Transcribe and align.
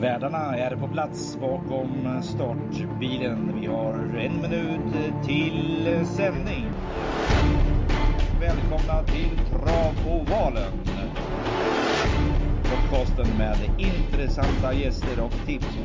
Värdarna 0.00 0.56
är 0.56 0.76
på 0.76 0.88
plats 0.88 1.36
bakom 1.40 2.22
startbilen. 2.22 3.60
Vi 3.60 3.66
har 3.66 3.94
en 4.16 4.40
minut 4.42 5.24
till 5.26 5.88
sändning. 6.04 6.72
Välkomna 8.40 9.02
till 9.02 9.38
Travovalen. 9.50 10.72
Podcasten 12.62 13.38
med 13.38 13.56
intressanta 13.78 14.74
gäster 14.74 15.20
och 15.20 15.46
tips. 15.46 15.78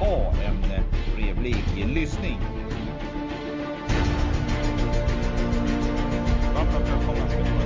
Ha 0.00 0.32
en 0.44 0.84
trevlig 1.14 1.64
lyssning. 1.94 2.38
Varmt 6.54 6.90
välkomna 6.90 7.28
ska 7.28 7.38
ni 7.38 7.50
vara 7.50 7.63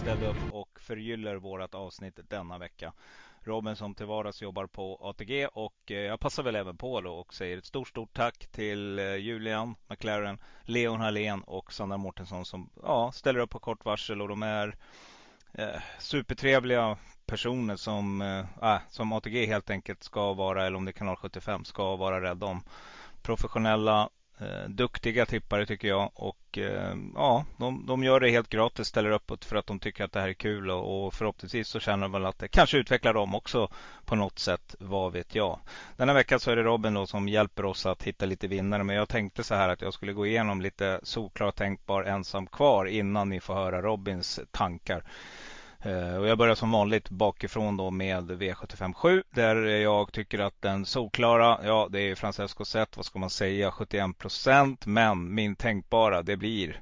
ställde 0.00 0.26
upp 0.26 0.44
och 0.48 0.80
förgyller 0.80 1.36
vårat 1.36 1.74
avsnitt 1.74 2.18
denna 2.28 2.58
vecka. 2.58 2.92
Robin 3.40 3.76
som 3.76 3.94
till 3.94 4.06
vardags 4.06 4.42
jobbar 4.42 4.66
på 4.66 4.98
ATG 5.02 5.46
och 5.46 5.90
eh, 5.90 5.96
jag 5.96 6.20
passar 6.20 6.42
väl 6.42 6.56
även 6.56 6.76
på 6.76 7.00
då 7.00 7.12
och 7.12 7.34
säger 7.34 7.58
ett 7.58 7.66
stort, 7.66 7.88
stort 7.88 8.12
tack 8.12 8.46
till 8.46 8.98
eh, 8.98 9.16
Julian 9.16 9.74
McLaren, 9.88 10.38
Leon 10.62 11.00
Hallén 11.00 11.42
och 11.42 11.72
Sandra 11.72 11.96
Mårtensson 11.96 12.44
som 12.44 12.70
ja, 12.82 13.12
ställer 13.12 13.40
upp 13.40 13.50
på 13.50 13.58
kort 13.58 13.84
varsel 13.84 14.22
och 14.22 14.28
de 14.28 14.42
är 14.42 14.76
eh, 15.52 15.80
supertrevliga 15.98 16.98
personer 17.26 17.76
som, 17.76 18.22
eh, 18.22 18.44
ah, 18.60 18.78
som 18.88 19.12
ATG 19.12 19.46
helt 19.46 19.70
enkelt 19.70 20.02
ska 20.02 20.32
vara, 20.32 20.66
eller 20.66 20.76
om 20.76 20.84
det 20.84 20.90
är 20.90 20.92
kanal 20.92 21.16
75, 21.16 21.64
ska 21.64 21.96
vara 21.96 22.20
rädda 22.20 22.46
om. 22.46 22.62
Professionella, 23.22 24.10
Eh, 24.40 24.68
duktiga 24.68 25.26
tippare 25.26 25.66
tycker 25.66 25.88
jag 25.88 26.10
och 26.14 26.58
eh, 26.58 26.94
ja, 27.14 27.44
de, 27.56 27.86
de 27.86 28.04
gör 28.04 28.20
det 28.20 28.30
helt 28.30 28.48
gratis, 28.48 28.86
ställer 28.86 29.10
upp 29.10 29.44
för 29.44 29.56
att 29.56 29.66
de 29.66 29.78
tycker 29.78 30.04
att 30.04 30.12
det 30.12 30.20
här 30.20 30.28
är 30.28 30.32
kul 30.32 30.70
och, 30.70 31.06
och 31.06 31.14
förhoppningsvis 31.14 31.68
så 31.68 31.80
känner 31.80 32.02
de 32.02 32.12
väl 32.12 32.26
att 32.26 32.38
det 32.38 32.48
kanske 32.48 32.78
utvecklar 32.78 33.14
dem 33.14 33.34
också 33.34 33.68
på 34.04 34.14
något 34.14 34.38
sätt, 34.38 34.74
vad 34.78 35.12
vet 35.12 35.34
jag. 35.34 35.58
Denna 35.96 36.12
vecka 36.12 36.38
så 36.38 36.50
är 36.50 36.56
det 36.56 36.62
Robin 36.62 36.94
då 36.94 37.06
som 37.06 37.28
hjälper 37.28 37.64
oss 37.64 37.86
att 37.86 38.02
hitta 38.02 38.26
lite 38.26 38.48
vinnare, 38.48 38.84
men 38.84 38.96
jag 38.96 39.08
tänkte 39.08 39.44
så 39.44 39.54
här 39.54 39.68
att 39.68 39.82
jag 39.82 39.94
skulle 39.94 40.12
gå 40.12 40.26
igenom 40.26 40.60
lite 40.60 41.00
solklar 41.02 41.50
tänkbar 41.50 42.02
ensam 42.02 42.46
kvar 42.46 42.86
innan 42.86 43.28
ni 43.28 43.40
får 43.40 43.54
höra 43.54 43.82
Robins 43.82 44.40
tankar. 44.50 45.04
Eh, 45.82 46.16
och 46.16 46.28
jag 46.28 46.38
börjar 46.38 46.54
som 46.54 46.70
vanligt 46.70 47.10
bakifrån 47.10 47.76
då 47.76 47.90
med 47.90 48.30
V757 48.30 49.22
där 49.30 49.56
jag 49.56 50.12
tycker 50.12 50.38
att 50.38 50.62
den 50.62 50.86
solklara, 50.86 51.58
ja 51.64 51.88
det 51.90 52.00
är 52.00 52.14
Francesco 52.14 52.64
Zet, 52.64 52.96
vad 52.96 53.06
ska 53.06 53.18
man 53.18 53.30
säga, 53.30 53.70
71 53.70 54.18
procent. 54.18 54.86
Men 54.86 55.34
min 55.34 55.56
tänkbara, 55.56 56.22
det 56.22 56.36
blir 56.36 56.80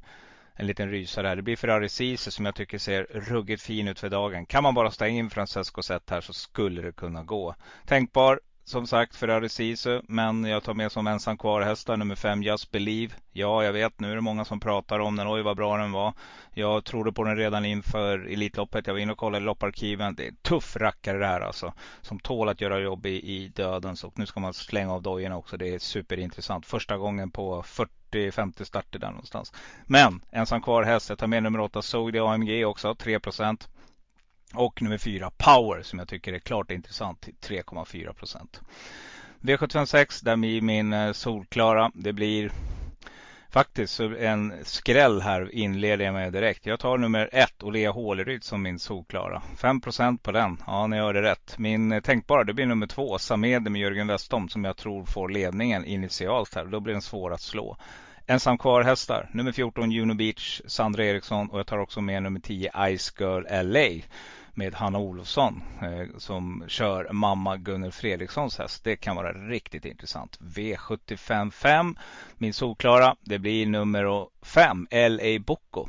en 0.54 0.66
liten 0.66 0.90
rysare 0.90 1.28
här. 1.28 1.36
Det 1.36 1.42
blir 1.42 1.56
Ferrari 1.56 1.88
Ceesay 1.88 2.30
som 2.32 2.44
jag 2.44 2.54
tycker 2.54 2.78
ser 2.78 3.04
ruggigt 3.04 3.62
fin 3.62 3.88
ut 3.88 4.00
för 4.00 4.08
dagen. 4.08 4.46
Kan 4.46 4.62
man 4.62 4.74
bara 4.74 4.90
stänga 4.90 5.18
in 5.18 5.30
Francesco 5.30 5.82
Zet 5.82 6.10
här 6.10 6.20
så 6.20 6.32
skulle 6.32 6.82
det 6.82 6.92
kunna 6.92 7.24
gå. 7.24 7.54
Tänkbar 7.86 8.40
som 8.68 8.86
sagt 8.86 9.16
Ferrari 9.16 9.48
Sisu, 9.48 10.00
men 10.08 10.44
jag 10.44 10.62
tar 10.62 10.74
med 10.74 10.92
som 10.92 11.06
ensam 11.06 11.38
kvar 11.38 11.62
hästar 11.62 11.96
nummer 11.96 12.14
fem 12.14 12.42
Just 12.42 12.70
Believe. 12.70 13.14
Ja, 13.32 13.64
jag 13.64 13.72
vet, 13.72 14.00
nu 14.00 14.10
är 14.10 14.14
det 14.14 14.20
många 14.20 14.44
som 14.44 14.60
pratar 14.60 14.98
om 14.98 15.16
den. 15.16 15.28
Oj, 15.28 15.42
vad 15.42 15.56
bra 15.56 15.76
den 15.76 15.92
var. 15.92 16.12
Jag 16.54 16.84
trodde 16.84 17.12
på 17.12 17.24
den 17.24 17.36
redan 17.36 17.64
inför 17.64 18.18
Elitloppet. 18.18 18.86
Jag 18.86 18.94
var 18.94 19.00
inne 19.00 19.12
och 19.12 19.18
kollade 19.18 19.44
lopparkiven. 19.44 20.14
Det 20.14 20.24
är 20.24 20.28
en 20.28 20.36
tuff 20.36 20.76
rackare 20.76 21.18
det 21.18 21.26
här 21.26 21.40
alltså. 21.40 21.72
Som 22.00 22.20
tål 22.20 22.48
att 22.48 22.60
göra 22.60 22.78
jobb 22.78 23.06
i, 23.06 23.10
i 23.10 23.48
dödens. 23.48 24.04
Och 24.04 24.18
nu 24.18 24.26
ska 24.26 24.40
man 24.40 24.54
slänga 24.54 24.92
av 24.92 25.02
dojorna 25.02 25.36
också. 25.36 25.56
Det 25.56 25.74
är 25.74 25.78
superintressant. 25.78 26.66
Första 26.66 26.96
gången 26.96 27.30
på 27.30 27.62
40-50 27.62 28.64
starter 28.64 28.98
där 28.98 29.10
någonstans. 29.10 29.52
Men 29.86 30.20
ensam 30.30 30.62
kvar 30.62 30.82
häst. 30.82 31.08
Jag 31.08 31.18
tar 31.18 31.26
med 31.26 31.42
nummer 31.42 31.60
8 31.60 31.82
Sogdi 31.82 32.18
AMG 32.18 32.64
också. 32.64 32.94
3 32.94 33.20
procent. 33.20 33.68
Och 34.54 34.82
nummer 34.82 34.98
fyra 34.98 35.30
Power 35.36 35.82
som 35.82 35.98
jag 35.98 36.08
tycker 36.08 36.32
är 36.32 36.38
klart 36.38 36.70
intressant 36.70 37.20
till 37.20 37.34
3,4 37.34 38.12
procent. 38.12 38.60
V756 39.40 40.24
där 40.24 40.36
blir 40.36 40.60
min 40.60 40.92
eh, 40.92 41.12
solklara. 41.12 41.90
Det 41.94 42.12
blir 42.12 42.50
faktiskt 43.50 44.00
en 44.00 44.52
skräll 44.62 45.20
här 45.20 45.54
inleder 45.54 46.04
jag 46.04 46.14
med 46.14 46.32
direkt. 46.32 46.66
Jag 46.66 46.80
tar 46.80 46.98
nummer 46.98 47.30
ett 47.32 47.62
Olea 47.62 47.90
Håleryd 47.90 48.44
som 48.44 48.62
min 48.62 48.78
solklara. 48.78 49.42
5 49.56 49.80
procent 49.80 50.22
på 50.22 50.32
den. 50.32 50.62
Ja, 50.66 50.86
ni 50.86 50.98
hörde 50.98 51.22
rätt. 51.22 51.58
Min 51.58 51.92
eh, 51.92 52.00
tänkbara 52.00 52.44
det 52.44 52.54
blir 52.54 52.66
nummer 52.66 52.86
två 52.86 53.18
Samede 53.18 53.70
med 53.70 53.80
Jörgen 53.80 54.06
Westholm 54.06 54.48
som 54.48 54.64
jag 54.64 54.76
tror 54.76 55.04
får 55.04 55.28
ledningen 55.28 55.84
initialt 55.84 56.54
här. 56.54 56.64
Då 56.64 56.80
blir 56.80 56.92
den 56.92 57.02
svår 57.02 57.32
att 57.32 57.40
slå. 57.40 57.76
Ensam 58.26 58.58
kvar 58.58 58.82
hästar. 58.82 59.30
Nummer 59.32 59.52
14 59.52 59.90
Juno 59.90 60.14
Beach, 60.14 60.60
Sandra 60.66 61.04
Eriksson 61.04 61.50
och 61.50 61.58
jag 61.58 61.66
tar 61.66 61.78
också 61.78 62.00
med 62.00 62.22
nummer 62.22 62.40
10 62.40 62.96
Ice 62.98 63.14
Girl 63.18 63.44
LA 63.50 64.04
med 64.58 64.74
Hanna 64.74 64.98
Olofsson 64.98 65.62
eh, 65.82 66.18
som 66.18 66.64
kör 66.68 67.12
mamma 67.12 67.56
Gunnel 67.56 67.92
Fredrikssons 67.92 68.58
häst. 68.58 68.84
Det 68.84 68.96
kan 68.96 69.16
vara 69.16 69.32
riktigt 69.32 69.84
intressant. 69.84 70.38
V755, 70.40 71.96
min 72.38 72.54
solklara, 72.54 73.16
det 73.20 73.38
blir 73.38 73.66
nummer 73.66 74.26
5, 74.42 74.86
LA 74.90 75.38
Bocco. 75.46 75.88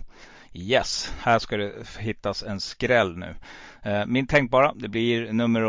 Yes, 0.53 1.13
här 1.19 1.39
ska 1.39 1.57
det 1.57 1.71
hittas 1.99 2.43
en 2.43 2.59
skräll 2.59 3.17
nu. 3.17 3.35
Eh, 3.83 4.05
min 4.05 4.27
tänkbara, 4.27 4.73
det 4.75 4.87
blir 4.87 5.33
nummer 5.33 5.61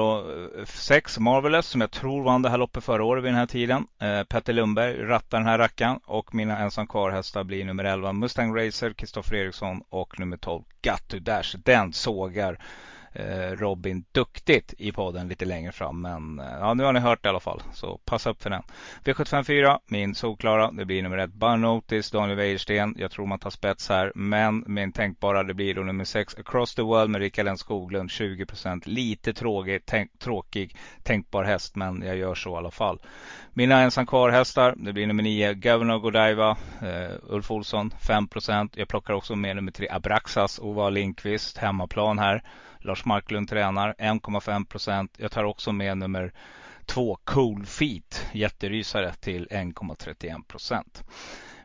eh, 0.59 0.65
6, 0.65 1.19
Marvelous, 1.19 1.67
som 1.67 1.81
jag 1.81 1.91
tror 1.91 2.23
vann 2.23 2.43
det 2.43 2.51
här 2.51 2.59
loppet 2.59 2.85
förra 2.85 3.05
året 3.05 3.25
vid 3.25 3.33
den 3.33 3.39
här 3.39 3.47
tiden. 3.47 3.87
Eh, 4.01 4.23
Petter 4.23 4.53
Lundberg 4.53 5.03
rattar 5.03 5.39
den 5.39 5.47
här 5.47 5.59
rackaren 5.59 6.01
och 6.05 6.35
mina 6.35 6.59
ensam 6.59 6.87
kvar 6.87 7.11
hästar 7.11 7.45
blir 7.45 7.65
nummer 7.65 7.85
11, 7.85 8.13
Mustang 8.13 8.57
Racer, 8.57 8.93
Kristoffer 8.93 9.37
Eriksson 9.37 9.83
och 9.89 10.21
nummer 10.21 10.37
12, 10.37 10.65
Gattu 10.83 11.19
Dash. 11.19 11.57
Den 11.65 11.93
sågar 11.93 12.59
Eh, 13.13 13.57
Robin 13.57 14.05
duktigt 14.13 14.75
i 14.79 14.93
podden 14.93 15.29
lite 15.29 15.45
längre 15.45 15.73
fram. 15.73 16.03
Men 16.03 16.39
eh, 16.39 16.59
ja, 16.61 16.75
nu 16.75 16.85
har 16.85 16.93
ni 16.93 17.01
hört 17.01 17.23
det 17.23 17.27
i 17.27 17.31
alla 17.31 17.41
fall. 17.41 17.63
Så 17.73 18.01
passa 18.05 18.31
upp 18.31 18.43
för 18.43 18.51
den. 18.51 18.63
V754, 19.05 19.79
min 19.87 20.15
solklara. 20.15 20.71
Det 20.71 20.85
blir 20.85 21.03
nummer 21.03 21.19
ett. 21.19 21.33
Barnotis, 21.33 22.11
Daniel 22.11 22.37
Wäjersten. 22.37 22.95
Jag 22.99 23.11
tror 23.11 23.27
man 23.27 23.39
tar 23.39 23.51
spets 23.51 23.89
här. 23.89 24.13
Men 24.15 24.65
min 24.67 24.93
tänkbara, 24.93 25.43
det 25.43 25.55
blir 25.55 25.75
då 25.75 25.83
nummer 25.83 26.05
sex. 26.05 26.35
Across 26.39 26.75
the 26.75 26.83
World 26.83 27.11
med 27.11 27.21
Rickard 27.21 27.47
N 27.47 27.59
Skoglund. 27.59 28.11
20% 28.11 28.83
Lite 28.85 29.33
tråkig, 29.33 29.83
tänk, 29.87 30.19
tråkig 30.19 30.77
tänkbar 31.03 31.45
häst. 31.45 31.77
Men 31.77 32.03
jag 32.03 32.17
gör 32.17 32.35
så 32.35 32.51
i 32.51 32.57
alla 32.57 32.71
fall. 32.71 33.01
Mina 33.53 33.81
ensam 33.81 34.07
kvar 34.07 34.31
hästar. 34.31 34.75
Det 34.77 34.93
blir 34.93 35.07
nummer 35.07 35.23
nio. 35.23 35.55
Governor 35.55 35.99
Godiva. 35.99 36.51
Uh, 36.83 37.17
Ulf 37.23 37.51
Olsson 37.51 37.91
5% 37.91 38.71
Jag 38.75 38.89
plockar 38.89 39.15
också 39.15 39.37
med 39.37 39.57
nummer 39.57 39.73
tre. 39.73 39.89
Abraxas. 39.91 40.59
Ova 40.59 40.91
Lindqvist. 40.91 41.59
Hemmaplan 41.59 42.19
här. 42.19 42.43
Lars 42.81 43.05
Marklund 43.05 43.49
tränar 43.49 43.95
1,5 43.99 44.65
procent. 44.65 45.15
Jag 45.19 45.31
tar 45.31 45.45
också 45.45 45.73
med 45.73 45.99
nummer 45.99 46.33
två 46.87 47.19
Cool 47.25 47.67
Feet, 47.67 48.27
jätterysare 48.33 49.13
till 49.13 49.47
1,31 49.51 50.45
procent. 50.45 51.03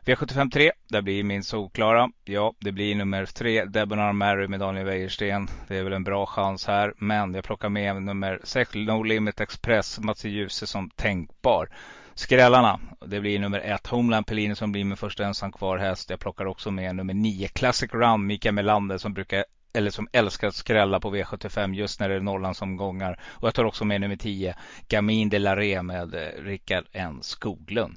V75 0.04 0.50
3, 0.50 0.72
där 0.88 1.02
blir 1.02 1.24
min 1.24 1.44
solklara. 1.44 2.10
Ja, 2.24 2.54
det 2.58 2.72
blir 2.72 2.94
nummer 2.94 3.26
3 3.26 3.64
Debonar 3.64 4.12
Mary 4.12 4.48
med 4.48 4.60
Daniel 4.60 4.86
Wäjersten. 4.86 5.48
Det 5.68 5.76
är 5.76 5.82
väl 5.82 5.92
en 5.92 6.04
bra 6.04 6.26
chans 6.26 6.66
här, 6.66 6.94
men 6.96 7.34
jag 7.34 7.44
plockar 7.44 7.68
med 7.68 8.02
nummer 8.02 8.40
6 8.44 8.74
No 8.74 9.02
Limit 9.02 9.40
Express, 9.40 9.98
Mats 10.00 10.24
Djuse 10.24 10.66
som 10.66 10.90
tänkbar. 10.90 11.68
Skrällarna, 12.14 12.80
det 13.06 13.20
blir 13.20 13.38
nummer 13.38 13.60
1 13.60 13.86
Homeland 13.86 14.26
Pellini 14.26 14.54
som 14.54 14.72
blir 14.72 14.84
min 14.84 14.96
första 14.96 15.24
ensam 15.24 15.52
kvar 15.52 15.78
häst. 15.78 16.10
Jag 16.10 16.20
plockar 16.20 16.46
också 16.46 16.70
med 16.70 16.96
nummer 16.96 17.14
9 17.14 17.48
Classic 17.48 17.92
Run, 17.92 18.26
Mikael 18.26 18.54
Melander 18.54 18.98
som 18.98 19.14
brukar 19.14 19.44
eller 19.76 19.90
som 19.90 20.08
älskar 20.12 20.48
att 20.48 20.54
skrälla 20.54 21.00
på 21.00 21.14
V75 21.14 21.74
just 21.74 22.00
när 22.00 22.08
det 22.08 22.14
är 22.14 22.20
Norrlandsomgångar. 22.20 23.20
Och 23.24 23.46
jag 23.46 23.54
tar 23.54 23.64
också 23.64 23.84
med 23.84 24.00
nummer 24.00 24.16
10, 24.16 24.54
Gamin 24.88 25.28
de 25.28 25.38
la 25.38 25.56
Re 25.56 25.82
med 25.82 26.14
eh, 26.14 26.42
Rickard 26.42 26.84
N 26.92 27.18
Skoglund. 27.22 27.96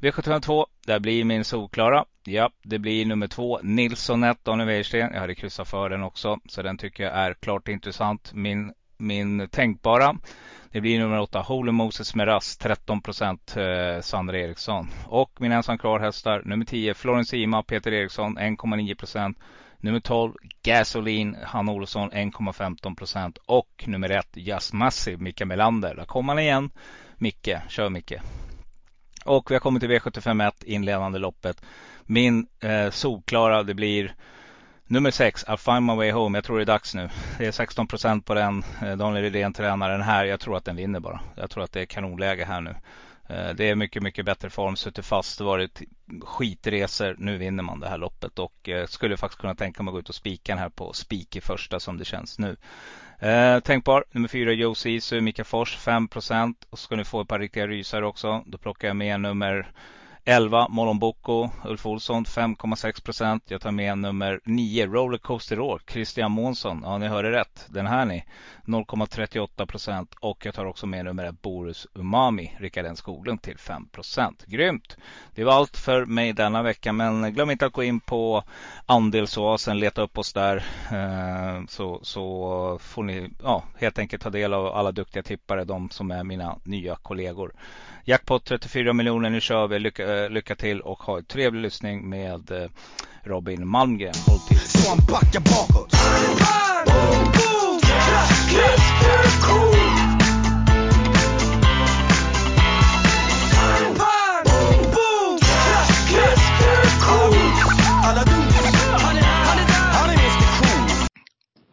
V752, 0.00 0.66
där 0.86 1.00
blir 1.00 1.24
min 1.24 1.44
solklara. 1.44 2.04
Ja, 2.24 2.50
det 2.62 2.78
blir 2.78 3.06
nummer 3.06 3.26
två, 3.26 3.60
Nilsson 3.62 4.24
1, 4.24 4.44
Daniel 4.44 4.68
Wäjersten. 4.68 5.10
Jag 5.12 5.20
hade 5.20 5.34
kryssat 5.34 5.68
för 5.68 5.88
den 5.90 6.02
också, 6.02 6.38
så 6.48 6.62
den 6.62 6.78
tycker 6.78 7.04
jag 7.04 7.12
är 7.12 7.34
klart 7.34 7.68
intressant. 7.68 8.32
Min, 8.34 8.72
min 8.96 9.48
tänkbara, 9.48 10.16
det 10.70 10.80
blir 10.80 10.98
nummer 10.98 11.20
åtta, 11.20 11.40
Holy 11.40 11.72
Moses 11.72 12.14
Meras, 12.14 12.56
13 12.56 13.00
procent, 13.02 13.56
eh, 13.56 14.00
Sandra 14.00 14.38
Eriksson. 14.38 14.88
Och 15.06 15.30
min 15.40 15.52
ensam 15.52 15.78
kvar 15.78 16.00
hästar, 16.00 16.42
nummer 16.44 16.64
10, 16.64 16.94
Florence 16.94 17.36
Ima, 17.36 17.62
Peter 17.62 17.92
Eriksson, 17.92 18.38
1,9 18.38 18.94
procent. 18.94 19.38
Nummer 19.84 20.00
12 20.00 20.34
Gasoline, 20.62 21.36
Hanna 21.42 21.72
Olsson 21.72 22.10
1,15 22.10 22.96
procent. 22.96 23.38
Och 23.46 23.84
nummer 23.86 24.10
1 24.10 24.28
Just 24.34 24.72
Massive, 24.72 25.22
Micke 25.22 25.44
Melander. 25.44 25.94
Där 25.94 26.04
kommer 26.04 26.32
han 26.32 26.42
igen. 26.42 26.70
Micke, 27.16 27.56
kör 27.68 27.88
Micke. 27.88 28.12
Och 29.24 29.50
vi 29.50 29.54
har 29.54 29.60
kommit 29.60 29.80
till 29.80 29.90
V751, 29.90 30.52
inledande 30.64 31.18
loppet. 31.18 31.64
Min 32.02 32.46
eh, 32.60 32.90
solklara, 32.90 33.62
det 33.62 33.74
blir 33.74 34.14
nummer 34.86 35.10
6, 35.10 35.44
I'll 35.44 35.56
find 35.56 35.82
my 35.82 35.94
way 35.94 36.12
home. 36.12 36.38
Jag 36.38 36.44
tror 36.44 36.56
det 36.56 36.62
är 36.62 36.66
dags 36.66 36.94
nu. 36.94 37.08
Det 37.38 37.46
är 37.46 37.52
16 37.52 37.86
procent 37.86 38.26
på 38.26 38.34
den. 38.34 38.62
Eh, 38.82 38.96
Daniel 38.96 39.22
Rydén 39.22 39.52
tränar 39.52 39.90
den 39.90 40.02
här. 40.02 40.24
Jag 40.24 40.40
tror 40.40 40.56
att 40.56 40.64
den 40.64 40.76
vinner 40.76 41.00
bara. 41.00 41.20
Jag 41.36 41.50
tror 41.50 41.64
att 41.64 41.72
det 41.72 41.80
är 41.80 41.86
kanonläge 41.86 42.44
här 42.44 42.60
nu. 42.60 42.74
Eh, 43.28 43.50
det 43.54 43.70
är 43.70 43.74
mycket, 43.74 44.02
mycket 44.02 44.24
bättre 44.24 44.50
form. 44.50 44.76
Suttit 44.76 45.06
fast, 45.06 45.40
varit 45.40 45.82
skitresor. 46.22 47.16
Nu 47.18 47.38
vinner 47.38 47.62
man 47.62 47.80
det 47.80 47.88
här 47.88 47.98
loppet 47.98 48.38
och 48.38 48.68
eh, 48.68 48.86
skulle 48.86 49.16
faktiskt 49.16 49.40
kunna 49.40 49.54
tänka 49.54 49.82
mig 49.82 49.90
att 49.90 49.94
gå 49.94 50.00
ut 50.00 50.08
och 50.08 50.14
spika 50.14 50.52
den 50.52 50.58
här 50.58 50.68
på 50.68 50.92
spik 50.92 51.36
i 51.36 51.40
första 51.40 51.80
som 51.80 51.98
det 51.98 52.04
känns 52.04 52.38
nu. 52.38 52.56
Eh, 53.18 53.60
tänkbar 53.60 54.04
nummer 54.12 54.28
fyra 54.28 54.52
Joe 54.52 54.74
Sisu, 54.74 55.20
Mika 55.20 55.44
Fors 55.44 55.76
5 55.76 56.08
och 56.70 56.78
så 56.78 56.84
ska 56.84 56.96
ni 56.96 57.04
få 57.04 57.20
ett 57.20 57.28
par 57.28 57.38
riktiga 57.38 57.66
rysare 57.66 58.06
också. 58.06 58.42
Då 58.46 58.58
plockar 58.58 58.88
jag 58.88 58.96
med 58.96 59.20
nummer 59.20 59.72
11 60.26 60.68
Molomboko, 60.68 61.50
Ulf 61.64 61.86
Olsson 61.86 62.24
5,6 62.24 63.04
procent. 63.04 63.42
Jag 63.46 63.60
tar 63.60 63.70
med 63.70 63.98
nummer 63.98 64.40
9 64.44 64.86
Rollercoaster 64.86 65.56
Roar, 65.56 65.80
Christian 65.86 66.32
Månsson. 66.32 66.80
Ja, 66.84 66.98
ni 66.98 67.06
hörde 67.06 67.30
rätt. 67.32 67.66
Den 67.68 67.86
här 67.86 68.04
ni. 68.04 68.24
0,38 68.64 69.66
procent. 69.66 70.14
Och 70.20 70.46
jag 70.46 70.54
tar 70.54 70.64
också 70.64 70.86
med 70.86 71.04
nummer 71.04 71.24
1 71.24 71.42
Borus 71.42 71.86
Umami, 71.94 72.56
Rickard 72.58 72.86
N 72.86 72.96
Skoglund 72.96 73.42
till 73.42 73.58
5 73.58 73.88
procent. 73.88 74.44
Grymt! 74.46 74.96
Det 75.34 75.44
var 75.44 75.52
allt 75.52 75.76
för 75.76 76.04
mig 76.04 76.32
denna 76.32 76.62
vecka. 76.62 76.92
Men 76.92 77.34
glöm 77.34 77.50
inte 77.50 77.66
att 77.66 77.72
gå 77.72 77.82
in 77.82 78.00
på 78.00 78.42
Andelsoasen, 78.86 79.78
leta 79.78 80.02
upp 80.02 80.18
oss 80.18 80.32
där. 80.32 80.56
Eh, 80.92 81.66
så, 81.68 82.00
så 82.02 82.78
får 82.82 83.02
ni 83.02 83.30
ja, 83.42 83.64
helt 83.78 83.98
enkelt 83.98 84.22
ta 84.22 84.30
del 84.30 84.54
av 84.54 84.66
alla 84.66 84.92
duktiga 84.92 85.22
tippare, 85.22 85.64
de 85.64 85.90
som 85.90 86.10
är 86.10 86.24
mina 86.24 86.56
nya 86.64 86.96
kollegor. 86.96 87.54
Jackpot 88.06 88.44
34 88.44 88.92
miljoner, 88.92 89.30
nu 89.30 89.40
kör 89.40 89.68
vi. 89.68 89.78
Lycka, 89.78 90.24
eh, 90.24 90.30
lycka 90.30 90.54
till 90.54 90.80
och 90.80 91.02
ha 91.02 91.18
en 91.18 91.24
trevlig 91.24 91.62
lyssning 91.62 92.08
med 92.08 92.50
eh, 92.50 92.68
Robin 93.22 93.68
Malmgren. 93.68 94.14
Håll 94.26 94.38
till. 94.48 94.58
Så 94.58 94.88
han 94.90 94.98
backar 95.08 95.40
bakåt. 95.40 95.92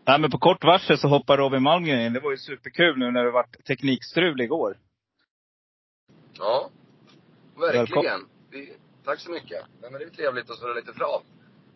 Nej, 0.08 0.20
men 0.20 0.32
på 0.32 0.38
kort 0.38 0.64
varsel 0.64 0.98
så 0.98 1.08
hoppar 1.08 1.38
Robin 1.38 1.64
Malmgren 1.64 2.02
in. 2.02 2.14
Det 2.14 2.20
var 2.20 2.32
ju 2.32 2.38
superkul 2.38 3.00
nu 3.00 3.12
när 3.12 3.24
det 3.24 3.32
var 3.32 3.46
teknikstrul 3.68 4.42
igår. 4.42 4.76
Ja, 6.38 6.70
verkligen. 7.56 8.28
Det, 8.52 8.70
tack 9.06 9.20
så 9.20 9.32
mycket. 9.32 9.66
Men 9.82 9.94
det 9.94 10.04
är 10.04 10.10
trevligt 10.10 10.50
att 10.50 10.58
surra 10.58 10.74
lite 10.74 10.94
trav. 10.94 11.22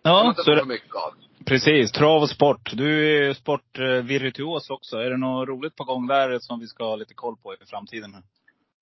Ja, 0.02 0.34
så 0.38 0.56
det, 0.56 0.66
mycket 0.66 0.96
av. 0.96 1.14
Precis. 1.46 1.92
Trav 1.92 2.22
och 2.22 2.30
sport. 2.30 2.72
Du 2.74 3.06
är 3.06 3.24
ju 3.24 3.34
sportvirtuos 3.34 4.70
också. 4.70 4.98
Är 4.98 5.10
det 5.10 5.18
något 5.18 5.48
roligt 5.48 5.76
på 5.76 5.84
gång 5.84 6.08
där 6.08 6.40
som 6.40 6.60
vi 6.60 6.68
ska 6.68 6.84
ha 6.84 6.96
lite 6.96 7.14
koll 7.14 7.38
på 7.38 7.54
i 7.54 7.58
framtiden? 7.66 8.16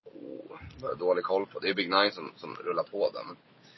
Oh, 0.04 0.60
jag 0.82 0.98
dålig 0.98 1.24
koll 1.24 1.46
på. 1.46 1.58
Det 1.58 1.68
är 1.68 1.74
Big 1.74 1.90
Nine 1.90 2.12
som, 2.12 2.32
som 2.36 2.54
rullar 2.54 2.82
på 2.82 3.10
där. 3.12 3.24
Men, 3.26 3.36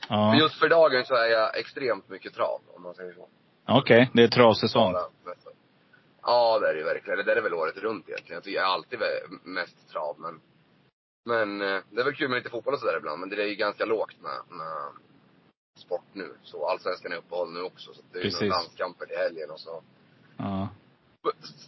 ja. 0.08 0.30
men 0.30 0.38
just 0.38 0.54
för 0.54 0.68
dagen 0.68 1.04
så 1.04 1.14
är 1.14 1.28
jag 1.28 1.58
extremt 1.58 2.08
mycket 2.08 2.34
trav, 2.34 2.60
om 2.76 2.82
man 2.82 2.94
säger 2.94 3.12
så. 3.12 3.28
Okej, 3.68 4.02
okay. 4.02 4.06
det 4.12 4.22
är 4.22 4.28
travsäsong. 4.28 4.94
Ja, 6.22 6.58
det 6.58 6.68
är 6.68 6.74
det 6.74 6.84
verkligen. 6.84 7.26
Det 7.26 7.32
är 7.32 7.42
väl 7.42 7.54
året 7.54 7.76
runt 7.76 8.08
egentligen. 8.08 8.42
Jag 8.44 8.64
är 8.64 8.68
alltid 8.68 8.98
mest 9.44 9.90
trav, 9.92 10.16
men 10.18 10.40
men 11.26 11.60
eh, 11.60 11.80
det 11.90 12.00
är 12.00 12.04
väl 12.04 12.14
kul 12.14 12.28
med 12.28 12.36
lite 12.36 12.50
fotboll 12.50 12.74
och 12.74 12.80
sådär 12.80 12.96
ibland. 12.96 13.20
Men 13.20 13.28
det 13.28 13.42
är 13.42 13.46
ju 13.46 13.54
ganska 13.54 13.84
lågt 13.84 14.20
med, 14.22 14.58
med 14.58 14.92
sport 15.78 16.04
nu. 16.12 16.34
Så 16.42 16.66
allsvenskan 16.66 17.12
är 17.12 17.16
uppehåll 17.16 17.52
nu 17.52 17.62
också. 17.62 17.94
Så 17.94 18.02
det 18.12 18.18
är 18.18 18.22
Precis. 18.22 18.42
ju 18.42 18.48
landskamper 18.48 19.12
i 19.12 19.16
helgen 19.16 19.50
och 19.50 19.60
så. 19.60 19.82
Ja. 20.36 20.68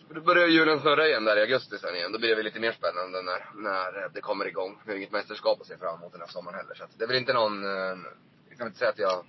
Då 0.08 0.20
börjar 0.20 0.46
julen 0.46 0.80
snurra 0.80 1.08
igen 1.08 1.24
där 1.24 1.36
i 1.36 1.40
augusti 1.40 1.78
sen 1.78 1.94
igen. 1.94 2.12
Då 2.12 2.18
blir 2.18 2.28
det 2.28 2.34
väl 2.34 2.44
lite 2.44 2.60
mer 2.60 2.72
spännande 2.72 3.22
när, 3.22 3.50
när 3.54 4.08
det 4.14 4.20
kommer 4.20 4.48
igång. 4.48 4.78
Vi 4.84 4.92
har 4.92 4.96
inget 4.96 5.12
mästerskap 5.12 5.60
att 5.60 5.66
se 5.66 5.76
fram 5.76 5.98
emot 5.98 6.12
den 6.12 6.20
här 6.20 6.28
sommaren 6.28 6.56
heller. 6.56 6.74
Så 6.74 6.84
det 6.98 7.04
är 7.04 7.08
väl 7.08 7.16
inte 7.16 7.32
någon, 7.32 7.64
eh, 7.64 7.98
jag 8.48 8.58
kan 8.58 8.66
inte 8.66 8.78
säga 8.78 8.90
att 8.90 8.98
jag 8.98 9.24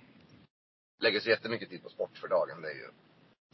lägger 1.02 1.20
så 1.20 1.30
jättemycket 1.30 1.70
tid 1.70 1.82
på 1.82 1.88
sport 1.88 2.18
för 2.18 2.28
dagen. 2.28 2.62
Det 2.62 2.68
är 2.68 2.74
ju 2.74 2.88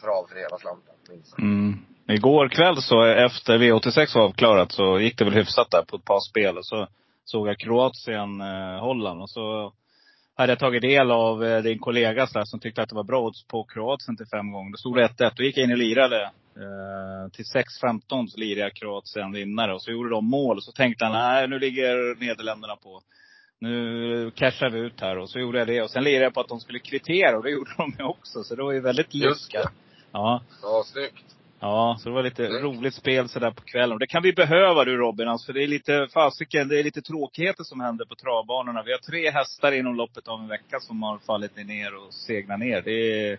trav 0.01 0.27
för 0.27 0.37
hela 0.37 0.59
slanten, 0.59 0.95
minst 1.09 1.39
mm. 1.39 1.87
Igår 2.09 2.49
kväll 2.49 2.83
så 2.83 3.05
efter 3.05 3.59
V86 3.59 4.15
var 4.15 4.25
avklarat 4.25 4.73
så 4.73 5.01
gick 5.01 5.19
det 5.19 5.25
väl 5.25 5.35
hyfsat 5.35 5.71
där 5.71 5.83
på 5.83 5.97
ett 5.97 6.05
par 6.05 6.21
spel. 6.21 6.59
Och 6.59 6.67
så 6.67 6.89
såg 7.25 7.49
jag 7.49 7.59
Kroatien, 7.59 8.41
eh, 8.41 8.81
Holland. 8.81 9.23
Och 9.23 9.31
så 9.31 9.73
hade 10.37 10.53
jag 10.53 10.59
tagit 10.59 10.83
del 10.83 11.11
av 11.11 11.45
eh, 11.45 11.63
din 11.63 11.79
kollega 11.79 12.27
där 12.27 12.45
som 12.45 12.61
tyckte 12.61 12.83
att 12.83 12.89
det 12.89 12.95
var 12.95 13.05
bra 13.05 13.23
odds 13.23 13.45
på 13.45 13.65
Kroatien 13.65 14.17
till 14.17 14.27
fem 14.27 14.53
gånger. 14.53 14.71
Då 14.73 14.77
stod 14.77 14.97
det 14.97 15.09
1-1. 15.09 15.33
Då 15.37 15.43
gick 15.43 15.57
jag 15.57 15.65
in 15.65 15.73
och 15.73 15.79
lirade. 15.79 16.23
Eh, 16.57 17.31
till 17.33 17.45
6-15 17.45 18.27
så 18.27 18.41
lirade 18.41 18.61
jag 18.61 18.75
Kroatien 18.75 19.33
vinnare. 19.33 19.75
Och 19.75 19.83
så 19.83 19.91
gjorde 19.91 20.11
de 20.11 20.25
mål. 20.31 20.57
Och 20.57 20.63
så 20.63 20.73
tänkte 20.73 21.05
han, 21.05 21.13
nej 21.13 21.49
nu 21.49 21.59
ligger 21.59 22.21
Nederländerna 22.21 22.77
på. 22.77 23.01
Nu 23.61 24.31
cashar 24.35 24.71
vi 24.71 24.79
ut 24.79 25.01
här. 25.01 25.19
Och 25.19 25.31
så 25.31 25.39
gjorde 25.39 25.59
jag 25.59 25.69
det. 25.69 25.83
Och 25.83 25.91
sen 25.91 26.05
lirade 26.05 26.25
jag 26.25 26.35
på 26.35 26.41
att 26.41 26.49
de 26.49 26.61
skulle 26.61 26.79
kvittera. 26.79 27.37
Och 27.37 27.43
det 27.43 27.51
gjorde 27.51 27.71
de 27.77 28.05
också. 28.05 28.45
Så 28.45 28.55
det 28.55 28.63
var 28.63 28.73
ju 28.73 28.81
väldigt 28.81 29.15
lyckat. 29.15 29.73
Ja. 30.13 30.43
Ja, 30.63 30.85
snyggt. 30.87 31.36
Ja, 31.61 31.97
så 32.01 32.09
det 32.09 32.15
var 32.15 32.23
lite 32.23 32.47
mm. 32.47 32.63
roligt 32.63 32.95
spel 32.95 33.29
sådär 33.29 33.51
på 33.51 33.63
kvällen. 33.63 33.93
Och 33.93 33.99
det 33.99 34.07
kan 34.07 34.23
vi 34.23 34.33
behöva 34.33 34.85
du 34.85 34.97
Robin, 34.97 35.29
alltså, 35.29 35.47
för 35.47 35.53
det 35.53 35.63
är 35.63 35.67
lite 35.67 36.09
fasiken, 36.13 36.69
det 36.69 36.81
är 36.81 36.85
lite 36.85 37.03
tråkigheter 37.03 37.65
som 37.65 37.81
händer 37.81 38.05
på 38.05 38.15
travbanorna. 38.15 38.83
Vi 38.83 38.93
har 38.93 38.99
tre 38.99 39.31
hästar 39.31 39.73
inom 39.73 39.95
loppet 39.95 40.29
av 40.29 40.41
en 40.41 40.49
vecka 40.49 40.81
som 40.81 41.03
har 41.03 41.19
fallit 41.19 41.57
ner 41.57 41.95
och 41.97 42.15
segnat 42.15 42.59
ner. 42.59 42.83
Det 42.83 43.39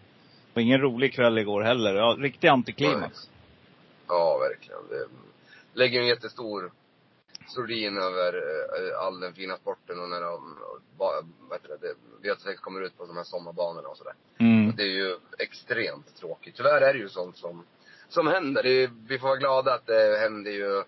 var 0.53 0.61
ingen 0.61 0.81
rolig 0.81 1.13
kväll 1.13 1.37
igår 1.37 1.61
heller. 1.61 1.95
Ja, 1.95 2.15
riktig 2.19 2.47
antiklimax. 2.47 3.29
Ja, 4.07 4.37
verkligen. 4.37 4.81
Det 4.89 5.07
lägger 5.79 6.01
en 6.01 6.07
jättestor 6.07 6.71
sordin 7.47 7.97
över 7.97 8.33
eh, 8.33 8.99
all 8.99 9.19
den 9.19 9.33
fina 9.33 9.57
sporten 9.57 9.99
och 9.99 10.09
när 10.09 10.21
de, 10.21 10.57
vad 10.97 11.25
heter 11.51 11.77
det, 11.81 12.29
V86 12.29 12.55
kommer 12.55 12.81
ut 12.81 12.97
på 12.97 13.05
de 13.05 13.17
här 13.17 13.23
sommarbanorna 13.23 13.87
och 13.87 13.97
sådär. 13.97 14.13
Mm. 14.37 14.75
Det 14.75 14.83
är 14.83 14.87
ju 14.87 15.17
extremt 15.39 16.15
tråkigt. 16.15 16.55
Tyvärr 16.55 16.81
är 16.81 16.93
det 16.93 16.99
ju 16.99 17.09
sånt 17.09 17.37
som 17.37 17.63
som 18.09 18.27
händer. 18.27 18.63
Det, 18.63 18.89
vi 19.07 19.19
får 19.19 19.27
vara 19.27 19.37
glada 19.37 19.73
att 19.73 19.85
det 19.85 20.17
händer 20.19 20.51
ju 20.51 20.83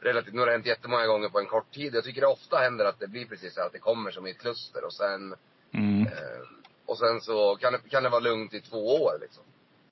relativt, 0.00 0.34
nu 0.34 0.40
har 0.40 0.46
det 0.46 0.52
hänt 0.52 0.66
jättemånga 0.66 1.06
gånger 1.06 1.28
på 1.28 1.38
en 1.38 1.46
kort 1.46 1.74
tid. 1.74 1.94
Jag 1.94 2.04
tycker 2.04 2.20
det 2.20 2.26
ofta 2.26 2.56
händer 2.56 2.84
att 2.84 3.00
det 3.00 3.08
blir 3.08 3.26
precis 3.26 3.54
så 3.54 3.60
att 3.60 3.72
det 3.72 3.78
kommer 3.78 4.10
som 4.10 4.26
i 4.26 4.30
ett 4.30 4.38
kluster 4.38 4.84
och 4.84 4.92
sen 4.92 5.34
mm. 5.74 6.06
eh, 6.06 6.42
och 6.86 6.98
sen 6.98 7.20
så 7.20 7.56
kan 7.56 7.72
det, 7.72 7.78
kan 7.90 8.02
det 8.02 8.08
vara 8.08 8.20
lugnt 8.20 8.54
i 8.54 8.60
två 8.60 9.02
år 9.02 9.18
liksom. 9.20 9.42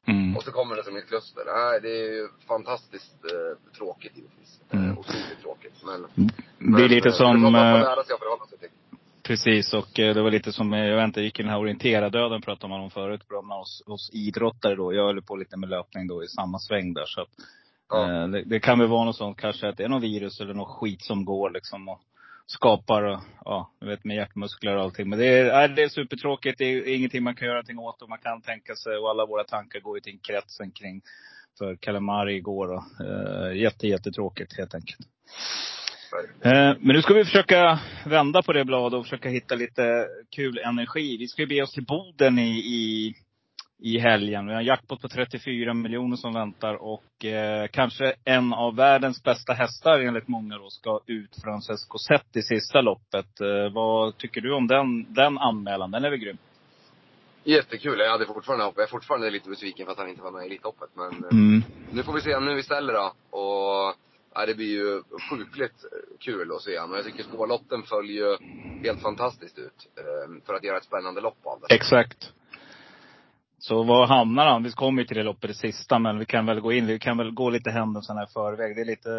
Mm. 0.07 0.37
Och 0.37 0.43
så 0.43 0.53
kommer 0.53 0.77
det 0.77 0.85
som 0.85 0.97
ett 0.97 1.09
kluster. 1.09 1.43
Nej, 1.47 1.81
det 1.81 1.89
är 1.89 2.13
ju 2.13 2.29
fantastiskt 2.49 3.25
eh, 3.25 3.73
tråkigt 3.77 4.17
givetvis. 4.17 4.61
Mm. 4.71 4.91
Eh, 4.91 4.99
otroligt 4.99 5.43
tråkigt. 5.43 5.75
Men, 5.85 6.07
det 6.77 6.85
är 6.85 6.89
lite 6.89 7.09
men, 7.09 7.13
som... 7.13 7.43
Det 7.43 7.51
man 7.51 7.81
lära 7.81 8.05
sig 8.05 8.15
att 8.15 8.21
förhålla 8.21 8.47
sig. 8.47 8.59
Precis, 9.31 9.75
och 9.75 9.99
eh, 9.99 10.15
det 10.15 10.23
var 10.23 10.31
lite 10.31 10.53
som, 10.53 10.73
eh, 10.73 10.87
jag 10.87 10.97
vet 10.97 11.05
inte, 11.05 11.21
gick 11.21 11.41
i 11.41 11.43
den 11.43 11.53
här 11.53 11.59
orientera-döden 11.59 12.43
pratade 12.43 12.69
man 12.69 12.81
om 12.81 12.91
förut, 12.91 13.29
bland 13.29 13.53
oss, 13.53 13.83
oss 13.87 14.11
idrottare 14.13 14.75
då. 14.75 14.95
Jag 14.95 15.05
höll 15.07 15.23
på 15.23 15.37
lite 15.37 15.57
med 15.57 15.69
löpning 15.69 16.07
då 16.07 16.25
i 16.25 16.29
samma 16.29 16.59
sväng 16.59 16.95
där. 16.95 17.05
Så 17.07 17.21
att, 17.21 17.29
ja. 17.89 18.23
eh, 18.23 18.29
det, 18.29 18.43
det, 18.43 18.61
kan 18.61 18.79
väl 18.79 18.89
vara 18.89 19.05
något 19.05 19.17
sånt 19.17 19.39
kanske, 19.39 19.69
att 19.69 19.77
det 19.77 19.85
är 19.85 19.89
något 19.89 20.03
virus 20.03 20.41
eller 20.41 20.55
något 20.55 20.69
skit 20.69 21.03
som 21.03 21.25
går 21.25 21.51
liksom 21.51 21.89
och 21.89 22.01
skapar, 22.47 23.21
ja, 23.45 23.71
du 23.81 23.87
vet 23.87 24.05
med 24.05 24.17
hjärtmuskler 24.17 24.77
och 24.77 24.83
allting. 24.83 25.09
Men 25.09 25.19
det 25.19 25.27
är, 25.27 25.69
det 25.69 25.83
är 25.83 25.89
supertråkigt. 25.89 26.59
Det 26.59 26.65
är 26.65 26.97
ingenting 26.97 27.23
man 27.23 27.35
kan 27.35 27.47
göra 27.47 27.57
någonting 27.57 27.79
åt 27.79 28.03
och 28.03 28.09
man 28.09 28.19
kan 28.19 28.41
tänka 28.41 28.75
sig, 28.75 28.97
och 28.97 29.11
alla 29.11 29.27
våra 29.27 29.45
tankar 29.45 29.81
går 29.81 29.97
ju 29.97 30.01
till 30.01 30.21
kretsen 30.21 30.71
kring 30.71 31.03
för 31.59 31.77
Kalamari 31.77 32.37
igår 32.37 32.69
då. 32.69 33.05
Eh, 33.05 33.57
jätte, 33.57 33.87
jättetråkigt 33.87 34.57
helt 34.59 34.75
enkelt. 34.75 35.07
Eh, 36.43 36.77
men 36.81 36.97
nu 36.97 37.03
ska 37.03 37.15
vi 37.15 37.25
försöka 37.25 37.79
vända 38.07 38.43
på 38.43 38.53
det 38.53 38.65
bladet 38.65 38.99
och 38.99 39.05
försöka 39.05 39.29
hitta 39.29 39.55
lite 39.55 40.07
kul 40.37 40.59
energi. 40.59 41.17
Vi 41.17 41.29
ska 41.29 41.47
be 41.47 41.63
oss 41.63 41.73
till 41.73 41.85
Boden 41.85 42.39
i, 42.39 42.59
i, 42.59 43.15
i 43.83 43.99
helgen. 43.99 44.47
Vi 44.47 44.53
har 44.53 44.61
en 44.61 44.67
jackpot 44.67 45.03
på 45.03 45.09
34 45.09 45.75
miljoner 45.75 46.17
som 46.17 46.35
väntar 46.35 46.75
och 46.75 47.25
eh, 47.25 47.67
kanske 47.67 48.15
en 48.25 48.53
av 48.53 48.77
världens 48.77 49.23
bästa 49.23 49.53
hästar 49.53 50.01
enligt 50.01 50.29
många 50.29 50.59
då 50.59 50.71
ska 50.71 51.01
ut, 51.07 51.37
Francesco 51.45 51.99
Zet 51.99 52.37
i 52.37 52.43
sista 52.43 52.81
loppet. 52.81 53.41
Eh, 53.41 53.73
vad 53.73 54.17
tycker 54.17 54.41
du 54.41 54.55
om 54.55 54.67
den, 54.67 55.15
den 55.15 55.39
anmälan? 55.39 55.91
Den 55.91 56.05
är 56.05 56.11
väl 56.11 56.19
grym? 56.19 56.39
Jättekul. 57.45 57.99
Jag 57.99 58.11
hade 58.11 58.27
fortfarande. 58.27 58.65
Jag 58.77 58.83
är 58.83 58.87
fortfarande 58.87 59.31
lite 59.31 59.49
besviken 59.49 59.87
för 59.87 59.93
att 59.93 59.99
han 59.99 60.09
inte 60.09 60.23
var 60.23 60.31
med 60.31 60.43
i 60.43 60.47
Elitloppet. 60.47 60.91
Men 60.95 61.25
mm. 61.33 61.63
nu 61.93 62.03
får 62.03 62.13
vi 62.13 62.21
se 62.21 62.41
nu 62.41 62.59
istället 62.59 62.95
då. 62.95 63.39
Och 63.39 63.97
ja, 64.35 64.47
det 64.47 64.55
blir 64.55 64.71
ju 64.71 65.03
sjukligt 65.31 65.85
kul 66.21 66.53
att 66.53 66.63
se 66.63 66.79
honom. 66.79 66.97
Jag 66.97 67.05
tycker 67.05 67.23
spårlotten 67.23 67.83
följer 67.83 68.39
helt 68.85 69.03
fantastiskt 69.03 69.59
ut. 69.59 69.89
Ehm, 69.97 70.41
för 70.47 70.55
att 70.55 70.65
göra 70.65 70.77
ett 70.77 70.85
spännande 70.85 71.21
lopp 71.21 71.39
av 71.47 71.61
det. 71.61 71.75
Exakt. 71.75 72.33
Så 73.59 73.83
var 73.83 74.07
hamnar 74.07 74.47
han? 74.47 74.63
Vi 74.63 74.73
kommer 74.73 75.03
ju 75.03 75.07
till 75.07 75.17
det 75.17 75.23
loppet 75.23 75.51
det 75.51 75.55
sista, 75.55 75.99
men 75.99 76.19
vi 76.19 76.27
kan 76.27 76.47
väl 76.47 76.61
gå 76.61 76.73
in, 76.73 76.87
vi 76.87 76.99
kan 76.99 77.19
väl 77.19 77.31
gå 77.31 77.51
lite 77.51 77.71
händelserna 77.71 78.23
i 78.23 78.27
förväg. 78.27 78.77
Det 78.77 78.83
är 78.83 78.87
lite, 78.87 79.11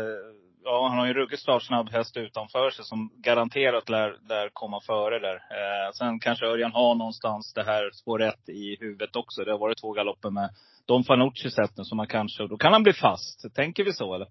ja 0.63 0.87
han 0.89 0.97
har 0.97 1.05
ju 1.05 1.09
en 1.09 1.17
ruggigt 1.17 1.41
startsnabb 1.41 1.89
häst 1.91 2.17
utanför 2.17 2.69
sig 2.69 2.85
som 2.85 3.11
garanterat 3.17 3.89
lär, 3.89 4.17
lär 4.29 4.49
komma 4.53 4.81
före 4.81 5.19
där. 5.19 5.35
Eh, 5.35 5.91
sen 5.93 6.19
kanske 6.19 6.45
Örjan 6.45 6.71
har 6.71 6.95
någonstans 6.95 7.53
det 7.53 7.63
här 7.63 7.91
spår 7.93 8.21
ett 8.21 8.49
i 8.49 8.77
huvudet 8.79 9.15
också. 9.15 9.43
Det 9.43 9.51
har 9.51 9.59
varit 9.59 9.81
två 9.81 9.91
galopper 9.91 10.29
med 10.29 10.49
Don 10.85 11.03
Fanucci 11.03 11.51
sett 11.51 11.77
nu, 11.77 11.83
som 11.83 11.97
man 11.97 12.07
kanske, 12.07 12.47
då 12.47 12.57
kan 12.57 12.73
han 12.73 12.83
bli 12.83 12.93
fast. 12.93 13.55
Tänker 13.55 13.83
vi 13.83 13.93
så 13.93 14.15
eller? 14.15 14.27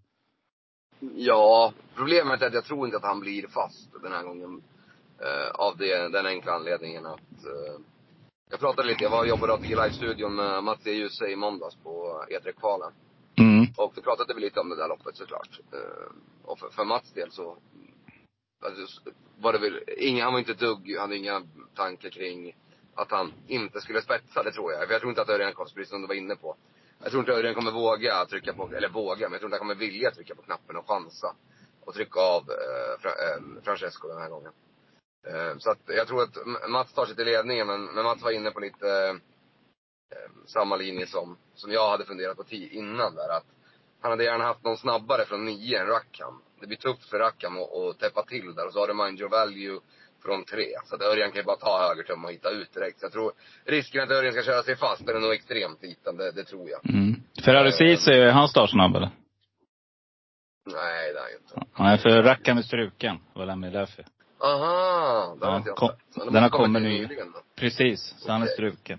Ja, 1.00 1.73
problemet 1.95 2.42
är 2.42 2.47
att 2.47 2.54
jag 2.54 2.64
tror 2.64 2.87
inte 2.87 2.97
att 2.97 3.02
han 3.02 3.21
blir 3.21 3.47
fast 3.47 4.02
den 4.02 4.12
här 4.12 4.23
gången. 4.23 4.62
Eh, 5.19 5.50
av 5.50 5.76
det, 5.76 6.09
den 6.09 6.26
enkla 6.26 6.52
anledningen 6.52 7.07
att 7.07 7.45
eh, 7.45 7.80
jag 8.50 8.61
pratade 8.61 8.88
lite, 8.88 9.04
jag 9.04 9.11
var 9.11 9.21
och 9.21 9.28
jobbade 9.28 9.59
i 9.66 9.69
live-studion 9.69 10.35
med 10.35 10.64
Mats 10.64 10.87
E. 10.87 10.90
Djuse 10.90 11.28
i 11.28 11.37
måndags 11.37 11.76
på 11.76 12.25
E3-kvalen. 12.30 12.92
Mm. 13.38 13.66
Och 13.76 13.92
då 13.95 14.02
pratade 14.02 14.35
vi 14.35 14.40
lite 14.40 14.61
om 14.61 14.69
det 14.69 14.76
där 14.76 14.88
loppet 14.88 15.16
såklart. 15.16 15.61
Eh, 15.73 16.12
och 16.45 16.59
för, 16.59 16.69
för 16.69 16.85
Mats 16.85 17.12
del 17.12 17.30
så 17.30 17.57
alltså, 18.64 19.00
var 19.38 19.52
det 19.52 19.59
väl, 19.59 19.80
inga, 19.99 20.25
han 20.25 20.33
var 20.33 20.40
inte 20.40 20.54
dugg, 20.54 20.97
hade 20.99 21.16
inga 21.16 21.42
tankar 21.75 22.11
kring 22.11 22.57
att 22.95 23.11
han 23.11 23.33
inte 23.47 23.80
skulle 23.80 24.02
spetsa, 24.02 24.42
det 24.42 24.52
tror 24.52 24.73
jag. 24.73 24.87
För 24.87 24.92
jag 24.92 25.00
tror 25.00 25.11
inte 25.11 25.23
att 25.23 25.28
Örjan 25.28 25.52
kommer, 25.52 25.71
precis 25.71 25.90
som 25.90 26.00
du 26.00 26.07
var 26.09 26.14
inne 26.14 26.37
på. 26.37 26.57
Jag 27.02 27.11
tror 27.11 27.21
inte 27.21 27.33
Örjan 27.33 27.54
kommer 27.54 27.71
våga 27.71 28.26
trycka 28.26 28.52
på, 28.52 28.71
eller 28.76 28.88
våga, 28.88 29.26
men 29.26 29.33
jag 29.33 29.40
tror 29.40 29.49
inte 29.49 29.54
han 29.54 29.69
kommer 29.69 29.75
vilja 29.75 30.11
trycka 30.11 30.35
på 30.35 30.42
knappen 30.42 30.76
och 30.76 30.88
chansa. 30.88 31.35
Och 31.80 31.95
trycka 31.95 32.21
av 32.21 32.42
eh, 32.50 33.00
Fra, 33.00 33.11
eh, 33.11 33.62
Francesco 33.62 34.09
den 34.09 34.19
här 34.19 34.28
gången. 34.28 34.52
Eh, 35.26 35.59
så 35.59 35.71
att 35.71 35.78
jag 35.87 36.09
tror 36.09 36.23
att 36.23 36.37
Mats 36.71 36.92
tar 36.92 37.07
sig 37.07 37.16
till 37.16 37.25
ledningen, 37.25 37.66
men, 37.66 37.85
men 37.85 38.04
Mats 38.04 38.23
var 38.23 38.30
inne 38.30 38.50
på 38.50 38.61
lite 38.61 39.09
eh, 40.11 40.30
samma 40.47 40.76
linje 40.76 41.07
som, 41.07 41.38
som 41.54 41.73
jag 41.73 41.90
hade 41.90 42.04
funderat 42.04 42.37
på 42.37 42.45
innan 42.50 43.14
där. 43.14 43.28
Att 43.28 43.47
han 44.00 44.11
hade 44.11 44.25
gärna 44.25 44.45
haft 44.45 44.64
någon 44.64 44.76
snabbare 44.76 45.25
från 45.25 45.45
nio 45.45 45.80
än 45.80 45.87
Rackham. 45.87 46.42
Det 46.61 46.66
blir 46.66 46.76
tufft 46.76 47.11
för 47.11 47.19
Rackham 47.19 47.59
att, 47.59 47.73
att 47.73 47.99
täppa 47.99 48.23
till 48.23 48.54
där. 48.54 48.66
Och 48.66 48.73
så 48.73 48.78
har 48.78 48.88
du 48.88 48.95
Mind 48.95 49.21
Your 49.21 49.30
Value 49.30 49.80
från 50.22 50.44
tre. 50.44 50.66
Så 50.84 50.94
att 50.94 51.02
Örjan 51.02 51.30
kan 51.30 51.40
ju 51.40 51.44
bara 51.44 51.56
ta 51.56 51.88
högertum 51.88 52.24
och 52.24 52.32
hitta 52.32 52.50
ut 52.50 52.74
direkt. 52.74 52.98
Så 53.00 53.04
jag 53.04 53.12
tror 53.12 53.32
risken 53.64 54.02
att 54.02 54.10
Örjan 54.10 54.32
ska 54.32 54.42
köra 54.42 54.62
sig 54.62 54.76
fast 54.76 55.08
är 55.08 55.20
nog 55.20 55.32
extremt 55.32 55.82
liten. 55.82 56.16
Det, 56.16 56.32
det 56.32 56.44
tror 56.44 56.68
jag. 56.70 56.90
Mm. 56.94 57.14
Ferrari 57.44 57.72
Ceesay, 57.72 58.18
är 58.20 58.32
han 58.32 58.48
startsnabb 58.48 58.96
eller? 58.96 59.10
Nej, 60.66 61.12
det 61.12 61.18
är 61.18 61.22
han 61.22 61.30
inte. 61.64 61.82
Nej, 61.82 61.98
för 61.98 62.22
Rackham 62.22 62.58
är 62.58 62.62
struken. 62.62 63.16
Det 63.32 63.38
var 63.38 63.46
nämligen 63.46 63.74
därför. 63.74 64.04
Aha, 64.44 65.36
det 65.40 65.46
Ja, 65.46 65.56
inte 65.56 65.68
jag 65.68 65.76
kom- 65.76 65.90
de 66.14 66.32
den 66.32 66.42
har 66.42 66.50
kommit 66.50 66.82
nyligen 66.82 67.32
då. 67.32 67.38
Precis, 67.56 68.14
så 68.18 68.32
han 68.32 68.42
är 68.42 68.46
struken. 68.46 68.98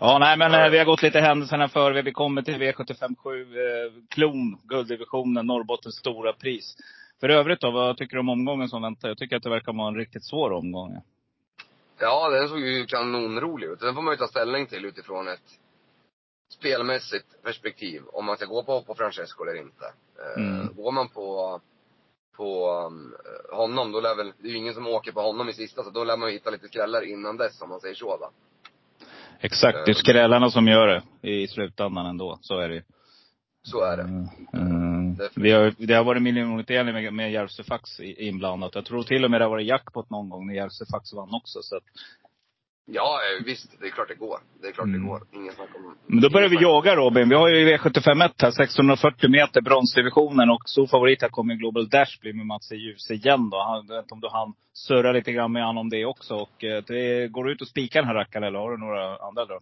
Ja, 0.00 0.18
nej 0.18 0.36
men 0.38 0.54
eh, 0.54 0.68
vi 0.70 0.78
har 0.78 0.84
gått 0.84 1.02
lite 1.02 1.20
händelserna 1.20 1.68
för. 1.68 2.02
Vi 2.02 2.12
kommer 2.12 2.42
till 2.42 2.54
V757 2.54 3.06
eh, 3.06 3.92
Klon, 4.10 4.58
gulddivisionen, 4.64 5.46
Norrbottens 5.46 5.96
stora 5.96 6.32
pris. 6.32 6.76
För 7.22 7.28
övrigt 7.28 7.60
då, 7.60 7.70
vad 7.70 7.96
tycker 7.96 8.16
du 8.16 8.20
om 8.20 8.28
omgången 8.28 8.68
som 8.68 8.82
väntar? 8.82 9.08
Jag 9.08 9.18
tycker 9.18 9.36
att 9.36 9.42
det 9.42 9.50
verkar 9.50 9.72
vara 9.72 9.88
en 9.88 9.96
riktigt 9.96 10.24
svår 10.24 10.52
omgång. 10.52 11.00
ja. 11.98 12.30
Den 12.30 12.48
såg 12.48 12.60
ju 12.60 12.86
kanonrolig 12.86 13.66
ut. 13.66 13.80
Den 13.80 13.94
får 13.94 14.02
man 14.02 14.14
ju 14.14 14.18
ta 14.18 14.26
ställning 14.26 14.66
till 14.66 14.84
utifrån 14.84 15.28
ett 15.28 15.48
spelmässigt 16.52 17.42
perspektiv. 17.42 18.02
Om 18.12 18.24
man 18.24 18.36
ska 18.36 18.46
gå 18.46 18.62
på, 18.62 18.82
på 18.82 18.94
Francesco 18.94 19.44
eller 19.44 19.60
inte. 19.60 19.84
Eh, 20.18 20.42
Mm. 20.42 20.74
Går 20.76 20.92
man 20.92 21.08
på, 21.08 21.60
på 22.36 22.70
um, 22.86 23.14
honom, 23.52 23.92
då 23.92 24.00
lär 24.00 24.16
väl, 24.16 24.32
det 24.38 24.48
är 24.48 24.52
ju 24.52 24.58
ingen 24.58 24.74
som 24.74 24.86
åker 24.86 25.12
på 25.12 25.20
honom 25.20 25.48
i 25.48 25.52
sista, 25.52 25.82
så 25.82 25.90
då 25.90 26.04
lär 26.04 26.16
man 26.16 26.28
ju 26.28 26.34
hitta 26.34 26.50
lite 26.50 26.68
skrällar 26.68 27.02
innan 27.02 27.36
dess 27.36 27.62
om 27.62 27.68
man 27.68 27.80
säger 27.80 27.94
så 27.94 28.16
va. 28.16 28.30
Exakt, 29.40 29.78
det 29.86 29.92
är 29.92 29.94
skrällarna 29.94 30.50
som 30.50 30.68
gör 30.68 30.86
det 30.86 31.28
i 31.30 31.48
slutändan 31.48 32.06
ändå. 32.06 32.38
Så 32.40 32.58
är 32.58 32.68
det 32.68 32.74
ju. 32.74 32.82
Så 33.62 33.84
är 33.84 33.96
det. 33.96 34.02
Mm, 34.02 34.28
mm. 34.52 35.16
Vi 35.34 35.50
har, 35.50 35.74
det 35.78 35.94
har 35.94 36.04
varit 36.04 36.22
miljonutdelning 36.22 36.94
med, 36.94 37.12
med 37.12 37.32
Järvsöfax 37.32 38.00
inblandat. 38.00 38.74
Jag 38.74 38.84
tror 38.84 39.02
till 39.02 39.24
och 39.24 39.30
med 39.30 39.40
det 39.40 39.44
har 39.44 39.50
varit 39.50 39.66
jackpot 39.66 40.10
någon 40.10 40.28
gång 40.28 40.46
när 40.46 40.54
Järvsöfax 40.54 41.12
vann 41.12 41.34
också. 41.34 41.58
Så 41.62 41.76
att, 41.76 41.82
Ja, 42.84 43.20
visst, 43.44 43.80
det 43.80 43.86
är 43.86 43.90
klart 43.90 44.08
det 44.08 44.14
går. 44.14 44.38
Det 44.62 44.68
är 44.68 44.72
klart 44.72 44.86
Mm. 44.86 45.00
det 45.02 45.08
går. 45.08 45.22
Ingen 45.32 45.52
snack 45.52 45.68
om 45.76 45.96
men 46.06 46.20
då 46.20 46.30
börjar 46.30 46.48
vi 46.48 46.56
snack. 46.56 46.62
jaga 46.62 46.96
Robin. 46.96 47.28
Vi 47.28 47.34
har 47.34 47.48
ju 47.48 47.76
V751 47.76 48.18
här, 48.18 48.48
1640 48.48 49.30
meter, 49.30 49.60
bronsdivisionen. 49.60 50.50
Och 50.50 50.62
stor 50.68 50.86
favorit 50.86 51.22
här 51.22 51.28
kommer 51.28 51.54
Global 51.54 51.88
Dash 51.88 52.20
bli 52.20 52.32
med 52.32 52.46
Mats. 52.46 52.72
Ljus 52.72 53.10
igen 53.10 53.50
då. 53.50 53.58
Han, 53.62 53.86
jag 53.88 53.94
vet 53.96 54.04
inte 54.04 54.14
om 54.14 54.20
du 54.20 54.28
hann 54.28 54.52
surra 54.72 55.12
lite 55.12 55.32
grann 55.32 55.52
med 55.52 55.64
han 55.64 55.78
om 55.78 55.88
det 55.90 56.04
också. 56.04 56.34
Och 56.34 56.64
eh, 56.64 56.82
det, 56.86 57.28
går 57.28 57.44
du 57.44 57.52
ut 57.52 57.60
och 57.60 57.68
spikar 57.68 58.00
den 58.00 58.08
här 58.08 58.14
rackaren 58.14 58.44
eller 58.44 58.58
har 58.58 58.70
du 58.70 58.78
några 58.78 59.16
andra 59.16 59.44
då? 59.44 59.60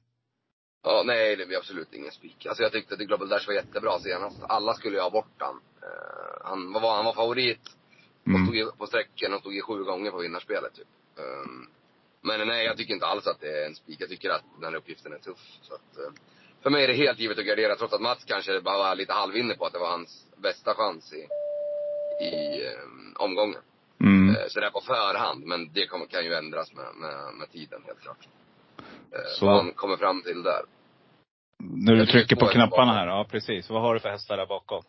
Ja, 0.83 1.03
nej, 1.07 1.37
det 1.37 1.47
blir 1.47 1.57
absolut 1.59 1.95
ingen 1.95 2.13
spik. 2.13 2.47
Alltså 2.47 2.63
jag 2.63 2.73
tyckte 2.73 2.95
att 2.95 3.01
Global 3.01 3.29
Dash 3.29 3.47
var 3.47 3.55
jättebra 3.55 3.99
senast. 3.99 4.39
Alla 4.49 4.75
skulle 4.75 4.97
ju 4.97 5.03
ha 5.03 5.11
bort 5.11 5.35
han. 5.39 5.61
Eh, 5.83 6.45
han, 6.45 6.73
vad 6.73 6.83
var, 6.83 6.97
han 6.97 7.05
var 7.05 7.13
favorit 7.13 7.61
och 8.23 8.29
Mm. 8.29 8.47
stod 8.47 8.57
i, 8.57 8.67
på 8.79 8.87
sträcken 8.87 9.35
och 9.35 9.41
stod 9.41 9.55
i 9.57 9.61
sju 9.63 9.85
gånger 9.85 10.11
på 10.11 10.19
vinnarspelet 10.19 10.75
typ. 10.75 10.87
Ehm, 11.19 11.67
men 12.23 12.49
nej, 12.49 12.65
jag 12.67 12.77
tycker 12.77 12.95
inte 12.95 13.07
alls 13.07 13.27
att 13.27 13.41
det 13.41 13.63
är 13.63 13.67
en 13.67 13.75
spik. 13.75 13.97
Jag 14.01 14.09
tycker 14.09 14.31
att 14.31 14.45
den 14.61 14.65
här 14.73 14.79
uppgiften 14.79 15.13
är 15.13 15.19
tuff. 15.19 15.39
Så 15.63 15.75
att, 15.75 15.99
eh, 15.99 16.13
för 16.63 16.71
mig 16.71 16.85
är 16.85 16.89
det 16.89 16.95
helt 16.95 17.19
givet 17.19 17.39
att 17.39 17.45
gardera, 17.47 17.77
trots 17.77 17.93
att 17.95 18.01
Mats 18.01 18.25
kanske 18.25 18.61
bara 18.61 18.79
var 18.79 18.95
lite 18.97 19.13
halvinne 19.13 19.55
på 19.55 19.67
att 19.67 19.73
det 19.73 19.79
var 19.79 19.91
hans 19.91 20.27
bästa 20.37 20.75
chans 20.75 21.13
i, 21.13 21.27
i 22.25 22.67
ehm, 22.67 23.15
omgången. 23.17 23.61
Mm. 24.01 24.37
Eh, 24.37 24.47
Så 24.49 24.61
det 24.61 24.67
är 24.67 24.71
på 24.71 24.81
förhand, 24.81 25.45
men 25.47 25.73
det 25.73 25.87
kommer, 25.87 26.07
kan 26.07 26.25
ju 26.25 26.35
ändras 26.35 26.73
med, 26.73 26.95
med, 26.95 27.35
med 27.35 27.51
tiden 27.53 27.83
helt 27.87 28.01
klart. 28.01 28.29
Eh, 29.13 29.21
Så- 29.39 29.47
Vad 29.47 29.57
han 29.57 29.73
kommer 29.73 29.97
fram 29.97 30.23
till 30.23 30.43
där. 30.43 30.63
När 31.63 31.95
du 31.95 32.07
trycker 32.07 32.37
på 32.37 32.47
knapparna 32.47 32.93
här. 32.93 33.07
Ja, 33.07 33.27
precis. 33.31 33.71
Vad 33.71 33.83
har 33.83 33.95
du 33.95 34.01
för 34.01 34.09
hästar 34.09 34.37
där 34.37 34.47
bakom? 34.47 34.83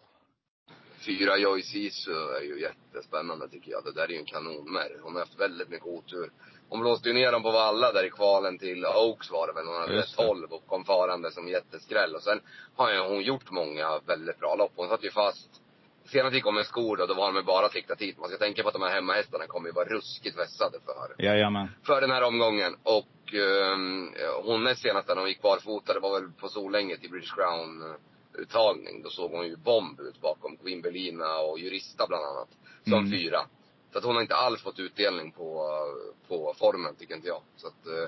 Fyra 1.06 1.38
Joy 1.38 1.62
Sisu 1.62 2.12
är 2.12 2.42
ju 2.42 2.62
jättespännande 2.62 3.50
tycker 3.50 3.72
jag. 3.72 3.84
Det 3.84 3.92
där 3.92 4.04
är 4.04 4.10
ju 4.10 4.18
en 4.18 4.26
kanonmärr. 4.26 5.00
Hon 5.04 5.14
har 5.14 5.20
haft 5.20 5.40
väldigt 5.40 5.70
mycket 5.70 5.88
otur. 5.88 6.30
Hon 6.70 6.80
blåste 6.82 7.08
ju 7.10 7.14
ner 7.14 7.32
dem 7.32 7.44
på 7.44 7.52
valla 7.52 7.92
där 7.92 8.06
i 8.06 8.10
kvalen 8.10 8.58
till 8.58 8.86
Oaks 8.86 9.32
var 9.32 9.48
det 9.48 9.54
väl. 9.54 9.66
Hon 9.68 9.76
hade 9.82 9.94
Just 9.96 10.18
det. 10.18 10.24
12 10.28 10.48
och 10.52 10.68
kom 10.68 10.84
farande 10.86 11.32
som 11.32 11.48
jätteskräll. 11.48 12.16
Och 12.16 12.22
sen 12.24 12.40
har 12.76 12.92
ju 12.94 13.00
hon 13.00 13.22
gjort 13.22 13.52
många 13.52 14.00
väldigt 14.06 14.40
bra 14.40 14.56
lopp. 14.56 14.72
Hon 14.76 14.88
satt 14.90 15.04
ju 15.04 15.12
fast. 15.12 15.50
Senast 16.12 16.36
gick 16.36 16.44
hon 16.46 16.56
med 16.56 16.66
skor 16.66 16.98
då, 16.98 17.06
då 17.06 17.14
var 17.14 17.34
de 17.34 17.46
bara 17.46 17.70
siktat 17.70 18.02
hit. 18.02 18.18
Man 18.20 18.30
ska 18.30 18.38
tänka 18.38 18.62
på 18.64 18.68
att 18.68 18.74
de 18.74 18.82
här 18.82 18.90
hemmahästarna 18.96 19.48
kommer 19.48 19.68
ju 19.70 19.74
vara 19.74 19.86
ruskigt 19.86 20.38
vässade 20.38 20.78
för 20.86 21.24
Jajamän. 21.26 21.68
för 21.84 22.02
den 22.02 22.12
här 22.12 22.24
omgången. 22.24 22.76
Och 22.84 23.34
um, 23.74 24.14
hon 24.44 24.64
näst 24.64 24.82
senast 24.82 25.08
när 25.08 25.16
hon 25.16 25.28
gick 25.28 25.42
barfota, 25.42 25.94
det 25.94 26.00
var 26.00 26.20
väl 26.20 26.32
på 26.32 26.48
Solänget 26.50 27.04
i 27.04 27.10
British 27.10 27.36
Crown 27.36 27.82
eh, 27.82 27.96
uttagning. 28.42 29.02
Då 29.04 29.10
såg 29.10 29.32
hon 29.32 29.48
ju 29.48 29.56
bomb 29.56 30.00
ut 30.00 30.22
bakom 30.22 30.58
Queen 30.58 30.82
Belina 30.82 31.38
och 31.40 31.60
Jurista 31.60 32.08
bland 32.08 32.26
annat. 32.26 32.50
Som 32.84 32.94
Mm. 32.94 33.12
fyra. 33.12 33.40
Så 33.92 33.98
att 33.98 34.04
hon 34.04 34.16
har 34.16 34.22
inte 34.22 34.36
alls 34.36 34.62
fått 34.62 34.80
utdelning 34.80 35.32
på, 35.32 35.68
på 36.28 36.54
formen, 36.60 36.96
tycker 36.96 37.16
inte 37.16 37.28
jag. 37.28 37.42
Så 37.56 37.68
att, 37.68 37.88
eh, 37.88 38.04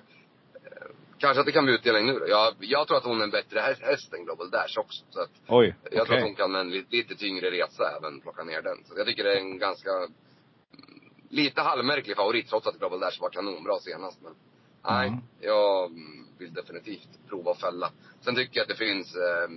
eh, 0.65 0.87
kanske 1.23 1.39
att 1.39 1.45
det 1.45 1.51
kan 1.51 1.65
bli 1.65 1.73
utdelning 1.73 2.05
nu 2.05 2.19
då. 2.19 2.27
Jag, 2.27 2.53
jag 2.59 2.87
tror 2.87 2.97
att 2.97 3.03
hon 3.03 3.19
är 3.19 3.23
en 3.23 3.29
bättre 3.31 3.59
häst, 3.59 4.13
än 4.13 4.25
Global 4.25 4.49
Dash 4.49 4.77
också. 4.77 5.05
Så 5.09 5.21
att 5.21 5.29
Oj, 5.47 5.75
jag 5.91 6.05
tror 6.05 6.17
att 6.17 6.23
hon 6.23 6.35
kan 6.35 6.51
med 6.51 6.61
en 6.61 6.69
lite, 6.69 6.95
lite 6.95 7.15
tyngre 7.15 7.51
resa 7.51 7.83
även 7.97 8.21
plocka 8.21 8.43
ner 8.43 8.61
den. 8.61 8.77
Så 8.85 8.93
jag 8.97 9.07
tycker 9.07 9.23
det 9.23 9.33
är 9.33 9.37
en 9.37 9.57
ganska, 9.57 9.89
mm, 9.89 10.11
lite 11.29 11.61
halvmärklig 11.61 12.15
favorit 12.15 12.49
trots 12.49 12.67
att 12.67 12.79
Global 12.79 12.99
Dash 12.99 13.21
var 13.21 13.29
kanonbra 13.29 13.79
senast. 13.79 14.21
Men 14.21 14.33
nej, 14.89 15.07
Mm. 15.07 15.19
jag 15.41 15.85
mm, 15.85 16.27
vill 16.39 16.53
definitivt 16.53 17.09
prova 17.29 17.51
att 17.51 17.61
fälla. 17.61 17.91
Sen 18.21 18.35
tycker 18.35 18.57
jag 18.57 18.63
att 18.63 18.77
det 18.77 18.85
finns 18.85 19.15
eh, 19.15 19.49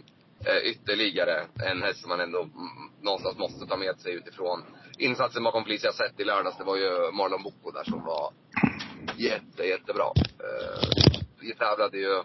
eh, 0.53 0.59
ytterligare 0.71 1.47
en 1.71 1.83
häst 1.83 2.01
som 2.01 2.09
man 2.09 2.21
ändå 2.21 2.49
någonstans 3.01 3.39
måste 3.39 3.67
ta 3.67 3.77
med 3.77 4.01
sig 4.01 4.13
utifrån 4.15 4.63
insatsen 4.99 5.43
bakom 5.45 5.65
Felicia 5.65 5.93
Sett 5.93 6.21
i 6.21 6.25
lördags. 6.25 6.59
Det 6.59 6.65
var 6.65 6.77
ju 6.77 7.13
Marlon 7.13 7.43
Bocco 7.43 7.71
där 7.71 7.85
som 7.85 8.05
var 8.05 8.33
jätte, 9.17 9.63
jättebra. 9.65 10.05
Eh, 10.17 11.06
vi 11.47 11.55
tävlade 11.55 11.99
ju 11.99 12.23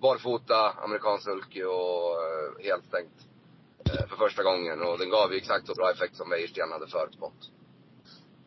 barfota, 0.00 0.60
amerikansk 0.84 1.24
sulky 1.24 1.62
och 1.64 2.16
helstängt. 2.62 2.64
helt 2.68 2.84
stängt 2.84 3.18
eh, 4.00 4.08
för 4.08 4.16
första 4.16 4.42
gången. 4.42 4.82
Och 4.82 4.98
den 4.98 5.10
gav 5.10 5.32
ju 5.32 5.38
exakt 5.38 5.66
så 5.66 5.74
bra 5.74 5.90
effekt 5.90 6.16
som 6.16 6.30
Wäjersten 6.30 6.72
hade 6.72 6.86
förutspått. 6.86 7.40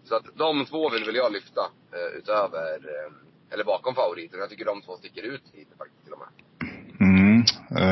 Så 0.03 0.15
att 0.15 0.25
de 0.35 0.65
två 0.65 0.89
vill 0.89 1.05
väl 1.05 1.15
jag 1.15 1.31
lyfta 1.31 1.63
eh, 1.95 2.17
utöver, 2.19 2.79
eller 3.51 3.63
bakom 3.63 3.95
favoriten. 3.95 4.39
Jag 4.39 4.49
tycker 4.49 4.65
de 4.65 4.81
två 4.81 4.97
sticker 4.97 5.23
ut 5.23 5.43
lite 5.53 5.77
faktiskt 5.77 6.03
till 6.03 6.13
och 6.13 6.19
med. 6.23 6.31
Mm. 7.07 7.43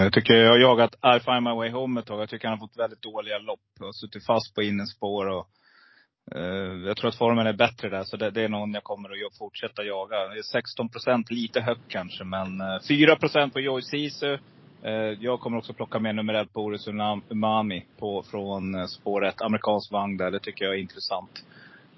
Jag 0.04 0.14
tycker 0.14 0.34
jag 0.34 0.52
har 0.52 0.60
jagat 0.60 0.94
I 1.16 1.20
find 1.20 1.44
my 1.44 1.56
way 1.62 1.72
home 1.72 2.00
ett 2.00 2.06
tag. 2.06 2.22
Jag 2.22 2.30
tycker 2.30 2.48
han 2.48 2.60
har 2.60 2.68
fått 2.68 2.78
väldigt 2.78 3.02
dåliga 3.02 3.38
lopp. 3.38 3.68
Och 3.80 3.86
har 3.86 3.94
suttit 3.94 4.26
fast 4.26 4.56
på 4.56 4.62
innerspår 4.62 5.26
och 5.26 5.40
eh, 5.40 5.61
jag 6.86 6.98
tror 6.98 7.08
att 7.10 7.16
formen 7.18 7.48
är 7.48 7.54
bättre 7.54 7.90
där. 7.90 8.04
Så 8.04 8.18
det, 8.18 8.30
det 8.32 8.42
är 8.44 8.50
någon 8.50 8.74
jag 8.74 8.84
kommer 8.84 9.10
att 9.26 9.38
fortsätta 9.38 9.84
jaga. 9.84 10.28
Det 10.28 10.38
är 10.40 10.42
16 10.44 10.90
procent, 10.90 11.32
lite 11.32 11.62
högt 11.62 11.82
kanske. 11.88 12.24
Men 12.24 12.62
eh, 12.62 12.80
4 12.88 13.16
procent 13.16 13.54
på 13.54 13.60
Joy 13.60 13.82
Sisu. 13.82 14.38
Eh, 14.84 14.92
jag 14.94 15.40
kommer 15.40 15.58
också 15.58 15.74
plocka 15.74 16.00
med 16.00 16.16
nummer 16.16 16.34
ett 16.34 16.54
Unam- 16.54 17.22
Umami 17.30 17.86
på, 18.00 18.24
från 18.24 18.76
eh, 18.76 18.86
spår 18.86 19.26
ett. 19.26 19.42
Amerikansk 19.42 19.92
vagn 19.92 20.18
där. 20.18 20.32
Det 20.32 20.40
tycker 20.40 20.66
jag 20.66 20.74
är 20.76 20.80
intressant. 20.80 21.44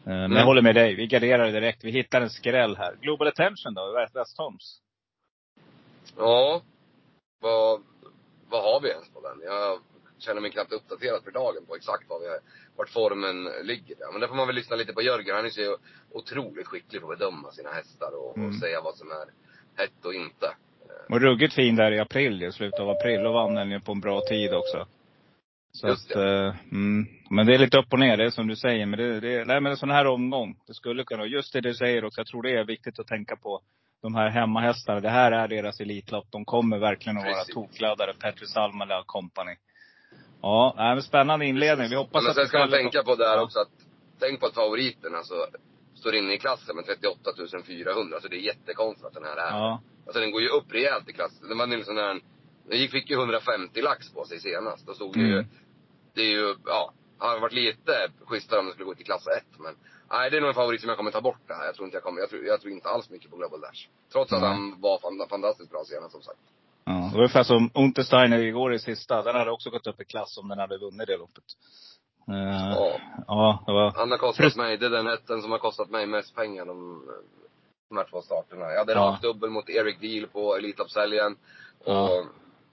Eh, 0.05 0.09
Men 0.09 0.21
jag 0.21 0.31
Mm. 0.31 0.45
håller 0.45 0.61
med 0.61 0.75
dig. 0.75 0.95
Vi 0.95 1.07
garderar 1.07 1.51
direkt. 1.51 1.83
Vi 1.83 1.91
hittar 1.91 2.21
en 2.21 2.29
skräll 2.29 2.77
här. 2.77 2.95
Global 3.01 3.27
Attention 3.27 3.73
då, 3.73 3.93
West- 3.99 4.15
Westholms. 4.15 4.79
Ja. 6.17 6.61
Vad, 7.41 7.81
vad 8.49 8.63
har 8.63 8.81
vi 8.81 8.89
ens 8.89 9.09
på 9.09 9.21
den? 9.21 9.41
Jag 9.45 9.79
känner 10.24 10.42
mig 10.42 10.51
knappt 10.51 10.72
uppdaterad 10.72 11.24
för 11.24 11.32
dagen 11.32 11.65
på 11.68 11.75
exakt 11.75 12.03
vad 12.10 12.22
vi, 12.22 12.27
vart 12.77 12.89
formen 12.89 13.44
ligger 13.63 13.96
där. 13.96 14.12
Men 14.12 14.22
där 14.22 14.27
får 14.27 14.36
man 14.36 14.48
väl 14.48 14.56
lyssna 14.56 14.75
lite 14.75 14.94
på 14.94 15.01
Jörgen. 15.01 15.36
Han 15.36 15.46
är 15.46 15.50
så 15.50 15.62
ju 15.62 15.75
otroligt 16.12 16.68
skicklig 16.68 17.01
på 17.01 17.12
att 17.12 17.20
bedöma 17.20 17.51
sina 17.51 17.70
hästar 17.70 18.12
och, 18.22 18.38
Mm. 18.38 18.50
och 18.50 18.56
säga 18.56 18.82
vad 18.82 18.96
som 18.96 19.12
är 19.12 19.27
hett 19.82 20.06
och 20.06 20.13
inte. 20.13 20.56
Och 21.10 21.22
ruggigt 21.22 21.53
fin 21.53 21.75
där 21.75 21.92
i 21.92 22.00
april, 22.00 22.44
i 22.44 22.51
slutet 22.51 22.80
av 22.80 22.89
april. 22.89 23.27
Och 23.27 23.34
vann 23.34 23.56
den 23.56 23.72
ju 23.72 23.80
på 23.80 23.92
en 23.92 24.00
bra 24.00 24.22
tid 24.22 24.53
också. 24.53 24.88
Så 25.72 25.88
Just 25.88 26.12
att, 26.12 26.18
eh, 26.18 26.56
mm, 26.72 27.08
men 27.30 27.46
det 27.46 27.53
är 27.53 27.58
lite 27.58 27.77
upp 27.77 27.94
och 27.94 28.00
ner, 28.00 28.18
det 28.18 28.25
är 28.25 28.30
som 28.30 28.48
du 28.48 28.56
säger. 28.56 28.86
Men 28.86 29.00
det, 29.00 29.20
det, 29.20 29.46
nej 29.46 29.62
men 29.62 29.72
en 29.72 29.77
sån 29.77 29.92
här 29.92 30.08
omgång, 30.08 30.56
det 30.68 30.74
skulle 30.74 31.03
kunna, 31.03 31.25
just 31.25 31.53
det 31.53 31.62
du 31.62 31.74
säger 31.74 32.06
också, 32.06 32.20
jag 32.20 32.27
tror 32.27 32.44
det 32.44 32.51
är 32.51 32.63
viktigt 32.63 33.00
att 33.00 33.08
tänka 33.08 33.36
på 33.36 33.62
de 34.01 34.15
här 34.15 34.30
hemmahästarna. 34.30 35.00
Det 35.00 35.10
här 35.10 35.32
är 35.32 35.48
deras 35.48 35.80
elitlopp. 35.80 36.25
De 36.30 36.46
kommer 36.46 36.77
verkligen 36.77 37.18
att 37.18 37.24
vara 37.24 37.34
Precis. 37.34 37.53
tokladdade. 37.53 38.13
Petrus 38.13 38.58
Almala 38.58 39.00
och 39.00 39.08
company. 39.08 39.56
Ja, 40.43 40.73
nej, 40.77 40.95
men 40.95 41.03
spännande 41.03 41.45
inledning. 41.45 41.89
Vi 41.89 41.95
hoppas 41.95 42.23
Men 42.23 42.29
att 42.29 42.35
sen 42.35 42.47
ska 42.47 42.59
man 42.59 42.69
tänka 42.71 43.03
på 43.03 43.15
där 43.15 43.35
Ja. 43.38 43.41
också 43.41 43.59
att, 43.59 43.71
tänk 44.19 44.39
på 44.39 44.45
att 44.45 44.53
favoriten 44.53 45.15
alltså, 45.15 45.35
står 45.95 46.15
inne 46.15 46.33
i 46.33 46.38
klassen 46.39 46.75
med 46.75 46.85
38 46.85 47.31
400. 47.67 48.17
Så 48.21 48.27
det 48.27 48.35
är 48.35 48.39
jättekonstigt 48.39 49.07
att 49.07 49.13
den 49.13 49.23
här 49.23 49.38
är. 49.38 49.51
Ja, 49.51 49.81
Alltså 50.05 50.19
den 50.19 50.31
går 50.31 50.41
ju 50.41 50.47
upp 50.47 50.73
rejält 50.73 51.09
i 51.09 51.13
klassen. 51.13 51.50
Den 51.50 51.57
var 51.57 51.67
nu 51.67 51.83
sån 51.83 51.97
här, 51.97 52.21
den 52.69 52.88
fick 52.88 53.09
ju 53.09 53.15
150 53.15 53.81
lax 53.81 54.09
på 54.13 54.25
sig 54.25 54.39
senast. 54.39 54.88
Då 54.88 54.93
stod 54.93 55.13
det 55.13 55.19
ju, 55.19 55.33
Mm. 55.33 55.45
det 56.13 56.21
är 56.21 56.31
ju, 56.31 56.55
ja, 56.65 56.93
hade 57.17 57.39
varit 57.39 57.53
lite 57.53 58.12
schysstare 58.25 58.59
om 58.59 58.65
den 58.65 58.73
skulle 58.73 58.85
gå 58.85 58.95
till 58.95 59.05
klass 59.05 59.27
1 59.27 59.43
men 59.59 59.75
Nej, 60.12 60.29
det 60.31 60.38
är 60.38 60.41
nog 60.41 60.47
en 60.47 60.53
favorit 60.53 60.81
som 60.81 60.89
jag 60.89 60.97
kommer 60.97 61.12
ta 61.12 61.21
bort 61.21 61.41
det 61.47 61.53
här. 61.53 61.65
Jag 61.65 61.75
tror 61.75 61.85
inte 61.85 61.95
jag 61.95 62.03
kommer, 62.03 62.19
jag 62.21 62.29
tror, 62.29 62.45
jag 62.45 62.62
tror 62.62 62.73
inte 62.73 62.89
alls 62.89 63.09
mycket 63.09 63.29
på 63.31 63.38
Global 63.38 63.62
Dash. 63.62 63.88
Trots 64.12 64.33
att 64.33 64.41
Nej. 64.41 64.50
han 64.50 64.81
var 64.81 65.00
fan, 65.00 65.27
fantastiskt 65.29 65.71
bra 65.71 65.83
senast 65.85 66.12
som 66.12 66.21
sagt. 66.21 66.39
Ja. 66.85 66.91
Det 66.91 66.99
var 67.17 67.17
ungefär 67.17 67.43
som 67.43 67.69
Untersteiner 67.73 68.39
igår 68.39 68.73
i 68.73 68.79
sista. 68.79 69.21
Den 69.21 69.35
hade 69.35 69.51
också 69.51 69.69
gått 69.69 69.87
upp 69.87 70.01
i 70.01 70.05
klass 70.05 70.37
om 70.37 70.47
den 70.47 70.59
hade 70.59 70.77
vunnit 70.77 71.07
det 71.07 71.17
loppet. 71.17 71.43
Eh, 72.27 72.73
Ja. 72.75 72.99
ja, 73.27 73.63
det 73.65 73.71
var... 73.73 73.91
Han 73.91 74.11
har 74.11 74.17
kostat 74.17 74.55
mig, 74.55 74.77
det 74.77 74.85
är 74.85 74.89
den 74.89 75.07
hästen 75.07 75.41
som 75.41 75.51
har 75.51 75.59
kostat 75.59 75.89
mig 75.89 76.05
mest 76.07 76.35
pengar 76.35 76.65
de, 76.65 77.03
de 77.89 77.97
här 77.97 78.05
två 78.09 78.21
starterna. 78.21 78.71
Jag 78.71 78.77
hade 78.77 78.93
Ja. 78.93 78.99
rakt 78.99 79.21
dubbel 79.21 79.49
mot 79.49 79.69
Eric 79.69 79.99
Deal 79.99 80.27
på 80.27 80.55
Elitloppshelgen. 80.57 81.37
Och 81.79 81.93
Ja. 81.93 82.23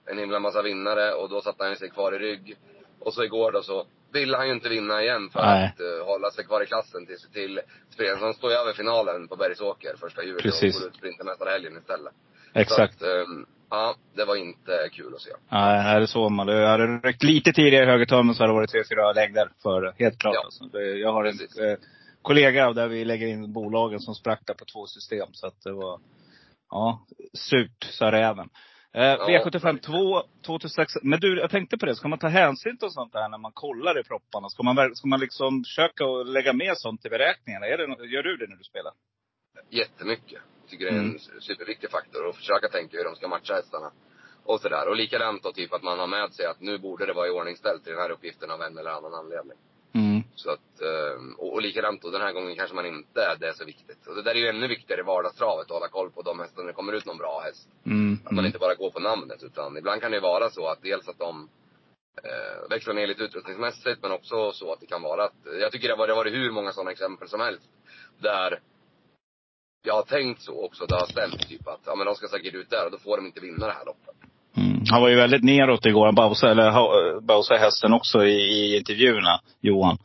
en 0.05 0.17
himla 0.17 0.39
massa 0.39 0.61
vinnare 0.61 1.13
och 1.13 1.29
då 1.29 1.41
satte 1.41 1.63
han 1.63 1.75
sig 1.75 1.89
kvar 1.89 2.15
i 2.15 2.19
rygg. 2.19 2.55
Och 2.99 3.13
så 3.13 3.23
igår 3.23 3.51
då 3.51 3.61
så 3.61 3.85
ville 4.13 4.37
han 4.37 4.47
ju 4.47 4.53
inte 4.53 4.69
vinna 4.69 5.01
igen 5.03 5.29
för 5.29 5.41
Nej. 5.41 5.65
att 5.75 5.81
uh, 5.81 6.05
hålla 6.05 6.31
sig 6.31 6.45
kvar 6.45 6.63
i 6.63 6.65
klassen 6.65 7.05
till, 7.05 7.17
till 7.33 7.59
spelen. 7.89 8.19
Så 8.19 8.25
han 8.25 8.33
står 8.33 8.51
ju 8.51 8.57
över 8.57 8.73
finalen 8.73 9.27
på 9.27 9.35
Bergsåker 9.35 9.95
första 9.99 10.23
juli 10.23 10.41
Precis. 10.41 10.75
och 10.75 10.81
går 10.81 10.89
ut 10.89 10.95
sprintermästarhelgen 10.95 11.77
istället. 11.77 12.13
Exakt. 12.53 12.99
Så 12.99 13.05
att, 13.05 13.11
ehm, 13.11 13.45
ja, 13.71 13.95
det 14.15 14.25
var 14.25 14.35
inte 14.35 14.89
kul 14.91 15.15
att 15.15 15.21
se. 15.21 15.29
Nej, 15.49 15.81
här 15.81 16.01
är 16.01 16.05
så 16.05 16.29
man. 16.29 16.47
Det 16.47 16.67
hade 16.67 16.87
räckt 16.87 17.23
lite 17.23 17.51
tidigare 17.51 17.85
i 17.85 17.87
högertummen 17.87 18.35
så 18.35 18.43
hade 18.43 18.53
det 18.53 18.55
varit 18.55 18.69
tre, 18.69 18.83
fyra 18.89 19.13
längder 19.13 19.49
för 19.63 19.93
helt 19.99 20.19
klart. 20.19 20.35
Ja. 20.35 20.41
Alltså. 20.43 20.63
Det, 20.65 20.83
jag 20.83 21.13
har 21.13 21.25
en 21.25 21.69
eh, 21.69 21.77
kollega 22.21 22.73
där 22.73 22.87
vi 22.87 23.05
lägger 23.05 23.27
in 23.27 23.53
bolagen 23.53 23.99
som 23.99 24.15
sprack 24.15 24.41
där 24.45 24.53
på 24.53 24.65
två 24.65 24.85
system. 24.85 25.27
Så 25.31 25.47
att 25.47 25.61
det 25.63 25.71
var, 25.71 25.99
ja, 26.69 27.05
surt 27.33 27.83
sa 27.83 28.11
räven. 28.11 28.49
Eh, 28.93 29.01
V75 29.01 29.77
2, 29.77 30.23
2006. 30.45 30.93
Men 31.03 31.19
du, 31.19 31.39
jag 31.39 31.49
tänkte 31.49 31.77
på 31.77 31.85
det. 31.85 31.95
Ska 31.95 32.07
man 32.07 32.19
ta 32.19 32.27
hänsyn 32.27 32.77
till 32.77 32.89
sånt 32.89 33.13
där 33.13 33.29
när 33.29 33.37
man 33.37 33.51
kollar 33.51 33.99
i 33.99 34.03
propparna? 34.03 34.49
Ska 34.49 34.63
man, 34.63 34.95
ska 34.95 35.07
man 35.07 35.19
liksom 35.19 35.63
försöka 35.63 36.05
lägga 36.05 36.53
med 36.53 36.77
sånt 36.77 37.05
i 37.05 37.09
beräkningarna? 37.09 37.65
Är 37.65 37.77
det, 37.77 38.07
gör 38.07 38.23
du 38.23 38.37
det 38.37 38.47
när 38.47 38.57
du 38.57 38.63
spelar? 38.63 38.93
jättemycket. 39.69 40.41
Tycker 40.71 40.85
det 40.85 40.91
är 40.91 40.99
en 40.99 41.19
superviktig 41.39 41.89
faktor. 41.89 42.25
Och 42.25 42.35
försöka 42.35 42.67
tänka 42.67 42.97
hur 42.97 43.03
de 43.03 43.15
ska 43.15 43.27
matcha 43.27 43.53
hästarna. 43.53 43.91
Och 44.43 44.61
sådär. 44.61 44.87
Och 44.87 44.95
likadant 44.95 45.43
då 45.43 45.51
typ 45.51 45.73
att 45.73 45.83
man 45.83 45.99
har 45.99 46.07
med 46.07 46.33
sig 46.33 46.45
att 46.45 46.61
nu 46.61 46.77
borde 46.77 47.05
det 47.05 47.13
vara 47.13 47.27
i 47.27 47.31
ordningställt 47.31 47.83
till 47.83 47.93
den 47.93 48.01
här 48.01 48.11
uppgiften 48.11 48.51
av 48.51 48.61
en 48.61 48.77
eller 48.77 48.91
annan 48.91 49.13
anledning. 49.13 49.57
Mm. 49.93 50.23
Så 50.35 50.49
att, 50.51 50.81
ehm, 50.81 51.33
och, 51.33 51.53
och 51.53 51.61
likadant 51.61 52.01
då, 52.01 52.09
den 52.09 52.21
här 52.21 52.31
gången 52.31 52.55
kanske 52.55 52.75
man 52.75 52.85
inte, 52.85 53.35
det 53.39 53.47
är 53.47 53.53
så 53.53 53.65
viktigt. 53.65 54.07
Och 54.07 54.15
det 54.15 54.21
där 54.21 54.31
är 54.31 54.39
ju 54.39 54.47
ännu 54.47 54.67
viktigare 54.67 55.01
i 55.01 55.03
vardagstravet, 55.03 55.65
att 55.65 55.71
hålla 55.71 55.87
koll 55.87 56.11
på 56.11 56.21
de 56.21 56.39
hästar 56.39 56.61
när 56.61 56.67
det 56.67 56.73
kommer 56.73 56.93
ut 56.93 57.05
någon 57.05 57.17
bra 57.17 57.41
häst. 57.45 57.69
Mm. 57.85 58.19
Att 58.25 58.31
man 58.31 58.45
inte 58.45 58.59
bara 58.59 58.75
går 58.75 58.91
på 58.91 58.99
namnet, 58.99 59.43
utan 59.43 59.77
ibland 59.77 60.01
kan 60.01 60.11
det 60.11 60.19
vara 60.19 60.49
så 60.49 60.67
att 60.67 60.81
dels 60.81 61.07
att 61.07 61.19
de 61.19 61.49
eh, 62.23 62.69
växlar 62.69 62.93
ner 62.93 63.07
lite 63.07 63.23
utrustningsmässigt, 63.23 64.01
men 64.01 64.11
också 64.11 64.51
så 64.51 64.73
att 64.73 64.79
det 64.79 64.85
kan 64.85 65.01
vara 65.01 65.23
att, 65.23 65.35
jag 65.59 65.71
tycker 65.71 65.87
det 65.87 65.95
har 65.95 66.15
varit 66.15 66.33
hur 66.33 66.51
många 66.51 66.71
sådana 66.71 66.91
exempel 66.91 67.27
som 67.27 67.39
helst. 67.39 67.69
Där 68.19 68.59
jag 69.83 69.93
har 69.93 70.03
tänkt 70.03 70.41
så 70.41 70.65
också, 70.65 70.85
det 70.85 70.95
har 70.95 71.05
stämt 71.05 71.49
typ 71.49 71.67
att, 71.67 71.79
ja 71.85 71.95
men 71.95 72.05
de 72.05 72.15
ska 72.15 72.27
säkert 72.27 72.53
ut 72.53 72.69
där 72.69 72.85
och 72.85 72.91
då 72.91 72.97
får 72.97 73.17
de 73.17 73.25
inte 73.25 73.39
vinna 73.39 73.65
det 73.65 73.73
här 73.73 73.85
loppet. 73.85 74.15
Mm. 74.57 74.83
Han 74.91 75.01
var 75.01 75.09
ju 75.09 75.15
väldigt 75.15 75.43
neråt 75.43 75.85
igår, 75.85 76.11
Bausa, 76.11 76.51
eller 76.51 76.69
ha- 76.71 77.19
Bausa 77.21 77.55
hästen 77.55 77.93
också 77.93 78.25
i, 78.25 78.31
i 78.35 78.77
intervjuerna, 78.77 79.39
Johan. 79.61 79.97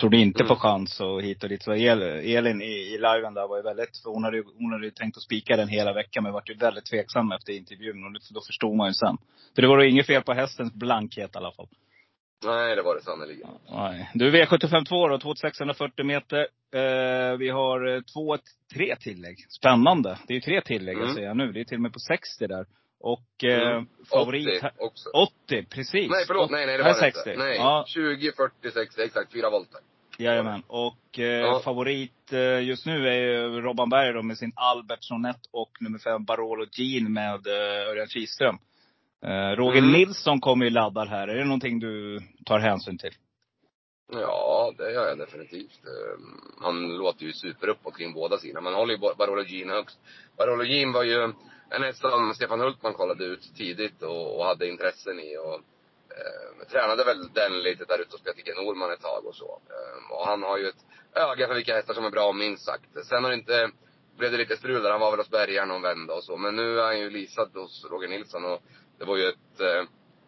Trodde 0.00 0.16
inte 0.16 0.42
Mm. 0.42 0.48
på 0.48 0.56
chans 0.56 1.00
och 1.00 1.22
hit 1.22 1.42
och 1.42 1.48
dit. 1.48 1.62
Så 1.62 1.74
El, 1.74 2.02
Elin 2.02 2.62
i, 2.62 2.64
i 2.94 2.98
liven 2.98 3.34
där 3.34 3.48
var 3.48 3.56
ju 3.56 3.62
väldigt, 3.62 3.96
för 4.02 4.10
hon 4.10 4.24
hade 4.24 4.36
ju 4.36 4.44
hon 4.58 4.72
hade 4.72 4.84
ju 4.84 4.90
tänkt 4.90 5.16
att 5.16 5.22
spika 5.22 5.56
den 5.56 5.68
hela 5.68 5.92
veckan 5.92 6.22
men 6.22 6.32
vart 6.32 6.50
ju 6.50 6.54
väldigt 6.54 6.84
tveksam 6.84 7.32
efter 7.32 7.52
intervjun. 7.52 8.04
Och 8.04 8.12
då- 8.34 8.40
förstod 8.46 8.76
man 8.76 8.88
ju 8.88 8.94
sen. 8.94 9.16
För 9.54 9.62
det 9.62 9.68
var 9.68 9.78
då 9.78 9.84
inget 9.84 10.06
fel 10.06 10.22
på 10.22 10.32
hästens 10.32 10.72
blankhet 10.74 11.30
i 11.34 11.38
alla 11.38 11.52
fall. 11.52 11.66
Nej, 12.44 12.76
det 12.76 12.82
var 12.82 12.94
det 12.94 13.02
sannerligen. 13.02 13.48
Nej. 13.70 14.10
Du, 14.14 14.30
V75 14.30 14.84
2 14.84 15.08
då, 15.08 15.18
2640 15.18 16.04
meter. 16.04 16.38
Eh, 16.74 17.36
vi 17.38 17.48
har 17.48 17.94
eh, 17.94 18.00
två, 18.00 18.36
tre 18.74 18.96
tillägg. 18.96 19.36
Spännande. 19.48 20.18
Det 20.26 20.32
är 20.32 20.34
ju 20.34 20.40
tre 20.40 20.60
tillägg 20.60 20.96
jag 20.96 21.02
Mm. 21.02 21.14
säger 21.14 21.34
nu. 21.34 21.52
Det 21.52 21.60
är 21.60 21.64
till 21.64 21.76
och 21.76 21.82
med 21.82 21.92
på 21.92 21.98
60 21.98 22.46
där. 22.46 22.66
Och 23.00 23.44
eh, 23.44 23.70
Mm. 23.70 23.86
favorit... 24.10 24.48
80 24.64 24.70
också. 24.78 25.08
80, 25.10 25.64
precis. 25.70 26.10
Nej 26.10 26.24
förlåt, 26.26 26.50
nej 26.50 26.66
nej 26.66 26.76
det 26.78 26.82
var 26.82 26.90
det 26.90 26.98
60. 26.98 27.30
inte. 27.30 27.42
Nej, 27.44 27.56
Ja, 27.56 27.84
20, 27.88 28.32
40, 28.32 28.70
60, 28.70 29.02
exakt 29.02 29.32
fyra 29.32 29.50
volter. 29.50 29.80
jajamän. 30.18 30.62
Och 30.66 31.18
eh, 31.18 31.24
Ja. 31.24 31.60
favorit 31.64 32.32
eh, 32.32 32.60
just 32.60 32.86
nu 32.86 33.08
är 33.08 33.14
ju 33.14 33.60
Robban 33.60 33.88
Berg 33.88 34.12
då 34.12 34.22
med 34.22 34.38
sin 34.38 34.52
Albert 34.56 34.98
Sonett 35.04 35.40
och 35.50 35.70
nummer 35.80 35.98
fem 35.98 36.24
Barolo 36.24 36.66
Jean 36.72 37.12
med 37.12 37.46
eh, 37.46 37.88
Örjan 37.90 38.06
Kihlström. 38.08 38.58
Eh, 39.24 39.56
Roger 39.56 39.78
Mm. 39.78 39.92
Nilsson 39.92 40.40
kommer 40.40 40.64
ju 40.64 40.70
laddad 40.70 41.08
här. 41.08 41.28
Är 41.28 41.34
det 41.36 41.44
någonting 41.44 41.78
du 41.80 42.20
tar 42.46 42.58
hänsyn 42.58 42.98
till? 42.98 43.12
Ja, 44.12 44.74
det 44.78 44.92
gör 44.92 45.08
jag 45.08 45.18
definitivt. 45.18 45.80
Ehm, 45.84 46.40
Han 46.60 46.96
låter 46.96 47.22
ju 47.24 47.32
super 47.32 47.68
uppåt 47.68 47.96
kring 47.96 48.12
båda 48.12 48.38
sidorna. 48.38 48.60
Man 48.60 48.74
håller 48.74 48.94
ju 48.94 49.00
Bar- 49.00 49.14
Barolo 49.14 49.42
Jean 49.42 49.70
högst. 49.70 49.98
Barolo 50.38 50.64
Jean 50.64 50.92
var 50.92 51.02
ju 51.02 51.22
en 51.70 51.82
häst 51.82 52.00
som 52.00 52.34
Stefan 52.34 52.60
Hultman 52.60 52.94
kollade 52.94 53.24
ut 53.24 53.54
tidigt 53.56 54.02
och, 54.02 54.38
och 54.38 54.44
hade 54.44 54.68
intressen 54.68 55.20
i. 55.20 55.36
Och, 55.36 55.54
eh, 56.18 56.66
tränade 56.70 57.04
väl 57.04 57.28
den 57.32 57.62
lite 57.62 57.84
där 57.84 57.98
ute 58.00 58.10
hos 58.12 58.22
Peter 58.22 58.64
Norman 58.64 58.92
ett 58.92 59.00
tag 59.00 59.26
och 59.26 59.34
så. 59.34 59.60
Ehm, 59.70 60.10
och 60.10 60.26
han 60.26 60.42
har 60.42 60.58
ju 60.58 60.68
ett 60.68 60.84
öga 61.14 61.46
för 61.46 61.54
vilka 61.54 61.74
hästar 61.74 61.94
som 61.94 62.04
är 62.04 62.10
bra, 62.10 62.32
minst 62.32 62.64
sagt. 62.64 63.06
Sen 63.08 63.24
har 63.24 63.30
det 63.30 63.36
inte, 63.36 63.70
blev 64.18 64.30
det 64.32 64.38
lite 64.38 64.56
strul 64.56 64.82
där. 64.82 64.90
Han 64.90 65.00
var 65.00 65.10
väl 65.10 65.20
hos 65.20 65.30
Bergaren 65.30 65.68
någon 65.68 65.82
vända 65.82 66.14
och 66.14 66.24
så. 66.24 66.36
Men 66.36 66.56
nu 66.56 66.78
är 66.80 66.84
han 66.84 66.98
ju 67.00 67.10
leasad 67.10 67.50
hos 67.54 67.84
Roger 67.90 68.08
Nilsson 68.08 68.44
och 68.44 68.62
det 68.98 69.04
var 69.04 69.16
ju 69.16 69.24
ett 69.28 69.60
eh, 69.60 69.84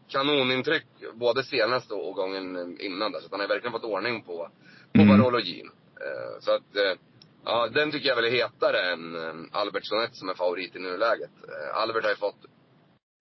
kanonintryck 0.09 0.87
både 1.15 1.43
senast 1.43 1.91
och 1.93 2.15
gången 2.15 2.77
innan 2.81 3.13
där. 3.13 3.21
Så 3.21 3.29
han 3.31 3.41
har 3.41 3.49
verkligen 3.49 3.73
fått 3.73 3.85
ordning 3.85 4.23
på, 4.23 4.51
på 4.93 5.03
Mm. 5.03 5.09
Barolo 5.19 5.39
Jean. 5.41 5.67
Eh, 6.01 6.41
så 6.41 6.51
att, 6.53 6.77
eh, 6.77 6.99
ja 7.45 7.69
den 7.69 7.91
tycker 7.93 8.09
jag 8.09 8.17
väl 8.17 8.25
är 8.25 8.31
hetare 8.31 8.93
än 8.93 9.17
eh, 9.17 9.35
Albert 9.61 9.85
Sonett 9.87 10.17
som 10.17 10.29
är 10.29 10.35
favorit 10.35 10.77
i 10.77 10.79
nuläget. 10.79 11.31
Eh, 11.49 11.77
Albert 11.77 12.03
har 12.05 12.11
ju 12.11 12.17
fått 12.17 12.45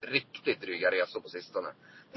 riktigt 0.06 0.60
dryga 0.60 0.90
resor 0.90 1.20
på 1.20 1.28
sistone. 1.28 1.68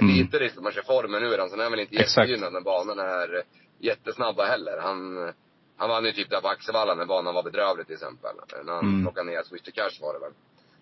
Mm. 0.02 0.16
Lite 0.16 0.40
risk 0.40 0.56
man 0.62 0.72
kör 0.72 0.82
formen 0.82 1.24
ur 1.24 1.38
den. 1.38 1.50
Sen 1.50 1.60
är 1.60 1.64
han 1.64 1.72
väl 1.72 1.80
inte 1.82 1.96
jättegynnad 1.96 2.54
när 2.54 2.62
banorna 2.62 3.04
är 3.04 3.36
eh, 3.36 3.42
jättesnabba 3.80 4.46
heller. 4.46 4.78
Han, 4.82 5.34
han 5.78 5.90
vann 5.90 6.06
ju 6.06 6.12
typ 6.12 6.30
där 6.30 6.42
på 6.42 6.48
Axevalla 6.48 6.96
när 6.96 7.06
banan 7.06 7.36
var 7.36 7.44
bedrövlig 7.44 7.86
till 7.86 7.94
exempel. 7.96 8.36
Eh, 8.54 8.64
När 8.66 8.74
han 8.74 8.86
Mm. 8.86 9.04
plockade 9.04 9.32
ner 9.32 9.44
Swish 9.44 9.62
to 9.64 9.72
Cash 9.74 10.02
var 10.02 10.14
det 10.14 10.20
väl. 10.20 10.34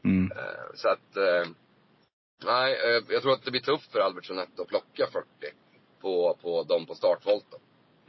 Mm. 0.04 0.32
Eh, 0.32 0.64
Så 0.76 0.90
att, 0.90 1.18
eh, 1.18 1.50
nej, 2.46 2.74
eh, 2.74 3.04
jag 3.10 3.22
tror 3.22 3.34
att 3.34 3.46
det 3.46 3.52
blir 3.52 3.62
tufft 3.62 3.92
för 3.92 4.00
Albert 4.00 4.30
att 4.32 4.68
plocka 4.68 5.08
40 5.12 5.26
på, 6.02 6.38
på 6.42 6.64
dem 6.64 6.86
på 6.86 6.96
startvolten. 6.96 7.60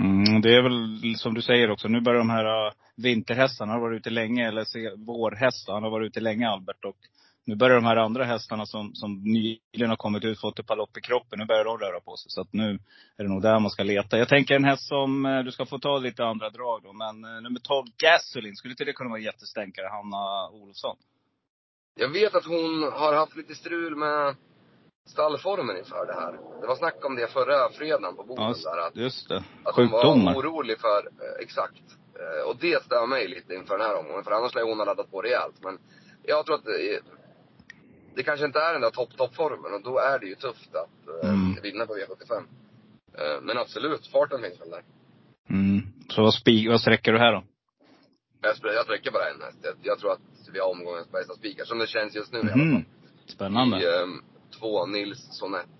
Mm, 0.00 0.40
det 0.40 0.54
är 0.54 0.62
väl 0.62 1.16
som 1.16 1.34
du 1.34 1.42
säger 1.42 1.70
också. 1.70 1.88
Nu 1.88 2.00
börjar 2.00 2.18
de 2.18 2.30
här 2.30 2.66
eh, 2.66 2.72
vinterhästarna, 2.96 3.72
han 3.72 3.80
har 3.80 3.88
varit 3.88 4.00
ute 4.00 4.10
länge, 4.10 4.48
eller 4.48 4.64
se, 4.64 4.90
vårhästar, 4.96 5.72
han 5.72 5.82
har 5.82 5.90
varit 5.90 6.06
ute 6.06 6.20
länge 6.20 6.48
Albert. 6.48 6.84
Och 6.84 6.96
nu 7.44 7.56
börjar 7.56 7.76
de 7.76 7.84
här 7.84 7.96
andra 7.96 8.24
hästarna 8.24 8.66
som, 8.66 8.94
som 8.94 9.22
nyligen 9.24 9.90
har 9.90 9.96
kommit 9.96 10.24
ut, 10.24 10.40
fått 10.40 10.58
ett 10.58 10.66
par 10.66 10.76
lopp 10.76 10.96
i 10.96 11.00
kroppen, 11.00 11.38
nu 11.38 11.44
börjar 11.44 11.64
de 11.64 11.78
röra 11.78 12.00
på 12.00 12.16
sig. 12.16 12.30
Så 12.30 12.40
att 12.40 12.52
nu 12.52 12.78
är 13.16 13.24
det 13.24 13.28
nog 13.28 13.42
där 13.42 13.60
man 13.60 13.70
ska 13.70 13.82
leta. 13.82 14.18
Jag 14.18 14.28
tänker 14.28 14.54
en 14.56 14.64
häst 14.64 14.88
som, 14.88 15.26
eh, 15.26 15.42
du 15.42 15.52
ska 15.52 15.66
få 15.66 15.78
ta 15.78 15.98
lite 15.98 16.24
andra 16.24 16.50
drag 16.50 16.80
då, 16.82 16.92
men 16.92 17.20
nummer 17.42 17.60
12, 17.60 17.86
Gasoline, 17.96 18.56
skulle 18.56 18.72
inte 18.72 18.84
det 18.84 18.92
kunna 18.92 19.10
vara 19.10 19.18
en 19.18 19.24
jättestänkare, 19.24 19.86
Hanna 19.90 20.48
Olofsson? 20.48 20.96
Jag 22.00 22.08
vet 22.08 22.34
att 22.34 22.44
hon 22.44 22.82
har 22.92 23.12
haft 23.14 23.36
lite 23.36 23.54
strul 23.54 23.96
med 23.96 24.36
stallformen 25.06 25.76
inför 25.78 26.06
det 26.06 26.12
här. 26.12 26.32
Det 26.60 26.66
var 26.66 26.76
snack 26.76 27.04
om 27.04 27.16
det 27.16 27.26
förra 27.32 27.70
fredagen 27.72 28.16
på 28.16 28.22
Boden 28.24 28.54
Ja, 28.64 28.70
där. 28.74 28.86
Att, 28.86 28.96
just 28.96 29.28
det. 29.28 29.44
att 29.64 29.74
hon 29.76 29.90
var 29.90 30.04
orolig 30.36 30.78
för, 30.80 30.98
eh, 31.06 31.42
exakt. 31.42 31.82
Eh, 32.20 32.48
och 32.48 32.56
det 32.60 32.82
stör 32.84 33.06
mig 33.06 33.28
lite 33.28 33.54
inför 33.54 33.78
den 33.78 33.86
här 33.86 33.96
omgången. 33.98 34.24
För 34.24 34.30
annars 34.30 34.54
lär 34.54 34.62
hon 34.62 34.78
ha 34.78 34.84
laddat 34.84 35.10
på 35.10 35.22
rejält. 35.22 35.54
Men 35.64 35.78
jag 36.22 36.46
tror 36.46 36.54
att 36.56 36.64
det, 36.64 37.00
det 38.14 38.22
kanske 38.22 38.46
inte 38.46 38.60
är 38.60 38.72
den 38.72 38.82
där 38.82 38.90
topp, 38.90 39.16
toppformen. 39.16 39.74
Och 39.74 39.82
då 39.82 39.98
är 39.98 40.18
det 40.18 40.26
ju 40.26 40.34
tufft 40.34 40.74
att 40.74 41.24
eh, 41.24 41.30
Mm. 41.30 41.62
vinna 41.62 41.86
på 41.86 41.94
V75. 41.94 42.36
Eh, 43.18 43.40
men 43.42 43.58
absolut, 43.58 44.06
farten 44.06 44.40
finns 44.42 44.60
väl 44.60 44.70
där. 44.70 44.82
Mm. 45.50 45.86
Så 46.08 46.22
vad, 46.22 46.34
spi- 46.34 46.68
vad 46.70 46.80
sträcker 46.80 47.12
du 47.12 47.18
här 47.18 47.32
då? 47.32 47.44
Jag, 48.40 48.56
sträcker 48.56 49.10
bara 49.10 49.30
en 49.30 49.40
häst. 49.42 49.58
Jag, 49.62 49.74
jag 49.82 49.98
tror 49.98 50.12
att 50.12 50.20
vi 50.52 50.58
har 50.58 50.70
omgångens 50.70 51.12
bästa 51.12 51.34
spikar. 51.34 51.64
Som 51.64 51.78
det 51.78 51.86
känns 51.86 52.14
just 52.14 52.32
nu 52.32 52.38
i 52.38 52.42
alla 52.42 52.50
fall. 52.50 52.58
Mhm. 52.60 52.84
Spännande. 53.26 53.82
I 53.82 54.02
ehm, 54.02 54.22
två 54.58 54.86
Nils 54.86 55.28
Sonett. 55.38 55.78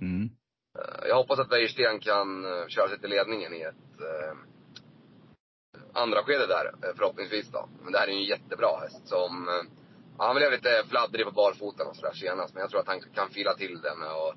Mm. 0.00 0.30
Eh, 0.78 1.08
Jag 1.08 1.16
hoppas 1.16 1.38
att 1.38 1.52
Wäjersten 1.52 2.00
kan 2.00 2.44
eh, 2.44 2.66
köra 2.68 2.88
sig 2.88 2.98
till 3.00 3.10
ledningen 3.10 3.54
i 3.54 3.60
ett 3.60 4.00
eh, 4.00 4.36
andra 5.92 6.22
skede 6.22 6.46
där, 6.46 6.66
eh, 6.66 6.94
förhoppningsvis 6.96 7.50
då. 7.50 7.68
Men 7.82 7.92
det 7.92 7.98
här 7.98 8.06
är 8.08 8.12
ju 8.12 8.18
en 8.18 8.24
jättebra 8.24 8.80
häst 8.80 9.08
som, 9.08 9.48
han 10.18 10.36
blev 10.36 10.52
lite 10.52 10.84
fladdrig 10.88 11.26
på 11.26 11.32
barfoten 11.32 11.86
och 11.86 11.96
sådär 11.96 12.12
senast. 12.14 12.54
Men 12.54 12.60
jag 12.60 12.70
tror 12.70 12.80
att 12.80 12.86
han 12.86 13.00
kan 13.00 13.30
fila 13.30 13.54
till 13.54 13.80
med 13.98 14.12
och, 14.12 14.34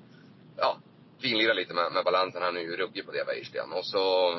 ja, 0.56 0.76
finlira 1.22 1.52
lite 1.52 1.74
med, 1.74 1.92
med 1.92 2.04
balansen. 2.04 2.42
Han 2.42 2.56
är 2.56 2.60
ju 2.60 2.76
ruggig 2.76 3.06
på 3.06 3.12
det, 3.12 3.24
Wäjersten. 3.24 3.72
Och 3.72 3.86
så, 3.86 4.34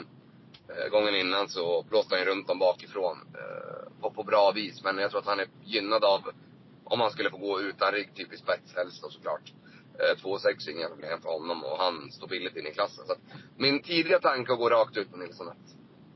gången 0.91 1.15
innan 1.15 1.49
så 1.49 1.86
blåste 1.89 2.15
han 2.15 2.23
ju 2.23 2.31
runt 2.31 2.47
dem 2.47 2.60
bakifrån, 2.60 3.17
eh, 3.34 4.01
på, 4.01 4.12
på 4.12 4.23
bra 4.23 4.51
vis. 4.55 4.84
Men 4.84 4.97
jag 4.97 5.12
tror 5.12 5.19
att 5.19 5.27
han 5.27 5.39
är 5.39 5.47
gynnad 5.65 6.03
av, 6.03 6.21
om 6.84 6.99
han 6.99 7.12
skulle 7.12 7.29
få 7.29 7.38
gå 7.38 7.62
utan 7.62 7.91
rygg, 7.91 8.15
typ 8.15 8.34
i 8.34 8.38
spets 8.38 8.75
helst 8.75 9.01
då 9.01 9.10
såklart. 9.10 9.53
Eh, 9.99 10.23
2,6 10.23 10.69
är 10.69 10.71
inga 10.71 10.88
problem 10.88 11.21
för 11.21 11.29
honom 11.29 11.63
och 11.63 11.77
han 11.77 12.12
står 12.12 12.27
billigt 12.27 12.55
in 12.55 12.67
i 12.67 12.73
klassen. 12.73 13.05
Så 13.05 13.12
att 13.12 13.21
min 13.57 13.81
tidiga 13.81 14.19
tanke 14.19 14.53
att 14.53 14.60
gå 14.60 14.69
rakt 14.69 14.97
ut 14.97 15.12
på 15.12 15.17
Nilsson 15.17 15.47
1. 15.47 15.53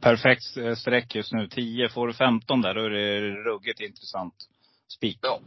Perfekt 0.02 0.58
eh, 0.58 0.76
streck 0.76 1.16
just 1.16 1.34
nu. 1.34 1.48
10, 1.48 1.90
får 1.90 2.08
du 2.08 2.14
15 2.14 2.62
där, 2.62 2.74
då 2.74 2.82
är 2.82 2.90
det 2.90 3.20
ruggigt 3.22 3.80
intressant 3.80 4.34
spik. 4.98 5.20
Ja. 5.22 5.40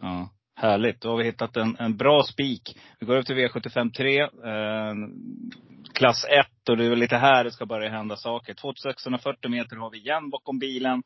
Ja. 0.00 0.30
Härligt. 0.56 1.00
Då 1.00 1.08
har 1.08 1.16
vi 1.16 1.24
hittat 1.24 1.56
en, 1.56 1.76
en 1.78 1.96
bra 1.96 2.22
spik. 2.22 2.78
Vi 3.00 3.06
går 3.06 3.16
upp 3.16 3.26
till 3.26 3.36
V75 3.36 3.92
3. 3.92 4.20
Eh, 4.20 4.28
klass 5.94 6.24
1 6.24 6.68
och 6.68 6.76
det 6.76 6.84
är 6.84 6.90
väl 6.90 6.98
lite 6.98 7.16
här 7.16 7.44
det 7.44 7.50
ska 7.50 7.66
börja 7.66 7.90
hända 7.90 8.16
saker. 8.16 8.54
2640 8.54 9.50
meter 9.50 9.76
har 9.76 9.90
vi 9.90 9.98
igen 9.98 10.30
bakom 10.30 10.58
bilen. 10.58 11.02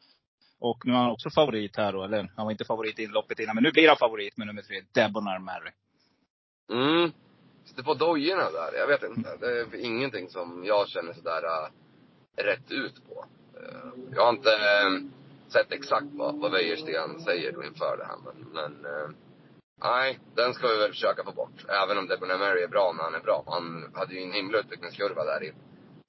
Och 0.60 0.86
nu 0.86 0.92
är 0.92 0.96
han 0.96 1.10
också 1.10 1.30
favorit 1.30 1.76
här 1.76 1.92
då. 1.92 2.04
Eller 2.04 2.30
han 2.36 2.46
var 2.46 2.50
inte 2.50 2.64
favorit 2.64 2.98
i 2.98 3.06
loppet 3.06 3.40
innan. 3.40 3.54
Men 3.54 3.64
nu 3.64 3.70
blir 3.72 3.88
han 3.88 3.96
favorit 3.96 4.36
med 4.36 4.46
nummer 4.46 4.62
tre, 4.62 4.80
Debonar 4.92 5.38
Mary. 5.38 5.70
Mm. 6.72 7.12
Sitter 7.64 7.82
på 7.82 7.94
dojorna 7.94 8.50
där. 8.50 8.78
Jag 8.78 8.86
vet 8.86 9.02
inte. 9.02 9.36
Det 9.40 9.60
är 9.60 9.84
ingenting 9.84 10.28
som 10.28 10.64
jag 10.64 10.88
känner 10.88 11.12
sådär 11.12 11.44
uh, 11.44 11.68
rätt 12.44 12.70
ut 12.70 13.08
på. 13.08 13.24
Uh, 13.60 13.92
jag 14.14 14.22
har 14.22 14.30
inte 14.30 14.48
uh, 14.48 15.10
sett 15.48 15.72
exakt 15.72 16.06
vad, 16.12 16.40
vad 16.40 16.52
Wäjersten 16.52 17.20
säger 17.20 17.52
då 17.52 17.64
inför 17.64 17.96
det 17.96 18.04
här. 18.04 18.18
Men, 18.24 18.52
men 18.52 18.86
uh, 18.86 19.10
nej, 19.82 20.18
den 20.34 20.54
ska 20.54 20.68
vi 20.68 20.76
väl 20.78 20.90
försöka 20.90 21.24
få 21.24 21.32
bort. 21.32 21.64
Även 21.82 21.98
om 21.98 22.06
Debonair 22.06 22.38
Mary 22.38 22.62
är 22.62 22.68
bra 22.68 22.92
när 22.96 23.04
han 23.04 23.14
är 23.14 23.20
bra. 23.20 23.44
Han 23.46 23.92
hade 23.94 24.14
ju 24.14 24.22
en 24.22 24.32
himla 24.32 24.58
utvecklingskurva 24.58 25.24
där 25.24 25.44
i 25.44 25.52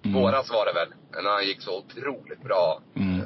Mm. 0.03 0.21
våras 0.21 0.49
var 0.51 0.65
det 0.65 0.73
väl. 0.73 0.93
När 1.23 1.31
han 1.31 1.45
gick 1.45 1.61
så 1.61 1.77
otroligt 1.77 2.43
bra. 2.43 2.81
Mm. 2.95 3.19
Uh, 3.19 3.25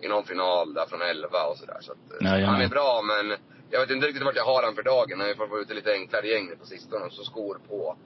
I 0.00 0.08
någon 0.08 0.24
final 0.24 0.74
där 0.74 0.86
från 0.86 1.02
11 1.02 1.44
och 1.50 1.56
sådär. 1.58 1.76
Så 1.80 1.92
att, 1.92 1.98
uh, 2.22 2.26
Jajamän. 2.28 2.48
han 2.48 2.60
är 2.60 2.68
bra 2.68 3.02
men 3.02 3.36
jag 3.70 3.80
vet 3.80 3.90
inte 3.90 4.06
riktigt 4.06 4.24
vart 4.24 4.36
jag 4.36 4.44
har 4.44 4.62
han 4.62 4.74
för 4.74 4.82
dagen. 4.82 5.20
Har 5.20 5.26
ju 5.28 5.34
fått 5.34 5.52
ut 5.62 5.70
lite 5.76 5.92
enklare 5.92 6.26
gäng 6.28 6.46
nu 6.46 6.56
på 6.56 6.66
sistone 6.66 7.04
och 7.04 7.12
så 7.12 7.24
skor 7.24 7.58
på. 7.68 7.96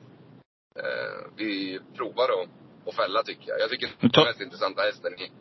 Eh, 0.79 1.31
vi 1.37 1.81
provar 1.97 2.25
att, 2.25 2.49
att 2.89 2.95
fälla 2.95 3.23
tycker 3.23 3.49
jag. 3.51 3.61
Jag 3.61 3.71
tycker 3.71 3.89
Men 4.01 4.11
ta- 4.11 4.21
den 4.21 4.29
mest 4.29 4.41
intressanta 4.41 4.83
hästen 4.83 5.13
i... 5.15 5.33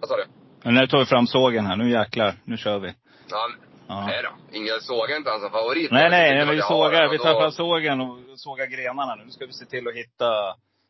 Vad, 0.00 0.08
sa 0.08 0.16
du? 0.16 0.24
Nu 0.72 0.86
tar 0.86 0.98
vi 0.98 1.06
fram 1.06 1.26
sågen 1.26 1.66
här. 1.66 1.76
Nu 1.76 1.90
jäklar. 1.90 2.34
Nu 2.44 2.56
kör 2.56 2.78
vi. 2.78 2.94
Ja, 3.30 3.48
Ja. 3.88 4.06
nej 4.06 4.20
då. 4.22 4.56
Ingen 4.58 4.80
sågar 4.80 5.16
inte 5.16 5.30
han 5.30 5.40
som 5.40 5.50
favorit. 5.50 5.90
Nej, 5.90 6.10
nej, 6.10 6.34
nej 6.44 6.56
vi 6.56 6.62
sågar. 6.62 7.08
Vi 7.08 7.18
tar 7.18 7.40
fram 7.40 7.52
sågen 7.52 8.00
och 8.00 8.18
sågar 8.36 8.66
grenarna 8.66 9.14
nu. 9.14 9.24
Nu 9.24 9.30
ska 9.30 9.46
vi 9.46 9.52
se 9.52 9.64
till 9.66 9.88
att 9.88 9.94
hitta 9.94 10.26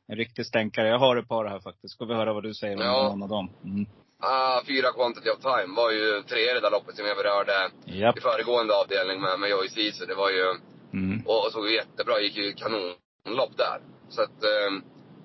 en 0.09 0.17
riktig 0.17 0.47
stänkare. 0.47 0.89
Jag 0.89 0.99
har 0.99 1.17
ett 1.17 1.29
par 1.29 1.45
här 1.45 1.61
faktiskt. 1.61 1.95
Ska 1.95 2.05
vi 2.05 2.15
höra 2.15 2.33
vad 2.33 2.43
du 2.43 2.55
säger 2.55 2.77
om 2.77 2.83
Ja. 2.83 3.03
någon 3.09 3.23
av 3.23 3.29
dem? 3.29 3.51
Mm. 3.65 3.87
Ah, 4.21 4.63
fyra 4.67 4.93
quantity 4.93 5.31
of 5.31 5.41
time 5.41 5.75
var 5.77 5.91
ju 5.91 6.23
tre 6.23 6.41
i 6.51 6.55
det 6.55 6.61
där 6.61 6.71
loppet 6.71 6.97
som 6.97 7.07
jag 7.07 7.17
berörde 7.17 7.53
Japp. 7.85 8.19
i 8.19 8.21
föregående 8.21 8.75
avdelning 8.75 9.21
med, 9.21 9.41
med 9.41 9.51
Joey 9.51 9.69
Ceesay. 9.69 10.07
Det 10.07 10.15
var 10.15 10.31
ju, 10.31 10.47
Mm. 10.93 11.23
och, 11.27 11.45
och 11.47 11.53
såg 11.53 11.71
jättebra, 11.71 12.21
gick 12.21 12.37
ju 12.37 12.53
kanonlopp 12.53 13.57
där. 13.57 13.79
Så 14.09 14.23
att, 14.23 14.45
eh, 14.45 14.71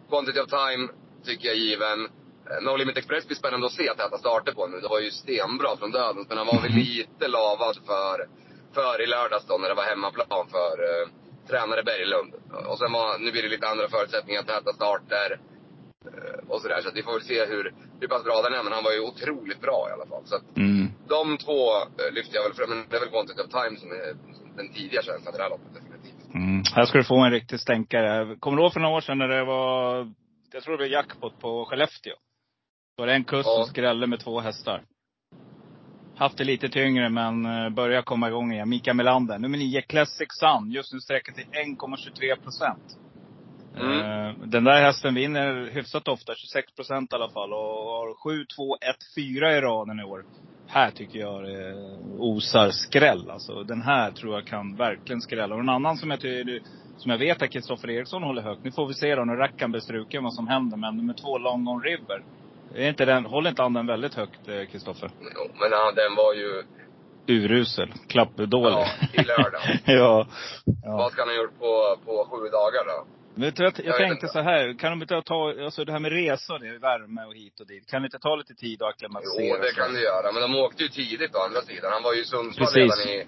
quantity 0.09 0.39
of 0.39 0.47
time 0.49 0.87
tycker 1.25 1.47
jag 1.47 1.55
är 1.57 1.59
given. 1.59 1.99
Eh, 2.49 2.61
No 2.65 2.77
Limit 2.77 2.97
Express 2.97 3.27
blir 3.27 3.37
spännande 3.37 3.65
att 3.67 3.73
se 3.73 3.89
att 3.89 3.99
äta 3.99 4.17
starter 4.17 4.53
på 4.53 4.67
nu. 4.67 4.79
Det 4.79 4.87
var 4.87 4.99
ju 4.99 5.11
stenbra 5.11 5.77
från 5.77 5.91
dödens, 5.91 6.29
men 6.29 6.37
han 6.37 6.47
var 6.47 6.61
väl 6.61 6.71
Mhm. 6.71 6.79
lite 6.79 7.27
lavad 7.27 7.75
för, 7.89 8.17
för 8.77 9.01
i 9.03 9.07
lördags 9.07 9.45
då 9.47 9.57
när 9.57 9.69
det 9.69 9.75
var 9.81 9.83
hemmaplan 9.83 10.45
för 10.55 10.73
eh, 10.89 11.05
tränare 11.49 11.83
Berglund. 11.83 12.33
Och 12.69 12.77
sen 12.79 12.91
var, 12.91 13.19
nu 13.19 13.31
blir 13.31 13.43
det 13.43 13.49
lite 13.49 13.67
andra 13.67 13.87
förutsättningar, 13.89 14.41
täta 14.43 14.73
starter 14.73 15.29
eh, 16.05 16.49
och 16.51 16.61
sådär. 16.61 16.81
Så 16.81 16.87
att 16.89 16.95
vi 16.95 17.03
får 17.03 17.13
väl 17.13 17.21
se 17.33 17.45
hur, 17.45 17.73
hur 17.99 18.07
pass 18.07 18.23
bra 18.23 18.41
den 18.41 18.53
är. 18.53 18.63
Men 18.63 18.73
han 18.73 18.83
var 18.83 18.91
ju 18.91 18.99
otroligt 18.99 19.61
bra 19.61 19.87
i 19.89 19.93
alla 19.93 20.05
fall. 20.05 20.23
Så 20.25 20.35
att 20.35 20.57
Mm. 20.57 20.87
de 21.07 21.37
två 21.37 21.59
eh, 21.99 22.11
lyfter 22.17 22.35
jag 22.35 22.43
väl 22.43 22.53
fram. 22.53 22.69
Men 22.69 22.85
det 22.89 22.95
är 22.95 22.99
väl 22.99 23.09
Quantity 23.09 23.41
of 23.41 23.49
Time 23.59 23.75
som 23.81 23.91
är 23.91 24.15
den 24.57 24.73
tidiga 24.73 25.01
känslan 25.01 25.33
i 25.33 25.37
det 25.37 25.43
här 25.43 25.49
loppet 25.49 25.73
definitivt. 25.73 26.33
Mm. 26.35 26.63
Här 26.75 26.85
ska 26.85 26.97
du 26.97 27.03
få 27.03 27.17
en 27.25 27.31
riktig 27.31 27.59
stänkare. 27.59 28.35
Kommer 28.39 28.57
du 28.57 28.63
ihåg 28.63 28.73
för 28.73 28.79
några 28.79 28.95
år 28.95 29.01
sedan 29.01 29.17
när 29.17 29.27
det 29.27 29.43
var, 29.45 30.11
jag 30.53 30.63
tror 30.63 30.77
det 30.77 30.83
var 30.83 30.89
jackpot 30.89 31.39
på 31.39 31.65
Skellefteå? 31.65 32.13
Var 32.97 33.07
det 33.07 33.13
en 33.13 33.23
kust 33.23 33.47
Ja. 33.49 33.55
som 33.63 33.65
skrällde 33.73 34.07
med 34.07 34.19
två 34.19 34.39
hästar. 34.39 34.81
Haft 36.15 36.37
det 36.37 36.43
lite 36.43 36.69
tyngre 36.69 37.09
men 37.09 37.45
eh, 37.45 37.69
börjar 37.69 38.01
komma 38.01 38.27
igång 38.27 38.53
igen. 38.53 38.69
Mika 38.69 38.93
Melander. 38.93 39.39
Nummer 39.39 39.57
9, 39.57 39.81
Classic 39.81 40.27
Sun. 40.29 40.71
Just 40.71 40.93
nu 40.93 40.99
sträcker 40.99 41.31
till 41.31 41.43
1,23 41.45 42.43
procent. 42.43 42.97
Mm. 43.79 43.99
Eh, 43.99 44.35
Den 44.45 44.63
där 44.63 44.81
hästen 44.81 45.15
vinner 45.15 45.69
hyfsat 45.71 46.07
ofta, 46.07 46.33
26 46.35 46.75
procent 46.75 47.13
i 47.13 47.15
alla 47.15 47.29
fall. 47.29 47.53
Och 47.53 47.59
har 47.59 48.13
7, 48.23 48.45
2, 48.55 48.75
1, 48.75 48.95
4 49.15 49.57
i 49.57 49.61
raden 49.61 49.99
i 49.99 50.03
år. 50.03 50.25
Här 50.67 50.91
tycker 50.91 51.19
jag 51.19 51.43
det 51.43 51.73
osar 52.19 52.69
skräll. 52.69 53.29
Alltså, 53.29 53.63
den 53.63 53.81
här 53.81 54.11
tror 54.11 54.33
jag 54.35 54.45
kan 54.47 54.75
verkligen 54.75 55.21
skrälla. 55.21 55.55
Och 55.55 55.61
en 55.61 55.69
annan 55.69 55.97
som 55.97 56.09
jag, 56.11 56.19
som 56.97 57.11
jag 57.11 57.17
vet 57.17 57.41
att 57.41 57.49
Kristoffer 57.51 57.89
Eriksson 57.89 58.23
håller 58.23 58.41
högt. 58.41 58.63
Nu 58.63 58.71
får 58.71 58.87
vi 58.87 58.93
se 58.93 59.15
då 59.15 59.25
när 59.25 59.35
Rackan 59.35 59.71
blir 59.71 59.81
struken 59.81 60.23
vad 60.23 60.33
som 60.33 60.47
händer. 60.47 60.77
Men 60.77 60.97
nummer 60.97 61.13
två, 61.13 61.37
Long 61.37 61.67
On 61.67 61.81
River. 61.83 62.23
Är 62.75 62.89
inte 62.89 63.05
den, 63.05 63.25
håller 63.25 63.49
inte 63.49 63.61
han 63.61 63.73
den 63.73 63.87
väldigt 63.87 64.13
högt, 64.13 64.47
eh, 64.47 64.65
Kristoffer? 64.71 65.11
Jo, 65.35 65.51
men 65.59 65.71
ja, 65.71 65.91
den 65.91 66.15
var 66.15 66.33
ju, 66.33 66.63
Urusel. 67.27 67.93
Klappdålig. 68.07 68.75
Ja, 68.77 68.87
i 69.13 69.23
lördag. 69.23 69.61
ja. 69.85 70.27
ja. 70.83 70.91
vad 70.97 71.11
ska 71.11 71.21
han 71.21 71.29
ha 71.29 71.35
gjort 71.35 71.59
på, 71.59 71.97
på 72.05 72.27
sju 72.31 72.49
dagar 72.49 72.85
då? 72.85 73.05
Du, 73.35 73.45
jag, 73.45 73.55
Jag 73.59 73.73
jag 73.85 73.97
tänkte 73.97 74.27
så 74.27 74.39
här, 74.41 74.79
kan 74.79 74.91
de 74.91 75.01
inte 75.01 75.21
ta, 75.21 75.53
alltså 75.65 75.85
det 75.85 75.91
här 75.91 75.99
med 75.99 76.11
resor, 76.11 76.59
det 76.59 76.67
är 76.67 76.79
värme 76.79 77.23
och 77.25 77.33
hit 77.35 77.59
och 77.59 77.67
dit. 77.67 77.89
Kan 77.91 78.01
det 78.01 78.05
inte 78.05 78.19
ta 78.19 78.35
lite 78.35 78.53
tid 78.53 78.81
att 78.81 78.89
acklimatisera 78.89 79.45
Jo, 79.47 79.55
det 79.61 79.63
sig? 79.67 79.75
kan 79.75 79.93
det 79.93 80.01
göra. 80.01 80.31
Men 80.31 80.41
de 80.41 80.55
åkte 80.55 80.83
ju 80.83 80.89
tidigt 80.89 81.35
å 81.35 81.39
andra 81.47 81.61
sidan. 81.61 81.91
Han 81.93 82.03
var 82.03 82.13
ju 82.13 82.21
i 82.21 82.25
Sundsvall 82.25 82.67
redan 82.75 82.99
i 82.99 83.23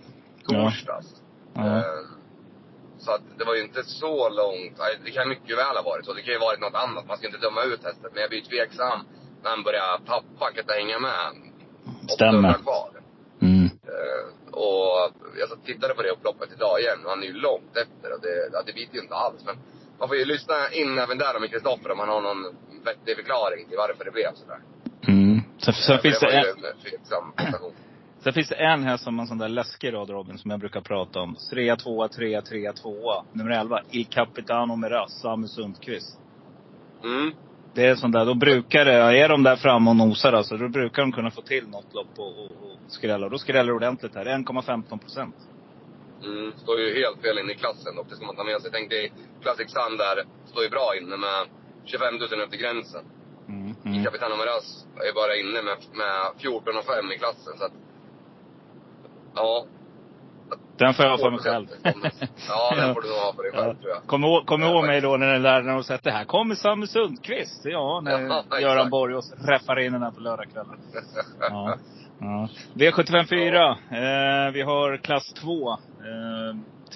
Ja. 0.47 0.63
torsdags. 0.71 1.07
Ja. 1.55 1.77
Eh, 1.77 1.83
Så 2.99 3.11
att 3.11 3.21
det 3.37 3.45
var 3.45 3.55
ju 3.55 3.61
inte 3.61 3.83
så 3.83 4.29
långt. 4.29 4.77
Det 5.05 5.11
kan 5.11 5.29
mycket 5.29 5.57
väl 5.57 5.75
ha 5.75 5.83
varit 5.91 6.05
så. 6.05 6.13
Det 6.13 6.21
kan 6.21 6.33
ju 6.33 6.39
ha 6.39 6.45
varit 6.45 6.59
något 6.59 6.75
annat. 6.85 7.07
Man 7.07 7.17
ska 7.17 7.25
inte 7.27 7.39
döma 7.47 7.63
ut 7.63 7.83
hästen. 7.83 8.09
Men 8.13 8.21
jag 8.21 8.29
blir 8.29 8.41
tveksam 8.41 8.99
när 9.43 9.49
han 9.49 9.63
börjar 9.63 9.97
tappa, 10.05 10.51
kan 10.51 10.59
inte 10.59 10.73
hänga 10.73 10.99
med. 10.99 11.27
Stämmer. 12.09 12.53
kvar. 12.53 12.89
Mm. 13.41 13.65
Eh, 13.65 14.23
Och 14.51 15.11
jag 15.39 15.47
tittade 15.65 15.93
på 15.93 16.01
det 16.01 16.11
upploppet 16.11 16.49
idag 16.55 16.79
igen. 16.79 16.99
Och 17.03 17.09
han 17.09 17.23
är 17.23 17.27
ju 17.27 17.33
långt 17.33 17.77
efter. 17.85 18.07
Och 18.13 18.21
det, 18.21 18.63
det 18.65 18.73
biter 18.73 18.95
ju 18.95 19.01
inte 19.01 19.15
alls. 19.15 19.41
Men 19.45 19.55
man 19.99 20.07
får 20.07 20.17
ju 20.17 20.25
lyssna 20.25 20.55
in 20.71 20.97
även 20.97 21.17
där 21.17 21.39
med 21.39 21.49
Kristoffer 21.51 21.91
om 21.91 21.99
han 21.99 22.09
har 22.09 22.21
någon 22.21 22.43
vettig 22.85 23.15
förklaring 23.15 23.67
till 23.67 23.77
varför 23.77 24.05
det 24.05 24.11
blev 24.11 24.31
sådär. 24.35 24.59
Mm. 25.07 25.41
Sen, 25.57 25.73
sen, 25.73 25.95
Eh, 25.95 26.01
finns 26.05 26.19
det 26.19 26.27
en, 26.27 26.45
sen 28.23 28.33
finns 28.33 28.49
det 28.49 28.55
en 28.55 28.83
häst 28.83 29.03
som 29.03 29.19
en 29.19 29.27
sån 29.27 29.37
där 29.37 29.49
läskig 29.49 29.93
rad 29.93 30.09
Robin, 30.09 30.37
som 30.37 30.51
jag 30.51 30.59
brukar 30.59 30.81
prata 30.81 31.19
om. 31.19 31.35
3 31.49 31.75
2 31.75 32.07
3 32.07 32.41
3 32.41 32.73
2 32.73 33.23
Nummer 33.31 33.51
11, 33.51 33.79
Il 33.91 34.05
Capitano 34.05 34.75
Meras, 34.75 35.21
Samu 35.21 35.47
Sundqvist. 35.47 36.19
Mm. 37.03 37.33
Det 37.75 37.85
är 37.85 37.95
sån 37.95 38.11
där, 38.11 38.25
då 38.25 38.33
brukar 38.33 38.85
det, 38.85 38.93
är 38.93 39.29
de 39.29 39.43
där 39.43 39.55
framme 39.55 39.89
och 39.89 39.95
nosar 39.95 40.33
alltså, 40.33 40.57
då 40.57 40.69
brukar 40.69 41.01
de 41.01 41.11
kunna 41.11 41.31
få 41.31 41.41
till 41.41 41.67
något 41.67 41.93
lopp 41.93 42.13
och, 42.17 42.39
och, 42.39 42.51
och 42.51 42.77
skrälla. 42.87 43.29
Då 43.29 43.37
skräller 43.37 43.69
det 43.71 43.75
ordentligt 43.75 44.15
här. 44.15 44.25
1,15 44.25 44.99
procent. 44.99 45.35
Mm, 46.23 46.53
står 46.57 46.79
ju 46.79 46.95
helt 47.01 47.21
fel 47.21 47.39
inne 47.39 47.51
i 47.53 47.55
klassen 47.55 47.97
och 47.99 48.05
det 48.09 48.15
ska 48.15 48.25
man 48.25 48.35
ta 48.35 48.43
med 48.43 48.61
sig. 48.61 48.71
Tänk 48.71 48.89
dig 48.89 49.13
Classic 49.41 49.71
Sun 49.71 49.97
där, 49.97 50.23
står 50.51 50.63
ju 50.63 50.69
bra 50.69 50.87
inne 51.01 51.17
med 51.17 51.39
25 51.85 52.15
000 52.15 52.41
upp 52.41 52.51
till 52.51 52.59
gränsen. 52.59 53.05
Mm. 53.47 53.75
Mm. 53.85 54.03
Capitano 54.03 54.35
Meras 54.35 54.85
är 55.09 55.13
bara 55.13 55.35
inne 55.35 55.61
med, 55.67 55.77
med 56.01 56.17
14 56.41 56.77
och 56.77 56.85
5 56.85 57.11
i 57.11 57.17
klassen 57.17 57.53
så 57.57 57.65
att, 57.65 57.75
ja. 59.35 59.65
Den 60.77 60.93
får 60.93 61.05
jag 61.05 61.11
ha 61.11 61.17
för 61.17 61.31
mig 61.31 61.39
själv. 61.39 61.67
Ja, 62.47 62.75
den 62.75 62.93
får 62.93 63.01
du 63.01 63.09
ha 63.09 63.33
för 63.35 63.43
dig 63.43 63.51
själv 63.51 63.67
Ja. 63.67 63.81
tror 63.81 63.91
jag. 63.91 64.03
Kommer 64.45 64.67
ihåg, 64.67 64.85
mig 64.85 65.01
då 65.01 65.17
när 65.17 65.39
där, 65.39 65.61
när 65.61 65.73
de 65.73 65.83
sett 65.83 66.03
det 66.03 66.11
här 66.11 66.25
kommer 66.25 66.55
Samu 66.55 66.87
Sundqvist. 66.87 67.61
Ja, 67.65 68.01
när 68.03 68.21
Ja. 68.21 68.59
Göran 68.59 68.89
Borgås 68.89 69.33
räffar 69.47 69.79
in 69.79 69.93
den 69.93 70.01
här 70.03 70.11
på 70.11 70.19
lördagskvällen. 70.19 70.77
Ja. 71.39 71.77
ja. 72.19 72.47
V75 72.73 73.25
4. 73.29 73.69
Eh, 73.69 74.51
vi 74.53 74.61
har 74.61 74.97
klass 74.97 75.33
2. 75.33 75.71
Eh, 75.71 75.77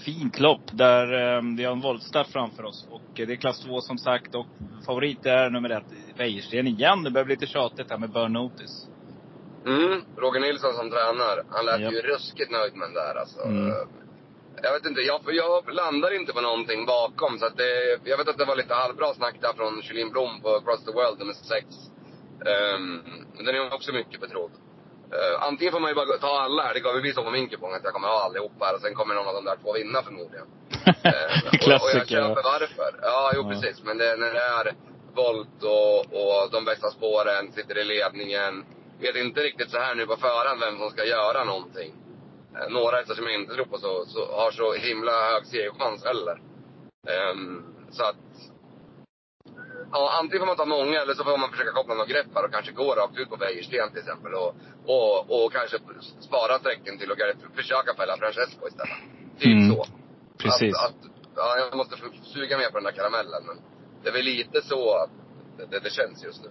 fint 0.06 0.39
lopp 0.39 0.62
där 0.72 1.36
eh, 1.38 1.41
vi 1.58 1.63
har 1.63 1.72
en 1.72 1.82
voltstart 1.82 2.28
framför 2.28 2.63
oss. 2.65 2.88
Och 2.89 3.02
det 3.15 3.34
är 3.34 3.36
klass 3.36 3.60
2 3.60 3.82
som 3.82 3.98
sagt. 3.98 4.36
Och 4.36 4.48
favorit 4.86 5.26
är 5.26 5.50
nummer 5.50 5.70
ett, 5.70 6.17
Wäjersten 6.17 6.67
igen. 6.67 7.04
Det 7.04 7.12
börjar 7.12 7.26
bli 7.26 7.34
lite 7.36 7.48
tjatigt 7.48 7.89
här 7.89 7.98
med 7.98 8.12
Burn 8.12 8.34
Notice. 8.34 8.88
Mm, 9.67 10.01
Roger 10.17 10.39
Nilsson 10.39 10.73
som 10.73 10.89
tränar, 10.91 11.43
han 11.51 11.65
lät 11.65 11.82
Japp. 11.82 11.93
ju 11.93 12.01
ruskigt 12.01 12.51
nöjd 12.51 12.75
med 12.75 12.88
den 12.88 12.93
där 12.93 13.15
alltså. 13.21 13.41
Mm. 13.41 13.73
jag 14.63 14.73
vet 14.73 14.86
inte, 14.86 15.01
jag, 15.01 15.21
jag 15.25 15.73
landar 15.73 16.12
inte 16.19 16.34
på 16.34 16.41
någonting 16.41 16.86
bakom. 16.86 17.39
Så 17.39 17.45
att 17.45 17.58
det, 17.58 17.99
jag 18.03 18.17
vet 18.17 18.27
att 18.27 18.38
det 18.38 18.45
var 18.45 18.56
lite 18.56 18.73
halvbra 18.73 19.13
snack 19.13 19.36
där 19.41 19.53
från 19.53 19.82
Kjellin 19.82 20.10
Blom 20.12 20.41
på 20.41 20.56
Across 20.56 20.86
the 20.86 20.91
World 20.91 21.19
nummer 21.19 21.34
6. 21.34 21.65
Um, 22.75 23.03
den 23.45 23.56
är 23.56 23.73
också 23.73 23.91
mycket 23.93 24.21
betrodd. 24.21 24.51
Uh, 25.17 25.43
antingen 25.47 25.71
får 25.71 25.80
man 25.80 25.91
ju 25.91 25.95
bara 25.95 26.17
ta 26.17 26.39
alla 26.41 26.63
här. 26.63 26.73
Det 26.73 26.80
kommer 26.82 27.01
bli 27.01 27.13
så 27.13 27.23
på 27.23 27.32
min 27.32 27.49
kupong 27.49 27.73
att 27.73 27.84
jag 27.84 27.93
kommer 27.93 28.08
ha 28.08 28.23
allihopa 28.25 28.65
här 28.65 28.75
och 28.75 28.82
sen 28.82 28.95
kommer 28.95 29.15
någon 29.15 29.27
av 29.27 29.34
de 29.34 29.45
där 29.45 29.58
två 29.63 29.73
vinna 29.73 30.03
förmodligen. 30.03 30.47
uh, 31.06 31.51
Klassiker. 31.51 31.75
och, 31.75 31.84
och 31.84 31.89
jag 31.93 32.08
köper 32.08 32.43
varför. 32.53 32.99
Ja, 33.01 33.32
jo 33.36 33.41
Ja. 33.41 33.49
precis. 33.49 33.84
Men 33.84 33.97
det, 33.97 34.15
när 34.17 34.34
det 34.34 34.39
är 34.39 34.73
volt 35.15 35.63
och, 35.63 35.99
och 35.99 36.51
de 36.51 36.65
bästa 36.65 36.89
spåren 36.91 37.51
sitter 37.51 37.77
i 37.77 37.84
ledningen. 37.84 38.65
Vet 38.99 39.15
inte 39.15 39.41
riktigt 39.41 39.71
så 39.71 39.77
här 39.77 39.95
nu 39.95 40.05
på 40.05 40.15
förhand 40.15 40.60
vem 40.60 40.77
som 40.77 40.89
ska 40.89 41.05
göra 41.05 41.43
någonting. 41.43 41.93
Eh, 42.55 42.69
Några 42.69 42.97
hästar 42.97 43.15
som 43.15 43.25
jag 43.25 43.33
inte 43.33 43.53
tror 43.53 43.65
på 43.65 43.77
så, 43.77 44.05
så 44.05 44.31
har 44.31 44.51
så 44.51 44.73
himla 44.73 45.12
hög 45.31 45.45
segerchans 45.45 46.05
heller. 46.05 46.41
Ehm, 47.07 47.63
så 47.91 48.03
att 48.03 48.15
Ja, 49.91 50.12
antingen 50.19 50.39
får 50.39 50.47
man 50.47 50.55
ta 50.57 50.65
många 50.65 51.01
eller 51.01 51.13
så 51.13 51.23
får 51.23 51.38
man 51.38 51.51
försöka 51.51 51.71
koppla 51.71 51.93
några 51.93 52.07
grepp 52.13 52.27
här 52.36 52.45
och 52.45 52.51
kanske 52.51 52.71
gå 52.71 52.95
rakt 52.95 53.17
ut 53.17 53.29
på 53.29 53.36
Wäjersten 53.36 53.89
till 53.91 53.99
exempel. 53.99 54.33
Och, 54.33 54.55
och, 54.86 55.45
och 55.45 55.53
kanske 55.53 55.77
spara 56.19 56.60
sträcken 56.60 56.97
till 56.97 57.12
att 57.12 57.17
försöka 57.55 57.93
fälla 57.93 58.17
Francesco 58.17 58.67
istället. 58.67 58.97
Typ 59.39 59.51
Mm, 59.57 59.75
så. 59.75 59.86
Precis. 60.38 60.75
Att, 60.75 60.86
att, 60.86 60.95
ja, 61.36 61.57
jag 61.57 61.77
måste 61.77 61.95
suga 62.33 62.57
mer 62.57 62.69
på 62.69 62.77
den 62.77 62.83
där 62.83 62.91
karamellen. 62.91 63.45
Men 63.45 63.57
det 64.03 64.10
är 64.10 64.13
väl 64.13 64.25
lite 64.25 64.62
så 64.62 64.95
att 64.95 65.10
det, 65.57 65.65
det, 65.65 65.79
det 65.79 65.89
känns 65.89 66.23
just 66.23 66.43
nu. 66.43 66.49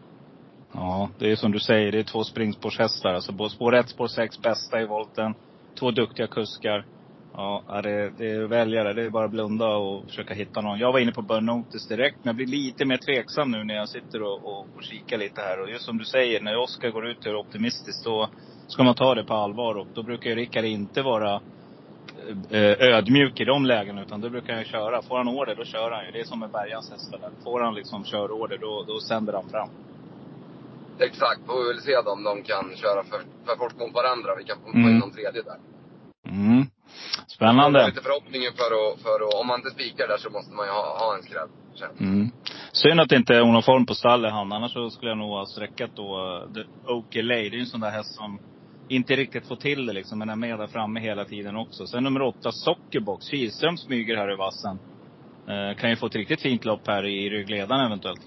Ja, 0.75 1.11
det 1.19 1.31
är 1.31 1.37
som 1.37 1.53
du 1.53 1.61
säger. 1.61 1.93
Det 1.93 1.99
är 1.99 2.03
två 2.03 2.25
springspårshästar. 2.25 3.15
Alltså 3.15 3.49
spår 3.49 3.75
1, 3.75 3.89
spår 3.89 4.07
6 4.07 4.43
bästa 4.43 4.81
i 4.81 4.87
volten. 4.87 5.35
Två 5.79 5.91
duktiga 5.91 6.27
kuskar. 6.27 6.85
Ja, 7.33 7.81
det, 7.83 8.11
det 8.19 8.31
är 8.31 8.47
väljare. 8.47 8.93
Det 8.93 9.03
är 9.03 9.11
bara 9.11 9.25
att 9.25 9.31
blunda 9.31 9.77
och 9.77 10.05
försöka 10.09 10.35
hitta 10.35 10.61
någon. 10.61 10.79
Jag 10.79 10.93
var 10.93 11.01
inne 11.01 11.13
på 11.13 11.23
Burn 11.23 11.47
Notice 11.47 11.89
direkt, 11.89 12.17
men 12.25 12.29
jag 12.29 12.37
blir 12.37 12.47
lite 12.47 12.85
mer 12.85 12.97
tveksam 12.97 13.51
nu 13.51 13.65
när 13.65 13.75
jag 13.75 13.89
sitter 13.89 14.23
och, 14.23 14.45
och, 14.45 14.69
och 14.77 14.83
kikar 14.83 15.19
lite 15.19 15.41
här. 15.41 15.63
Och 15.63 15.71
just 15.71 15.85
som 15.85 15.99
du 15.99 16.05
säger, 16.05 16.41
när 16.41 16.57
Oskar 16.57 16.91
går 16.91 17.07
ut 17.09 17.19
och 17.19 17.27
är 17.27 17.37
optimistisk, 17.37 18.05
då 18.05 18.31
ska 18.67 18.83
man 18.85 18.95
ta 18.95 19.15
det 19.15 19.25
på 19.25 19.35
allvar. 19.35 19.75
Och 19.75 19.89
då 19.95 20.03
brukar 20.03 20.31
ju 20.31 20.37
Rickard 20.37 20.65
inte 20.65 21.03
vara 21.03 21.41
eh, 22.51 22.77
ödmjuk 22.81 23.41
i 23.41 23.45
de 23.45 23.67
lägena, 23.67 24.03
utan 24.03 24.21
då 24.21 24.31
brukar 24.31 24.55
han 24.55 24.65
köra. 24.65 25.03
Får 25.03 25.19
han 25.19 25.29
order, 25.29 25.55
då 25.55 25.65
kör 25.65 25.91
han 25.91 26.05
ju. 26.07 26.11
Det 26.11 26.21
är 26.21 26.25
som 26.25 26.41
med 26.41 26.51
Bergans 26.51 26.91
hästar. 26.91 27.21
Får 27.45 27.61
han 27.61 27.75
liksom 27.75 28.05
körorder, 28.05 28.59
då, 28.59 28.85
då 28.87 29.01
sänder 29.01 29.33
han 29.33 29.49
fram. 29.51 29.69
Exakt. 31.01 31.41
Och 31.49 31.61
vi 31.61 31.69
vill 31.69 31.83
se 31.83 31.97
om 31.97 32.25
de 32.25 32.43
kan 32.43 32.77
köra 32.77 33.05
för, 33.05 33.21
för 33.47 33.57
fort 33.57 33.79
mot 33.79 33.95
varandra. 33.95 34.35
Vi 34.39 34.45
kan 34.45 34.57
få 34.65 34.69
Mm. 34.71 34.91
in 34.91 34.99
någon 34.99 35.13
tredje 35.13 35.43
där. 35.43 35.59
Mm. 36.29 36.57
Jag 36.57 37.47
har 37.47 37.53
Spännande. 37.53 37.87
lite 37.87 38.03
förhoppningen 38.03 38.53
för 38.53 38.65
att, 38.93 39.01
för 39.03 39.29
att, 39.29 39.35
om 39.41 39.47
man 39.47 39.59
inte 39.61 39.71
spikar 39.71 40.09
där 40.09 40.17
så 40.19 40.31
måste 40.31 40.55
man 40.55 40.67
ju 40.67 40.73
ha, 40.73 40.99
ha 40.99 41.17
en 41.17 41.23
skräll. 41.23 41.49
det. 41.99 42.05
Mm. 42.05 42.31
Synd 42.73 43.01
att 43.01 43.09
det 43.09 43.17
inte 43.17 43.35
är 43.37 43.45
någon 43.45 43.63
form 43.63 43.87
på 43.87 43.95
stallet 43.95 44.33
han. 44.33 44.53
Annars 44.53 44.73
så 44.73 44.91
skulle 44.91 45.11
jag 45.11 45.19
nog 45.19 45.31
ha 45.31 45.47
sträckat 45.47 45.91
då 45.97 46.09
uh, 46.47 46.53
The 46.55 46.61
Oak 46.93 47.15
LA. 47.15 47.35
Det 47.35 47.47
är 47.47 47.51
ju 47.51 47.61
en 47.61 47.67
sån 47.67 47.81
där 47.81 47.91
häst 47.91 48.15
som 48.15 48.39
inte 48.89 49.17
riktigt 49.17 49.49
får 49.49 49.57
till 49.57 49.87
det 49.87 49.93
liksom. 49.93 50.19
Men 50.19 50.29
är 50.29 50.37
med 50.37 50.59
där 50.59 50.67
framme 50.67 51.01
hela 51.01 51.25
tiden 51.25 51.57
också. 51.57 51.87
Sen 51.87 52.05
nummer 52.05 52.23
åtta, 52.23 52.53
Sockerbox. 52.53 53.27
Kihlström 53.27 53.77
smyger 53.77 54.17
här 54.17 54.33
i 54.33 54.37
vassen. 54.37 54.79
Eh, 55.49 55.77
kan 55.81 55.91
ju 55.91 55.97
få 55.97 56.07
ett 56.07 56.15
riktigt 56.17 56.41
fint 56.43 56.65
lopp 56.65 56.87
här 56.87 57.07
i 57.07 57.31
ryggledaren 57.31 57.87
eventuellt. 57.87 58.21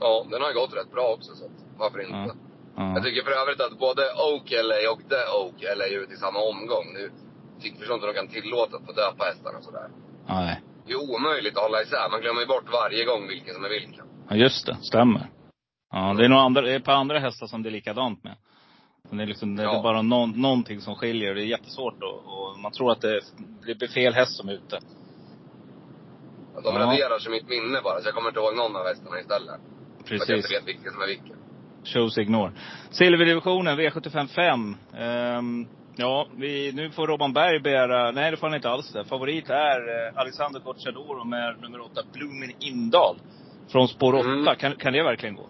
Ja, 0.00 0.26
den 0.30 0.42
har 0.42 0.48
ju 0.48 0.54
gått 0.54 0.74
rätt 0.76 0.90
bra 0.90 1.06
också 1.16 1.34
så 1.34 1.44
varför 1.78 1.98
inte? 2.00 2.14
Ja. 2.16 2.34
Ja. 2.76 2.92
Jag 2.94 3.02
tycker 3.04 3.22
för 3.24 3.30
övrigt 3.42 3.60
att 3.60 3.78
både 3.78 4.02
Oak 4.02 4.50
LA 4.50 4.78
och 4.92 5.00
The 5.12 5.22
Oak 5.40 5.58
LA 5.78 5.84
är 5.86 5.98
ute 6.02 6.12
i 6.12 6.16
samma 6.16 6.40
omgång. 6.52 6.86
Nu 6.94 7.10
tycker 7.60 7.78
förstår 7.78 7.94
inte 7.94 8.06
de 8.06 8.14
kan 8.14 8.28
tillåta 8.28 8.76
att 8.76 8.86
få 8.86 8.92
döpa 8.92 9.24
hästarna 9.24 9.60
sådär. 9.60 9.88
Nej. 10.28 10.60
Det 10.86 10.92
är 10.92 11.10
omöjligt 11.14 11.56
att 11.56 11.62
hålla 11.62 11.82
isär. 11.82 12.10
Man 12.10 12.20
glömmer 12.20 12.40
ju 12.40 12.46
bort 12.46 12.72
varje 12.72 13.04
gång 13.04 13.28
vilken 13.28 13.54
som 13.54 13.64
är 13.64 13.68
vilken. 13.68 14.06
Ja, 14.28 14.36
just 14.36 14.66
det. 14.66 14.76
Stämmer. 14.82 15.30
Ja, 15.92 16.14
det 16.18 16.24
är 16.24 16.28
nog 16.28 16.38
andra, 16.38 16.60
det 16.62 16.72
är 16.72 16.76
ett 16.76 16.84
par 16.84 16.92
andra 16.92 17.18
hästar 17.18 17.46
som 17.46 17.62
det 17.62 17.68
är 17.68 17.70
likadant 17.70 18.24
med. 18.24 18.36
Men 19.08 19.16
Det 19.18 19.24
är, 19.24 19.26
liksom, 19.26 19.56
det 19.56 19.62
är 19.62 19.66
Ja. 19.66 19.82
bara 19.82 20.02
någon, 20.02 20.30
någonting 20.40 20.80
som 20.80 20.94
skiljer. 20.94 21.34
Det 21.34 21.42
är 21.42 21.46
jättesvårt 21.46 22.02
och, 22.02 22.14
och 22.14 22.58
man 22.58 22.72
tror 22.72 22.92
att 22.92 23.00
det, 23.00 23.20
det 23.66 23.74
blir 23.74 23.88
fel 23.88 24.14
häst 24.14 24.36
som 24.36 24.48
är 24.48 24.52
ute. 24.52 24.76
Att 26.56 26.64
de 26.64 26.74
Ja. 26.74 26.80
raderar 26.80 27.18
så 27.18 27.30
mitt 27.30 27.48
minne 27.48 27.80
bara, 27.84 28.00
så 28.00 28.08
jag 28.08 28.14
kommer 28.14 28.28
inte 28.28 28.40
ihåg 28.40 28.56
någon 28.56 28.76
av 28.76 28.84
hästarna 28.86 29.20
istället. 29.20 29.60
Att 30.14 30.28
jag 30.28 30.28
Precis. 30.28 30.44
inte 30.50 30.60
vet 30.60 30.76
vilken 30.76 30.92
som 30.92 31.02
är 31.02 31.06
vilken. 31.06 31.36
Chose 31.84 32.20
ignore. 32.22 32.52
Silverdivisionen, 32.90 33.80
V75 33.80 34.26
5. 34.26 34.76
Ehm, 34.98 35.66
ja, 35.96 36.28
vi, 36.36 36.72
nu 36.72 36.90
får 36.90 37.06
Robban 37.06 37.32
Berg 37.32 37.60
begära, 37.60 38.10
nej 38.10 38.30
det 38.30 38.36
får 38.36 38.46
han 38.46 38.56
inte 38.56 38.70
alls 38.70 38.92
det. 38.92 39.04
Favorit 39.04 39.50
är 39.50 40.06
eh, 40.06 40.18
Alexander 40.20 40.60
Gocciadoro 40.60 41.24
med 41.24 41.60
nummer 41.60 41.80
8, 41.80 42.02
Bloomin 42.12 42.52
Indal. 42.60 43.16
Från 43.72 43.88
spår 43.88 44.14
8. 44.14 44.28
Mm. 44.28 44.56
Kan, 44.56 44.72
kan 44.76 44.92
det 44.92 45.02
verkligen 45.02 45.34
gå? 45.34 45.48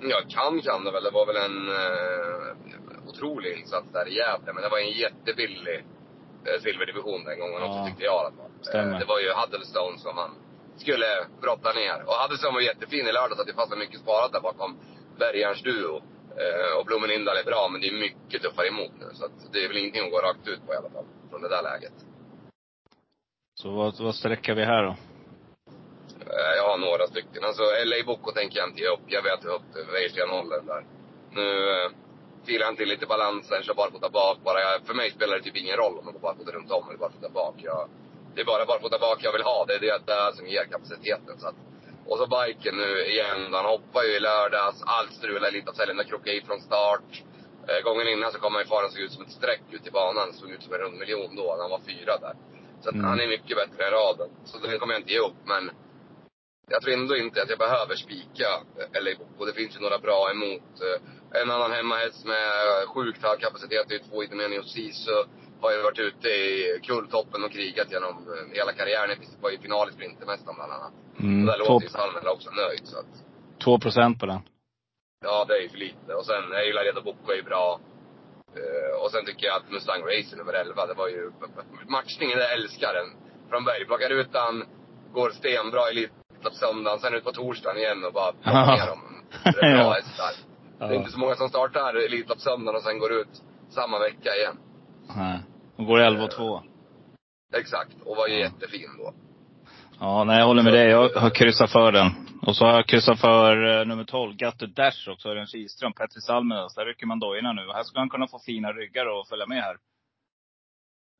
Ja, 0.00 0.18
kan 0.28 0.60
kan 0.60 0.84
det 0.84 0.90
väl. 0.90 1.04
Det 1.04 1.10
var 1.10 1.26
väl 1.26 1.36
en 1.36 1.68
eh, 1.80 3.08
otrolig 3.08 3.58
insats 3.58 3.92
där 3.92 4.08
i 4.08 4.14
Gävle. 4.16 4.52
Men 4.54 4.62
det 4.62 4.68
var 4.68 4.78
en 4.78 4.90
jättebillig 5.04 5.78
eh, 6.46 6.60
silverdivision 6.62 7.24
den 7.24 7.38
gången 7.40 7.58
Ja. 7.60 7.66
också 7.68 7.84
tyckte 7.86 8.04
jag 8.04 8.14
i 8.14 8.18
alla 8.18 8.34
fall. 8.36 8.50
Eh, 8.92 8.98
det 8.98 9.04
var 9.12 9.18
ju 9.20 9.28
Huddlestone 9.40 9.98
som 9.98 10.14
man 10.16 10.30
skulle 10.80 11.06
brotta 11.40 11.72
ner. 11.72 11.98
Och 12.06 12.14
Huddlestone 12.14 12.54
var 12.54 12.60
jättefin 12.60 13.06
i 13.06 13.12
lördags. 13.12 13.40
Att 13.40 13.46
det 13.46 13.54
fanns 13.54 13.76
mycket 13.76 14.00
sparat 14.00 14.32
där 14.32 14.40
bakom 14.40 14.76
Bergarns 15.18 15.62
duo. 15.62 15.96
Eh, 16.42 16.78
och 16.78 16.84
Blommen 16.86 17.10
Indal 17.10 17.36
är 17.36 17.44
bra, 17.44 17.68
men 17.72 17.80
det 17.80 17.88
är 17.88 17.92
mycket 18.06 18.42
tuffare 18.42 18.68
emot 18.68 18.92
nu. 19.00 19.06
Så 19.12 19.24
att 19.24 19.52
det 19.52 19.64
är 19.64 19.68
väl 19.68 19.76
ingenting 19.76 20.04
att 20.04 20.10
gå 20.10 20.18
rakt 20.18 20.48
ut 20.48 20.66
på 20.66 20.72
i 20.74 20.76
alla 20.76 20.90
fall. 20.90 21.04
Från 21.30 21.42
det 21.42 21.48
där 21.48 21.62
läget. 21.62 21.92
Så 23.60 23.70
vad, 23.70 24.00
vad 24.00 24.14
sträcker 24.14 24.54
vi 24.54 24.64
här 24.64 24.82
då? 24.82 24.94
Eh, 26.32 26.52
Jag 26.56 26.68
har 26.70 26.78
några 26.78 27.06
stycken. 27.06 27.44
Alltså 27.44 27.62
LA 27.62 27.96
Boko 28.06 28.32
tänker 28.32 28.58
jag 28.58 28.68
inte 28.68 28.80
ge 28.80 28.88
upp. 28.88 29.06
Jag 29.06 29.22
vet 29.22 29.44
hur 29.44 29.50
högt 29.50 29.92
Wäjersten 29.92 30.28
håller 30.30 30.60
där. 30.60 30.84
Nu 31.30 31.48
eh, 31.70 31.90
filar 32.46 32.66
han 32.66 32.76
till 32.76 32.88
lite 32.88 33.06
balansen, 33.06 33.62
kör 33.62 33.74
barfota 33.74 34.08
bak 34.10 34.38
bara. 34.44 34.60
Jag, 34.60 34.86
för 34.86 34.94
mig 34.94 35.10
spelar 35.10 35.36
det 35.36 35.42
typ 35.42 35.56
ingen 35.56 35.76
roll 35.76 35.98
om 35.98 36.04
man 36.04 36.14
går 36.14 36.20
barfota 36.20 36.52
runt 36.52 36.70
om 36.70 36.88
eller 36.88 36.98
barfota 36.98 37.28
bak. 37.28 37.54
Jag, 37.58 37.88
det 38.38 38.42
är 38.42 38.52
bara 38.54 38.64
barfota 38.72 38.98
bak 38.98 39.18
jag 39.22 39.32
vill 39.32 39.42
ha. 39.42 39.64
Det 39.64 39.74
är 39.74 39.80
det 39.80 40.06
där 40.06 40.32
som 40.32 40.46
ger 40.46 40.64
kapaciteten. 40.64 41.34
Så 41.40 41.46
att, 41.48 41.54
och 42.06 42.18
så 42.18 42.26
biken 42.26 42.74
nu 42.76 42.90
igen. 43.12 43.40
Han 43.52 43.64
hoppar 43.64 44.02
ju 44.02 44.12
i 44.16 44.20
lördags. 44.20 44.82
Allt 44.86 45.12
strulade 45.12 45.50
lite. 45.50 45.86
Den 45.86 46.04
krokade 46.04 46.36
i 46.36 46.40
från 46.40 46.60
start. 46.60 47.10
Eh, 47.68 47.80
gången 47.84 48.08
innan 48.08 48.32
så 48.32 48.38
kom 48.38 48.54
han 48.54 48.62
ju 48.62 48.68
fara 48.68 48.88
såg 48.88 49.00
ut 49.00 49.12
som 49.12 49.22
ett 49.24 49.30
streck 49.38 49.62
ut 49.70 49.86
i 49.86 49.90
banan. 49.90 50.32
Såg 50.32 50.50
ut 50.50 50.62
som 50.62 50.72
en 50.74 50.80
rund 50.80 50.98
miljon 50.98 51.36
då. 51.36 51.54
när 51.54 51.62
Han 51.62 51.70
var 51.70 51.80
fyra 51.92 52.18
där. 52.18 52.34
Så 52.82 52.88
Mm. 52.90 53.04
han 53.04 53.20
är 53.20 53.28
mycket 53.28 53.56
bättre 53.56 53.84
än 53.86 53.90
raden. 53.90 54.30
Så 54.44 54.58
den 54.58 54.78
kommer 54.78 54.94
jag 54.94 55.00
inte 55.00 55.12
ge 55.12 55.18
upp. 55.18 55.40
Men 55.44 55.70
jag 56.70 56.82
tror 56.82 56.94
ändå 56.94 57.16
inte 57.16 57.42
att 57.42 57.50
jag 57.50 57.58
behöver 57.58 57.94
spika 57.96 58.48
LA 59.02 59.10
Boko. 59.18 59.44
Det 59.44 59.52
finns 59.52 59.76
ju 59.76 59.80
några 59.80 59.98
bra 59.98 60.30
emot. 60.30 60.70
Eh, 60.86 61.00
En 61.42 61.50
annan 61.50 61.72
hemmahäst 61.72 62.24
med 62.24 62.48
sjukt 62.94 63.22
hög 63.22 63.38
kapacitet 63.40 63.90
är 63.90 63.94
ju 63.94 63.98
två 63.98 64.22
Idomeni 64.24 64.58
och 64.58 64.64
Sisu. 64.64 65.24
Har 65.60 65.72
ju 65.72 65.82
varit 65.82 65.98
ute 65.98 66.28
i 66.28 66.80
kulltoppen 66.82 67.44
och 67.44 67.52
krigat 67.52 67.90
genom 67.92 68.14
eh, 68.32 68.56
hela 68.58 68.72
karriären. 68.72 69.18
Var 69.42 69.50
ju 69.50 69.58
final 69.58 69.88
i 69.88 69.92
Sprintermästaren 69.92 70.56
bland 70.56 70.72
annat. 70.72 70.92
Mm, 71.20 71.40
Och 71.40 71.46
där 71.52 71.58
låter 71.58 71.86
ju 71.86 71.90
Salmela 71.90 72.30
också 72.32 72.50
nöjd. 72.50 72.80
Så 72.84 72.98
att, 72.98 73.12
två 73.64 73.78
procent 73.78 74.20
på 74.20 74.26
den. 74.26 74.40
ja, 75.24 75.44
det 75.48 75.54
är 75.58 75.62
ju 75.62 75.68
för 75.68 75.78
lite. 75.78 76.14
Och 76.18 76.26
sen, 76.26 76.42
jag 76.52 76.66
gillar 76.66 76.84
Redo 76.84 77.02
Boko 77.02 77.32
är 77.32 77.36
ju 77.36 77.42
bra. 77.42 77.80
Eh, 78.58 79.02
och 79.02 79.10
sen 79.10 79.24
tycker 79.26 79.46
jag 79.46 79.56
att 79.56 79.70
Mustang 79.70 80.02
Racer 80.02 80.36
nummer 80.36 80.52
11, 80.52 80.86
det 80.86 80.94
var 80.94 81.08
ju 81.08 81.30
matchningen, 81.88 82.38
jag 82.38 82.52
älskar 82.52 82.94
den. 82.94 83.08
Från 83.50 83.64
Berg, 83.64 83.86
plockar 83.86 84.10
ut 84.10 84.32
den, 84.32 84.64
går 85.12 85.30
stenbra 85.30 85.80
i 85.88 85.90
Elitlopp 85.90 86.54
söndagen, 86.54 86.98
sen 87.00 87.14
ut 87.14 87.24
på 87.24 87.32
torsdagen 87.32 87.78
igen 87.78 88.04
och 88.04 88.12
bara 88.12 88.32
plockar 88.32 88.66
ner 88.76 88.86
dem. 88.86 89.02
Det 89.44 89.48
är 89.66 89.76
bra 89.76 89.84
Ja. 89.84 89.92
hästar. 89.92 90.32
Det 90.78 90.84
är 90.84 90.92
inte 90.92 91.10
så 91.10 91.18
många 91.18 91.34
som 91.34 91.48
startar 91.48 91.94
Elitlopp 91.94 92.40
söndagen 92.40 92.76
och 92.76 92.82
sen 92.82 92.98
går 92.98 93.12
ut 93.12 93.42
samma 93.70 93.98
vecka 93.98 94.36
igen. 94.36 94.56
Nej. 95.16 95.38
De 95.76 95.86
går 95.86 95.98
11 96.00 96.24
och 96.24 96.30
2. 96.30 96.62
Exakt. 97.54 97.96
Och 98.04 98.16
var 98.16 98.28
ju 98.28 98.34
Ja. 98.34 98.40
jättefin 98.40 98.88
då. 98.98 99.12
Ja, 100.00 100.24
nej 100.24 100.38
jag 100.38 100.46
håller 100.46 100.62
med 100.62 100.72
dig. 100.72 100.88
Jag 100.88 101.08
har 101.08 101.30
kryssat 101.30 101.72
för 101.72 101.92
den. 101.92 102.10
Och 102.42 102.56
så 102.56 102.64
har 102.64 102.72
jag 102.72 102.86
kryssat 102.86 103.20
för 103.20 103.80
eh, 103.80 103.86
nummer 103.86 104.04
12, 104.04 104.36
Gattu 104.36 104.66
Dash 104.66 105.08
också, 105.08 105.28
Örjan 105.28 105.46
Kihlström, 105.46 105.92
Petri 105.92 106.20
Salmens. 106.20 106.74
Där 106.74 106.84
rycker 106.84 107.06
man 107.06 107.18
dojorna 107.18 107.52
nu. 107.52 107.62
Här 107.74 107.82
ska 107.82 107.98
han 107.98 108.10
kunna 108.10 108.26
få 108.28 108.38
fina 108.38 108.72
ryggar 108.72 109.06
och 109.06 109.28
följa 109.28 109.46
med 109.46 109.62
här. 109.62 109.76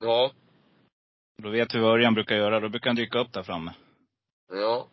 Ja. 0.01 0.31
Då 1.43 1.51
vet 1.51 1.75
vi 1.75 1.79
vad 1.79 1.93
Örjan 1.93 2.15
brukar 2.15 2.37
göra. 2.37 2.61
Då 2.61 2.69
brukar 2.69 2.91
han 2.91 2.97
dyka 2.97 3.19
upp 3.19 3.33
där 3.33 3.43
framme. 3.43 3.73
Ja. 4.53 4.87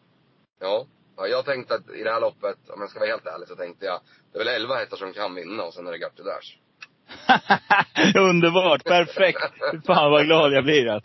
Ja. 0.59 0.85
ja 1.17 1.27
jag 1.27 1.45
tänkte 1.45 1.75
att 1.75 1.89
i 1.89 2.03
det 2.03 2.11
här 2.11 2.21
loppet, 2.21 2.69
om 2.69 2.81
jag 2.81 2.89
ska 2.89 2.99
vara 2.99 3.09
helt 3.09 3.25
ärlig, 3.25 3.47
så 3.47 3.55
tänkte 3.55 3.85
jag, 3.85 3.99
det 4.31 4.39
är 4.39 4.45
väl 4.45 4.61
11 4.61 4.75
hästar 4.75 4.97
som 4.97 5.13
kan 5.13 5.35
vinna 5.35 5.63
och 5.63 5.73
sen 5.73 5.87
är 5.87 5.91
det 5.91 5.97
Garty 5.97 6.23
Dash. 6.23 6.57
Underbart! 8.15 8.83
Perfekt! 8.83 9.39
Fan 9.85 10.11
vad 10.11 10.25
glad 10.25 10.53
jag 10.53 10.63
blir. 10.63 10.87
Att. 10.87 11.03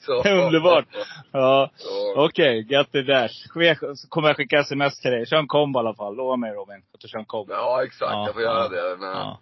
Så. 0.00 0.28
Underbart! 0.46 0.84
Ja. 1.32 1.70
Okej, 2.16 2.62
Gattu 2.62 3.02
Dash. 3.02 3.48
Ske- 3.48 3.96
Så 3.96 4.08
kommer 4.08 4.28
jag 4.28 4.36
skicka 4.36 4.58
sms 4.58 5.00
till 5.00 5.10
dig. 5.10 5.26
Kör 5.26 5.36
en 5.36 5.46
kombo 5.46 5.78
i 5.78 5.80
alla 5.80 5.94
fall. 5.94 6.16
Lova 6.16 6.36
mig 6.36 6.52
Robin, 6.52 6.82
att 6.94 7.00
du 7.00 7.08
kör 7.08 7.18
en 7.18 7.24
kombo. 7.24 7.52
Ja, 7.52 7.84
exakt. 7.84 8.12
Ja, 8.12 8.24
jag 8.26 8.34
får 8.34 8.42
ja. 8.42 8.50
göra 8.50 8.68
det. 8.68 8.96
Men 8.96 9.10
Ja. 9.10 9.38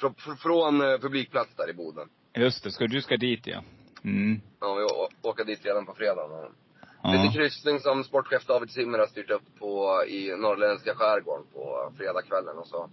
från, 0.00 0.14
från 0.36 0.80
eh, 0.80 0.98
publikplats 0.98 1.56
där 1.56 1.70
i 1.70 1.72
Boden. 1.72 2.08
Just 2.36 2.64
det, 2.64 2.70
ska, 2.70 2.86
du 2.86 3.02
ska 3.02 3.16
dit 3.16 3.46
ja. 3.46 3.62
Mm. 4.04 4.40
Ja, 4.60 4.74
vi 4.74 4.84
åker 5.28 5.44
dit 5.44 5.64
redan 5.64 5.86
på 5.86 5.94
Ja. 5.98 7.12
Lite 7.12 7.34
kryssning 7.34 7.80
som 7.80 8.04
sportchef 8.04 8.46
David 8.46 8.70
Zimmer 8.70 8.98
har 8.98 9.06
styrt 9.06 9.30
upp 9.30 9.58
på 9.58 10.02
i 10.08 10.36
norrländska 10.36 10.94
skärgården 10.94 11.46
på 11.52 11.92
fredagskvällen. 11.96 12.58
Och 12.58 12.66
så 12.66 12.90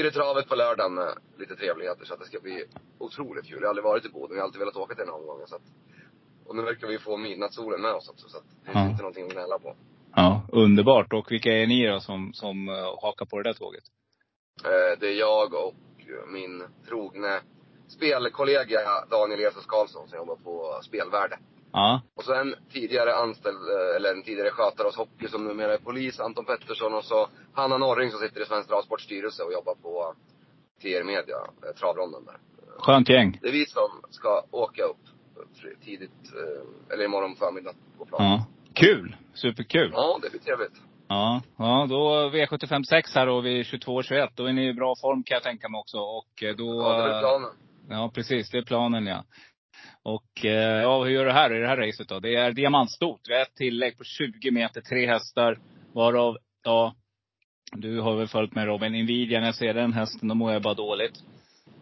blir 0.00 0.10
det 0.10 0.16
travet 0.16 0.48
på 0.48 0.54
lördagen 0.54 0.94
med 0.94 1.14
lite 1.38 1.56
trevligheter. 1.56 2.04
Så 2.04 2.14
att 2.14 2.20
det 2.20 2.26
ska 2.26 2.40
bli 2.40 2.64
otroligt 2.98 3.46
kul. 3.46 3.58
Jag 3.60 3.66
har 3.66 3.68
aldrig 3.68 3.84
varit 3.84 4.04
i 4.04 4.08
Boden. 4.08 4.36
Jag 4.36 4.42
har 4.42 4.46
alltid 4.46 4.58
velat 4.58 4.76
åka 4.76 4.94
till 4.94 5.04
den 5.04 5.14
omgången. 5.14 5.46
Så 5.46 5.56
att, 5.56 5.62
och 6.46 6.56
nu 6.56 6.62
verkar 6.62 6.86
vi 6.86 6.98
få 6.98 7.16
midnattssolen 7.16 7.80
med 7.80 7.92
oss 7.92 8.08
också. 8.08 8.28
Så 8.28 8.36
att 8.38 8.44
det 8.44 8.64
finns 8.64 8.74
Ja. 8.84 8.90
inte 8.90 9.02
någonting 9.02 9.26
att 9.26 9.32
gnälla 9.32 9.58
på. 9.58 9.76
ja, 10.16 10.42
underbart. 10.52 11.12
Och 11.12 11.32
vilka 11.32 11.52
är 11.52 11.66
ni 11.66 11.86
då 11.86 12.00
som, 12.00 12.32
som 12.32 12.68
uh, 12.68 12.74
hakar 13.02 13.26
på 13.26 13.36
det 13.38 13.48
där 13.50 13.52
tåget? 13.62 13.84
Eh, 14.64 14.98
Det 15.00 15.06
är 15.08 15.18
jag 15.18 15.54
och 15.54 15.74
min 16.32 16.64
trogne 16.88 17.40
spelkollega 17.88 18.80
Daniel 19.10 19.40
Jesus 19.40 19.66
Karlsson 19.66 20.08
som 20.08 20.16
jobbar 20.18 20.36
på 20.36 20.80
Spelvärde. 20.82 21.38
Ja. 21.72 22.00
Och 22.16 22.24
så 22.24 22.34
en 22.34 22.54
tidigare 22.72 23.14
anställd, 23.14 23.56
eh, 23.56 23.96
eller 23.96 24.14
en 24.14 24.22
tidigare 24.22 24.50
skötare 24.50 24.86
hos 24.86 24.96
hockey 24.96 25.28
som 25.28 25.44
numera 25.44 25.74
är 25.74 25.78
polis, 25.78 26.20
Anton 26.20 26.44
Pettersson. 26.44 26.94
Och 26.94 27.04
så 27.04 27.28
Hanna 27.54 27.78
Norring 27.78 28.10
som 28.10 28.20
sitter 28.20 28.40
i 28.40 28.44
Svensk 28.44 28.68
Travsports 28.68 29.04
styrelse 29.04 29.42
och 29.42 29.52
jobbar 29.52 29.74
på 29.74 30.14
TR 30.82 31.04
Media, 31.04 31.36
eh, 31.36 31.74
travronden 31.78 32.24
där. 32.24 32.36
Skönt 32.78 33.08
gäng. 33.08 33.38
Det 33.42 33.48
är 33.48 33.52
vi 33.52 33.66
som 33.66 33.90
ska 34.10 34.42
åka 34.50 34.82
upp 34.82 34.96
tidigt, 35.84 36.32
eh, 36.34 36.92
eller 36.94 37.04
imorgon 37.04 37.36
förmiddag 37.36 37.72
på 37.98 38.04
plan. 38.04 38.22
Ja. 38.22 38.46
Kul! 38.74 39.16
Superkul! 39.34 39.90
Ja, 39.94 40.18
det 40.22 40.30
blir 40.30 40.40
trevligt. 40.40 40.82
Ja, 41.08 41.42
ja 41.56 41.86
då 41.88 42.30
V75 42.30 42.82
6 42.82 43.14
här 43.14 43.28
och 43.28 43.46
vid 43.46 43.66
22-21. 43.66 44.28
Då 44.34 44.44
är 44.44 44.52
ni 44.52 44.68
i 44.68 44.74
bra 44.74 44.94
form 45.00 45.22
kan 45.22 45.34
jag 45.34 45.42
tänka 45.42 45.68
mig 45.68 45.78
också. 45.78 45.98
Och 45.98 46.56
då... 46.56 46.82
Ja, 46.82 47.06
det 47.06 47.14
är 47.14 47.20
planen. 47.20 47.50
Ja, 47.88 48.10
precis. 48.14 48.50
Det 48.50 48.58
är 48.58 48.62
planen 48.62 49.06
ja. 49.06 49.24
Och 50.02 50.44
eh, 50.44 50.82
ja, 50.82 51.04
hur 51.04 51.10
gör 51.10 51.24
du 51.24 51.32
här 51.32 51.54
i 51.56 51.58
det 51.60 51.66
här 51.66 51.76
racet 51.76 52.08
då? 52.08 52.20
Det 52.20 52.34
är 52.34 52.52
diamantstort. 52.52 53.20
Vi 53.28 53.34
har 53.34 53.42
ett 53.42 53.54
tillägg 53.54 53.98
på 53.98 54.04
20 54.04 54.50
meter, 54.50 54.80
tre 54.80 55.06
hästar. 55.06 55.58
Varav, 55.94 56.36
ja, 56.64 56.94
du 57.72 58.00
har 58.00 58.16
väl 58.16 58.28
följt 58.28 58.54
med 58.54 58.66
Robin. 58.66 58.92
Nvidia, 58.92 59.40
när 59.40 59.46
jag 59.46 59.54
ser 59.54 59.74
den 59.74 59.92
hästen, 59.92 60.28
då 60.28 60.34
mår 60.34 60.52
jag 60.52 60.62
bara 60.62 60.74
dåligt. 60.74 61.14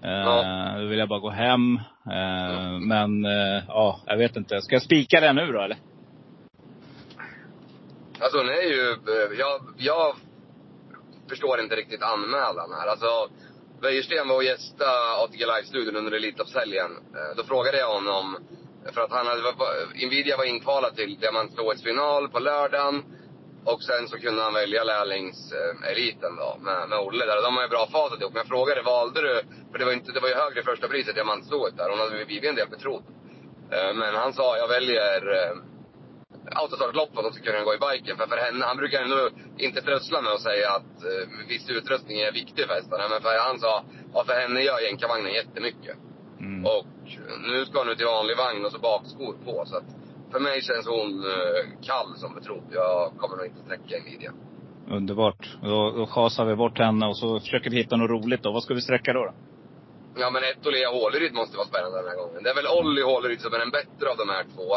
Eh, 0.03 0.11
Ja. 0.11 0.75
Då 0.79 0.87
vill 0.87 0.99
jag 0.99 1.09
bara 1.09 1.21
gå 1.21 1.31
hem. 1.31 1.77
Eh, 2.11 2.79
men, 2.81 3.25
eh, 3.25 3.63
ja, 3.69 4.01
jag 4.07 4.17
vet 4.17 4.37
inte. 4.37 4.61
Ska 4.61 4.75
jag 4.75 4.83
spika 4.83 5.21
den 5.21 5.37
nu 5.37 5.53
då 5.53 5.61
eller? 5.61 5.77
Alltså 8.21 8.39
hon 8.39 8.49
är 8.49 8.63
ju, 8.63 8.97
jag, 9.39 9.61
jag 9.77 10.17
förstår 11.29 11.61
inte 11.61 11.77
riktigt 11.77 12.03
anmälan 12.03 12.71
här. 12.73 12.87
Alltså, 12.89 13.29
Wäjersten 13.81 14.29
var 14.29 14.37
och 14.37 14.45
gästade 14.45 15.23
ATG 15.23 15.47
Live-studion 15.47 15.97
under 15.97 16.12
Elitloppshelgen. 16.12 16.91
Eh, 17.14 17.37
då 17.37 17.45
frågade 17.45 17.79
jag 17.79 17.95
honom, 17.95 18.37
för 18.93 19.01
att 19.01 19.11
han 19.11 19.27
hade, 19.27 19.43
Nvidia 20.07 20.37
var 20.37 20.45
inkvalad 20.45 20.97
till 20.97 21.19
diamantståetsfinal 21.19 22.29
på 22.29 22.38
lördagen. 22.38 23.03
Och 23.64 23.83
sen 23.83 24.09
så 24.09 24.19
kunde 24.19 24.43
han 24.43 24.55
välja 24.55 24.85
lärlingseliten 24.85 26.37
då, 26.37 26.57
med, 26.61 26.88
med 26.88 26.99
Olle 26.99 27.27
där. 27.27 27.43
De 27.43 27.57
har 27.57 27.62
ju 27.62 27.69
bra 27.69 27.88
facit 27.93 28.21
ihop. 28.21 28.33
Men 28.33 28.41
jag 28.41 28.49
frågade, 28.49 28.83
valde 28.83 29.21
du, 29.21 29.43
för 29.73 29.79
det 29.79 29.85
var, 29.85 29.93
inte, 29.93 30.12
det 30.12 30.21
var 30.21 30.29
ju 30.29 30.35
högre 30.35 30.62
första 30.62 30.88
priset, 30.88 31.14
diamantstoet 31.14 31.77
där. 31.77 31.91
Hon 31.91 31.99
hade 31.99 32.25
blivit 32.25 32.51
en 32.51 32.55
del 32.55 32.69
betrodd. 32.69 33.05
Eh, 33.71 33.95
men 33.95 34.14
han 34.14 34.33
sa, 34.33 34.57
jag 34.57 34.69
väljer 34.69 35.21
eh, 35.37 35.57
autostartlopp 36.61 37.11
för 37.13 37.19
att 37.21 37.29
de 37.29 37.33
ska 37.33 37.43
kunna 37.51 37.65
gå 37.65 37.75
i 37.75 37.81
biken. 37.87 38.17
För, 38.17 38.27
för 38.27 38.41
henne, 38.47 38.65
han 38.71 38.77
brukar 38.77 38.99
ändå 39.03 39.29
inte 39.67 39.81
trössla 39.83 40.23
med 40.23 40.33
att 40.33 40.47
säga 40.51 40.69
att 40.79 40.95
eh, 41.09 41.49
viss 41.49 41.71
utrustning 41.71 42.17
är 42.21 42.33
viktig 42.33 42.63
för 42.67 42.75
hästarna. 42.75 43.05
Men 43.13 43.21
för, 43.23 43.35
han 43.49 43.59
sa, 43.65 43.85
ja 44.15 44.25
för 44.29 44.37
henne 44.43 44.59
gör 44.69 44.81
jänkarvagnen 44.81 45.33
jättemycket. 45.41 45.97
Mm. 46.41 46.67
Och 46.75 46.87
nu 47.51 47.65
ska 47.65 47.79
hon 47.79 47.89
ut 47.89 48.01
i 48.01 48.05
vanlig 48.05 48.37
vagn 48.37 48.65
och 48.65 48.73
så 48.73 48.79
bakskor 48.79 49.35
på. 49.45 49.65
Så 49.67 49.77
att 49.77 49.89
för 50.33 50.41
mig 50.41 50.63
känns 50.63 50.87
hon 50.87 51.11
eh, 51.35 51.61
kall 51.89 52.11
som 52.17 52.35
betrodd. 52.35 52.69
Jag 52.71 53.13
kommer 53.19 53.37
nog 53.37 53.47
inte 53.47 53.63
sträcka 53.67 53.97
en 53.97 54.03
Nvidia. 54.03 54.33
Underbart. 54.91 55.59
Då, 55.63 55.91
då 55.97 56.07
chasar 56.07 56.45
vi 56.45 56.57
bort 56.57 56.79
henne 56.79 57.07
och 57.07 57.17
så 57.17 57.41
försöker 57.41 57.71
vi 57.71 57.77
hitta 57.77 57.97
något 57.97 58.11
roligt 58.11 58.43
då. 58.43 58.53
Vad 58.53 58.63
ska 58.63 58.75
vi 58.75 58.81
sträcka 58.81 59.13
då? 59.13 59.25
då? 59.25 59.33
Ja 60.23 60.31
men 60.31 60.43
ett 60.45 60.67
och 60.67 60.73
Lea 60.73 60.91
Håleryd 60.91 61.35
måste 61.35 61.57
vara 61.57 61.67
spännande 61.67 61.99
den 61.99 62.09
här 62.09 62.17
gången. 62.17 62.43
Det 62.43 62.51
är 62.51 62.55
väl 62.55 62.67
Olli 62.79 63.03
Håleryd 63.03 63.41
som 63.41 63.55
är 63.55 63.59
den 63.59 63.71
bättre 63.71 64.05
av 64.11 64.17
de 64.17 64.29
här 64.29 64.45
två. 64.55 64.69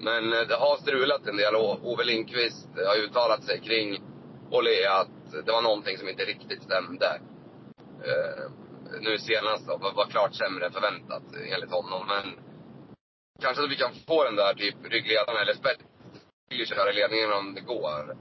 Men 0.00 0.32
eh, 0.32 0.40
det 0.40 0.54
har 0.54 0.76
strulat 0.76 1.26
en 1.26 1.36
del. 1.36 1.54
Ove 1.56 2.04
Lindqvist 2.04 2.68
har 2.86 2.96
uttalat 2.96 3.44
sig 3.44 3.60
kring 3.60 4.02
Olé, 4.50 4.86
att 4.86 5.44
det 5.46 5.52
var 5.52 5.62
någonting 5.62 5.98
som 5.98 6.08
inte 6.08 6.24
riktigt 6.24 6.62
stämde. 6.62 7.20
Eh, 8.08 8.50
nu 9.00 9.18
senast 9.18 9.66
då, 9.66 9.76
var, 9.76 9.92
var 9.92 10.06
klart 10.06 10.34
sämre 10.34 10.66
än 10.66 10.72
förväntat 10.72 11.22
enligt 11.52 11.70
honom. 11.70 12.06
Men 12.06 12.24
kanske 13.42 13.64
att 13.64 13.70
vi 13.70 13.76
kan 13.76 13.92
få 14.06 14.24
den 14.24 14.36
där 14.36 14.54
typ 14.54 14.76
ryggledaren 14.90 15.42
eller 15.42 15.54
spets 15.54 15.84
vill 16.50 16.60
ju 16.60 16.66
köra 16.66 16.90
i 16.90 16.94
ledningen 16.94 17.32
om 17.32 17.54
det 17.54 17.60
går. 17.60 18.16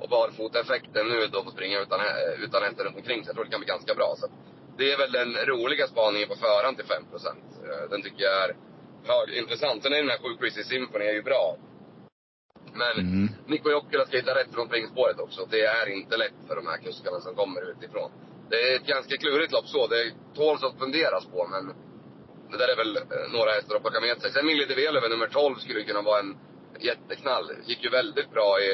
Och 0.00 0.08
barfoteffekten 0.08 1.08
nu 1.08 1.26
då 1.26 1.44
på 1.44 1.50
springa 1.50 1.80
utan, 1.80 2.00
eh, 2.00 2.44
utan 2.44 2.62
hästar 2.62 2.84
runt 2.84 2.96
omkring 2.96 3.20
sig. 3.20 3.28
Jag 3.28 3.34
tror 3.34 3.44
det 3.44 3.50
kan 3.50 3.60
bli 3.60 3.74
ganska 3.74 3.94
bra. 3.94 4.14
Så 4.16 4.26
det 4.78 4.92
är 4.92 4.98
väl 4.98 5.12
den 5.12 5.30
roliga 5.34 5.86
spaningen 5.86 6.28
på 6.28 6.34
förhand 6.34 6.76
till 6.76 6.86
5 6.86 7.02
Eh, 7.68 7.90
Den 7.90 8.02
tycker 8.02 8.22
jag 8.24 8.44
är 8.44 8.67
intressant. 9.42 9.82
Sen 9.82 9.92
är 9.92 9.96
den 9.96 10.08
här 10.10 10.18
7 10.18 10.36
Crazy 10.40 10.62
Symphony 10.62 11.04
är 11.04 11.12
ju 11.12 11.22
bra. 11.22 11.56
Men 12.74 12.94
Mm. 13.06 13.28
Mikko 13.46 13.70
Jokela 13.70 14.06
ska 14.06 14.16
hitta 14.16 14.34
rätt 14.34 14.54
från 14.54 14.66
springspåret 14.66 15.20
också. 15.20 15.46
Det 15.50 15.60
är 15.60 15.86
inte 15.98 16.16
lätt 16.16 16.38
för 16.48 16.56
de 16.56 16.66
här 16.66 16.78
kuskarna 16.78 17.20
som 17.20 17.34
kommer 17.34 17.70
utifrån. 17.70 18.10
Det 18.50 18.56
är 18.56 18.76
ett 18.76 18.86
ganska 18.86 19.16
klurigt 19.16 19.52
lopp 19.52 19.66
så. 19.66 19.86
Det 19.86 20.12
tåls 20.34 20.62
att 20.62 20.78
funderas 20.78 21.24
på 21.26 21.46
men 21.54 21.64
det 22.50 22.58
där 22.58 22.68
är 22.68 22.76
väl 22.76 22.96
eh, 22.96 23.32
några 23.32 23.50
hästar 23.50 23.76
att 23.76 23.82
plocka 23.82 24.00
med 24.00 24.20
sig. 24.20 24.30
Sen 24.32 24.46
Millie 24.46 24.66
de 24.66 24.74
Velöver, 24.74 25.08
nummer 25.08 25.26
12, 25.26 25.54
skulle 25.54 25.82
kunna 25.84 26.02
vara 26.02 26.20
en 26.20 26.36
jätteknall. 26.80 27.50
Gick 27.66 27.84
ju 27.84 27.90
väldigt 27.90 28.30
bra 28.30 28.60
i, 28.60 28.70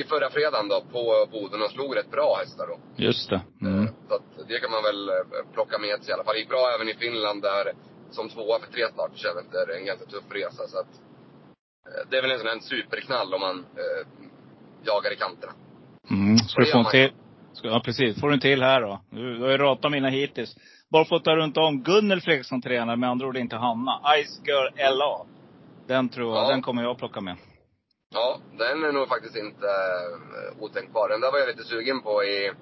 i 0.00 0.04
förra 0.04 0.30
fredagen 0.30 0.68
då 0.68 0.80
på 0.92 1.26
Boden 1.32 1.62
och 1.62 1.70
slog 1.70 1.96
rätt 1.96 2.10
bra 2.10 2.36
hästar 2.36 2.66
då. 2.66 2.76
Just 2.96 3.30
det. 3.30 3.40
Mm. 3.62 3.84
Eh, 3.84 3.90
Så 4.08 4.14
att 4.14 4.48
det 4.48 4.58
kan 4.58 4.70
man 4.70 4.82
väl 4.82 5.08
eh, 5.08 5.14
plocka 5.52 5.78
med 5.78 5.96
sig 6.02 6.10
i 6.10 6.12
alla 6.12 6.24
fall. 6.24 6.36
Gick 6.36 6.48
bra 6.48 6.64
även 6.74 6.88
i 6.88 6.94
Finland 6.94 7.42
där 7.42 7.72
som 8.12 8.28
tvåa 8.28 8.58
för 8.60 8.72
tre 8.72 8.84
starter 8.92 9.40
efter 9.40 9.76
en 9.76 9.86
ganska 9.86 10.06
tuff 10.06 10.24
resa. 10.30 10.68
Så 10.68 10.78
att 10.78 10.92
eh, 11.88 12.02
det 12.10 12.16
är 12.18 12.22
väl 12.22 12.30
en 12.30 12.38
sån 12.38 12.48
här 12.48 12.60
superknall 12.60 13.34
om 13.34 13.40
man 13.40 13.58
eh, 13.58 14.06
jagar 14.84 15.12
i 15.12 15.16
kanterna. 15.16 15.52
Mm. 16.10 16.36
Ska 16.38 16.60
du 16.60 16.72
få 16.72 16.78
en 16.78 16.84
till? 16.84 17.12
Ska, 17.52 17.68
ja, 17.68 17.82
precis. 17.84 18.20
Får 18.20 18.28
du 18.28 18.34
en 18.34 18.40
till 18.40 18.62
här 18.62 18.80
då. 18.80 19.00
Du, 19.10 19.38
du 19.38 19.42
har 19.44 19.50
ju 19.50 19.58
ratat 19.58 19.92
mina 19.92 20.08
hittills. 20.08 20.56
Bara 20.90 21.04
fått 21.04 21.24
ta 21.24 21.36
runt 21.36 21.56
om. 21.56 21.82
Gunnel 21.82 22.20
Fredriksson 22.20 22.62
tränar, 22.62 22.96
med 22.96 23.10
andra 23.10 23.26
ord 23.26 23.36
inte 23.36 23.56
Hanna. 23.56 24.00
Ice 24.22 24.40
Girl 24.46 24.94
LA. 24.98 25.26
Den 25.86 26.08
tror 26.08 26.34
jag, 26.34 26.44
Ja. 26.44 26.48
den 26.48 26.62
kommer 26.62 26.82
jag 26.82 26.98
plocka 26.98 27.20
med. 27.20 27.36
Ja, 28.14 28.38
den 28.58 28.84
är 28.84 28.92
nog 28.92 29.08
faktiskt 29.08 29.36
inte 29.36 29.66
uh, 29.66 30.62
otänkbar. 30.62 31.08
Den 31.08 31.20
där 31.20 31.32
var 31.32 31.38
jag 31.38 31.48
lite 31.48 31.64
sugen 31.64 32.02
på 32.02 32.24
i, 32.24 32.52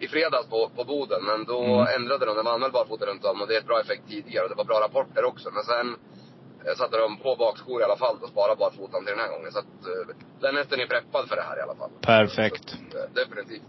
i 0.00 0.08
fredags 0.08 0.46
på, 0.48 0.70
på 0.76 0.84
Boden. 0.84 1.20
Men 1.24 1.44
då 1.44 1.58
Mm. 1.64 1.86
ändrade 1.96 2.26
de. 2.26 2.36
Var 2.44 2.52
anmäld 2.54 2.72
barfota 2.72 3.06
runt 3.06 3.24
om 3.24 3.40
och 3.42 3.48
det 3.48 3.54
är 3.54 3.58
ett 3.58 3.66
bra 3.66 3.80
effekt 3.80 4.02
tidigare. 4.08 4.44
Och 4.44 4.50
det 4.50 4.56
var 4.56 4.64
bra 4.64 4.80
rapporter 4.80 5.24
också. 5.24 5.50
Men 5.50 5.62
sen 5.62 5.86
eh, 6.66 6.74
satte 6.76 6.96
de 6.98 7.16
på 7.16 7.36
bakskor 7.38 7.80
i 7.80 7.84
alla 7.84 7.96
fall 7.96 8.16
och 8.22 8.28
sparade 8.28 8.56
barfotan 8.56 9.04
till 9.04 9.10
den 9.16 9.20
här 9.24 9.30
gången. 9.34 9.52
Så 9.52 9.58
att 9.58 9.64
eh, 9.90 10.16
den 10.40 10.56
hästen 10.56 10.80
är 10.80 10.86
preppad 10.86 11.28
för 11.28 11.36
det 11.36 11.42
här 11.42 11.58
i 11.58 11.60
alla 11.60 11.74
fall. 11.74 11.90
Perfekt. 12.00 12.68
Så, 12.70 12.98
eh, 12.98 13.04
definitivt. 13.14 13.62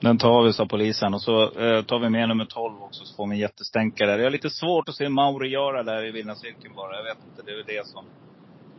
Den 0.00 0.18
tar 0.18 0.42
vi, 0.42 0.52
sa 0.52 0.66
polisen. 0.66 1.14
Och 1.14 1.22
så 1.22 1.42
eh, 1.42 1.82
tar 1.84 1.98
vi 1.98 2.08
med 2.10 2.28
nummer 2.28 2.44
12 2.44 2.82
också, 2.82 3.04
så 3.04 3.14
får 3.16 3.26
vi 3.26 3.32
en 3.32 3.38
jättestänkare. 3.38 4.10
Jag 4.16 4.22
har 4.22 4.30
lite 4.30 4.50
svårt 4.50 4.88
att 4.88 4.94
se 4.94 5.08
Mauri 5.08 5.48
göra 5.48 5.82
där 5.82 6.04
i 6.04 6.10
vilda 6.10 6.34
cirkeln 6.34 6.74
bara. 6.74 6.96
Jag 6.96 7.04
vet 7.04 7.18
inte, 7.30 7.42
det 7.42 7.52
är 7.52 7.56
väl 7.56 7.66
det 7.66 7.86
som, 7.86 8.04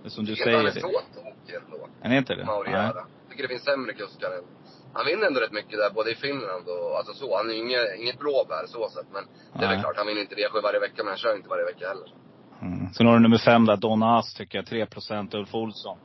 det 0.04 0.10
som 0.10 0.26
du 0.26 0.32
Jag 0.32 0.38
säger. 0.38 0.58
Han 0.58 0.66
är 0.66 0.72
så 0.72 0.80
tokig 0.80 1.56
ändå. 1.66 1.88
Är 2.02 2.10
det 2.10 2.18
inte 2.18 2.36
det? 2.36 2.46
Mauriera. 2.46 2.94
Jag 2.96 3.06
tycker 3.30 3.44
det 3.44 3.50
finns 3.50 3.64
sämre 3.64 3.94
kuskar 3.94 4.32
än... 4.32 4.44
Han 4.94 5.06
vinner 5.06 5.28
ändå 5.28 5.40
rätt 5.40 5.52
mycket 5.52 5.78
där, 5.80 5.90
både 5.90 6.12
i 6.12 6.16
Finland 6.16 6.68
och 6.70 6.98
alltså 6.98 7.14
så. 7.14 7.38
Han 7.38 7.50
är 7.50 7.54
ju 7.54 7.60
inget, 7.60 8.00
inget 8.00 8.20
blåbär 8.20 8.66
så 8.68 8.90
sett. 8.90 9.08
Men 9.14 9.24
det 9.54 9.58
är 9.66 9.68
väl 9.68 9.70
Nej. 9.70 9.82
klart, 9.84 9.98
han 9.98 10.08
vinner 10.08 10.22
inte 10.22 10.36
V7 10.36 10.62
varje 10.64 10.80
vecka, 10.80 10.98
men 10.98 11.08
han 11.08 11.18
kör 11.18 11.36
inte 11.36 11.50
varje 11.50 11.66
vecka 11.66 11.88
heller. 11.88 12.10
Mm. 12.62 12.94
Sen 12.94 13.06
har 13.08 13.14
du 13.14 13.20
nummer 13.20 13.38
5 13.38 13.66
där, 13.66 13.78
Donna 13.78 14.18
Ass 14.18 14.34
tycker 14.34 14.58
jag. 14.58 14.66
3 14.68 14.86
procent, 14.86 15.34
Ulf 15.34 15.56
Olsson. 15.56 15.98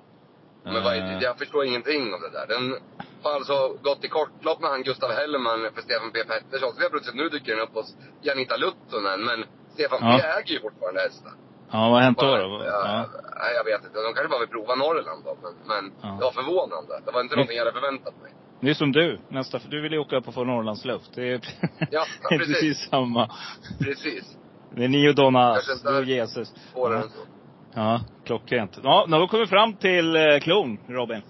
Men 0.65 0.83
vad 0.85 0.97
är 0.97 1.01
Eh, 1.12 1.19
det? 1.19 1.25
jag 1.25 1.39
förstår 1.39 1.65
ingenting 1.65 2.15
av 2.15 2.21
det 2.21 2.31
där. 2.31 2.47
Den 2.47 2.77
har 3.23 3.33
alltså 3.33 3.69
gått 3.83 4.05
i 4.05 4.09
kortlopp 4.09 4.61
med 4.61 4.71
han 4.71 4.83
Gustav 4.83 5.11
Hellman 5.12 5.61
för 5.75 5.83
Stefan 5.83 6.11
P 6.12 6.19
Pettersson. 6.25 6.71
Så 6.73 6.77
vi 6.79 6.83
har 6.85 6.91
plötsligt 6.91 7.17
nu 7.17 7.29
dyker 7.29 7.53
den 7.57 7.65
upp 7.67 7.75
hos 7.75 7.97
Janita 8.23 8.57
Luttonen. 8.57 9.25
Men 9.25 9.45
Stefan 9.75 9.99
Ja. 10.03 10.19
P 10.19 10.27
äger 10.27 10.53
ju 10.55 10.61
fortfarande 10.61 11.01
hästen. 11.01 11.33
Ja, 11.73 11.79
vad 11.81 11.91
har 11.91 12.01
hänt 12.01 12.19
då? 12.19 12.27
Då? 12.37 12.62
Ja, 12.64 12.81
Ja. 12.85 13.07
Nej, 13.41 13.53
jag 13.57 13.64
vet 13.64 13.85
inte. 13.85 13.99
De 14.07 14.14
kanske 14.14 14.29
bara 14.29 14.41
vill 14.41 14.49
prova 14.49 14.75
Norrland 14.75 15.25
då. 15.25 15.37
Men, 15.43 15.53
men 15.71 15.93
Ja. 16.03 16.09
det 16.19 16.25
var 16.25 16.33
förvånande. 16.33 17.01
Det 17.07 17.11
var 17.12 17.21
inte 17.21 17.35
någonting 17.37 17.57
jag 17.57 17.64
hade 17.64 17.81
förväntat 17.81 18.14
mig. 18.23 18.33
Det 18.61 18.71
är 18.71 18.75
som 18.75 18.93
du. 18.93 19.19
Nästa, 19.29 19.59
du 19.69 19.81
vill 19.83 19.93
ju 19.93 19.99
åka 19.99 20.16
upp 20.16 20.29
och 20.29 20.35
få 20.35 20.45
Norrlandsluft. 20.45 21.14
Det 21.14 21.33
är, 21.33 21.41
Ja, 21.91 22.05
är 22.31 22.39
precis. 22.39 22.55
precis 22.55 22.89
samma. 22.91 23.31
Precis. 23.81 24.37
Det 24.77 24.85
är 24.85 24.89
ni 24.89 25.09
och 25.11 25.14
Donna 25.14 25.57
Du 25.85 25.99
och 25.99 26.05
Jesus. 26.05 26.55
Ja. 26.75 27.03
Ja, 27.75 28.01
klockrent. 28.25 28.79
Ja, 28.83 29.05
nu 29.09 29.12
har 29.14 29.21
vi 29.21 29.29
kommit 29.29 29.49
fram 29.49 29.75
till 29.75 30.16
eh, 30.16 30.39
klon, 30.41 30.79
Robin. 30.89 31.23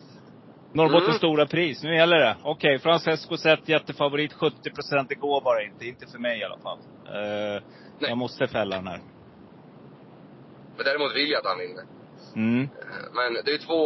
Norrbottens 0.72 1.05
Mm. 1.09 1.18
stora 1.18 1.47
pris. 1.47 1.82
Nu 1.82 1.95
gäller 1.97 2.16
det. 2.16 2.36
Okej, 2.43 2.78
Francesco 2.78 3.36
Zet 3.36 3.68
jättefavorit. 3.68 4.32
70 4.32 4.70
procent. 4.70 5.09
Det 5.09 5.14
går 5.14 5.41
bara 5.41 5.62
inte. 5.62 5.86
Inte 5.86 6.07
för 6.07 6.18
mig 6.18 6.41
i 6.41 6.45
alla 6.45 6.59
fall. 6.59 6.78
Eh, 7.07 7.62
jag 8.09 8.18
måste 8.18 8.47
fälla 8.47 8.76
den 8.76 8.86
här. 8.86 9.01
Men 10.79 10.85
däremot 10.89 11.12
vill 11.18 11.31
jag 11.31 11.39
att 11.41 11.51
han 11.53 11.59
vinner. 11.59 11.85
Mm. 12.37 12.62
Eh, 12.62 13.05
Men 13.18 13.29
det 13.45 13.53
är 13.57 13.59
två 13.68 13.81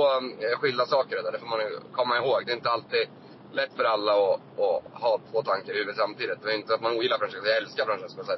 eh, 0.47 0.59
skilda 0.61 0.84
saker 0.86 1.16
det 1.16 1.22
där. 1.22 1.32
Det 1.32 1.38
får 1.45 1.53
man 1.55 1.61
komma 1.99 2.14
ihåg. 2.16 2.38
Det 2.47 2.53
är 2.53 2.57
inte 2.57 2.70
alltid 2.76 3.05
lätt 3.53 3.72
för 3.76 3.84
alla 3.84 4.12
att, 4.12 4.40
att 4.66 5.01
ha 5.03 5.12
två 5.30 5.43
tankar 5.43 5.72
i 5.72 5.78
huvudet 5.78 5.97
samtidigt. 5.97 6.43
Det 6.43 6.53
är 6.53 6.57
inte 6.57 6.74
att 6.74 6.80
man 6.86 6.93
ogillar 6.97 7.18
Francesco. 7.18 7.47
Jag 7.47 7.57
älskar 7.57 7.84
Francesco. 7.84 8.24
Så 8.24 8.32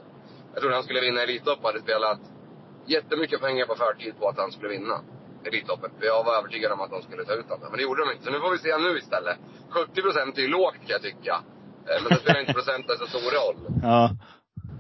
jag 0.53 0.61
trodde 0.61 0.75
han 0.75 0.85
skulle 0.85 1.01
vinna 1.01 1.23
Elitloppet. 1.23 1.65
hade 1.65 1.81
spelat 1.81 2.21
jättemycket 2.87 3.41
pengar 3.41 3.67
på 3.67 3.75
förtid 3.75 4.15
på 4.21 4.29
att 4.29 4.39
han 4.39 4.53
skulle 4.53 4.69
vinna 4.69 5.01
Elitloppet. 5.45 5.93
För 5.99 6.07
jag 6.07 6.25
var 6.25 6.35
övertygad 6.39 6.73
om 6.73 6.81
att 6.81 6.91
de 6.91 7.03
skulle 7.03 7.25
ta 7.25 7.33
ut 7.33 7.49
honom. 7.49 7.67
Men 7.71 7.77
det 7.77 7.83
gjorde 7.83 8.05
de 8.05 8.13
inte. 8.13 8.25
Så 8.25 8.31
nu 8.31 8.41
får 8.41 8.51
vi 8.51 8.59
se 8.59 8.79
nu 8.79 8.99
istället. 8.99 9.37
70 9.71 10.03
procent 10.03 10.39
är 10.39 10.43
ju 10.43 10.49
lågt 10.49 10.75
kan 10.75 10.89
jag 10.99 11.03
tycka. 11.03 11.35
Eh, 11.89 12.03
Men 12.03 12.09
det 12.09 12.17
spelar 12.17 12.41
inte 12.41 12.53
procenten 12.53 12.97
så 12.99 13.07
stor 13.07 13.31
roll. 13.41 13.57
Ja. 13.83 14.11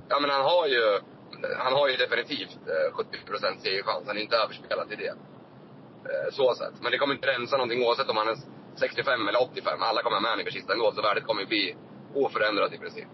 Ja 0.09 0.20
men 0.20 0.31
han 0.31 0.43
har 0.43 0.66
ju, 0.66 1.01
han 1.64 1.72
har 1.72 1.88
ju 1.88 1.97
definitivt 1.97 2.59
eh, 2.72 2.92
70 2.92 3.18
procent 3.26 3.61
segerchans. 3.61 4.07
Han 4.07 4.16
är 4.16 4.20
inte 4.20 4.36
överspelad 4.36 4.92
i 4.92 4.97
det. 4.97 5.14
Eh, 6.11 6.28
Så 6.32 6.55
sett. 6.55 6.82
Men 6.82 6.92
det 6.92 6.99
kommer 6.99 7.14
inte 7.14 7.28
rensa 7.28 7.57
någonting 7.57 7.82
oavsett 7.86 8.09
om 8.11 8.16
han 8.16 8.28
är 8.28 8.36
65 8.76 9.28
eller 9.28 9.42
85. 9.42 9.82
Alla 9.82 10.03
kommer 10.03 10.20
med 10.20 10.47
i 10.49 10.51
sista 10.51 10.72
ändå. 10.72 10.92
Så 10.92 11.03
värdet 11.03 11.24
kommer 11.24 11.45
bli 11.45 11.76
oförändrat 12.14 12.72
i 12.72 12.78
princip. 12.78 13.09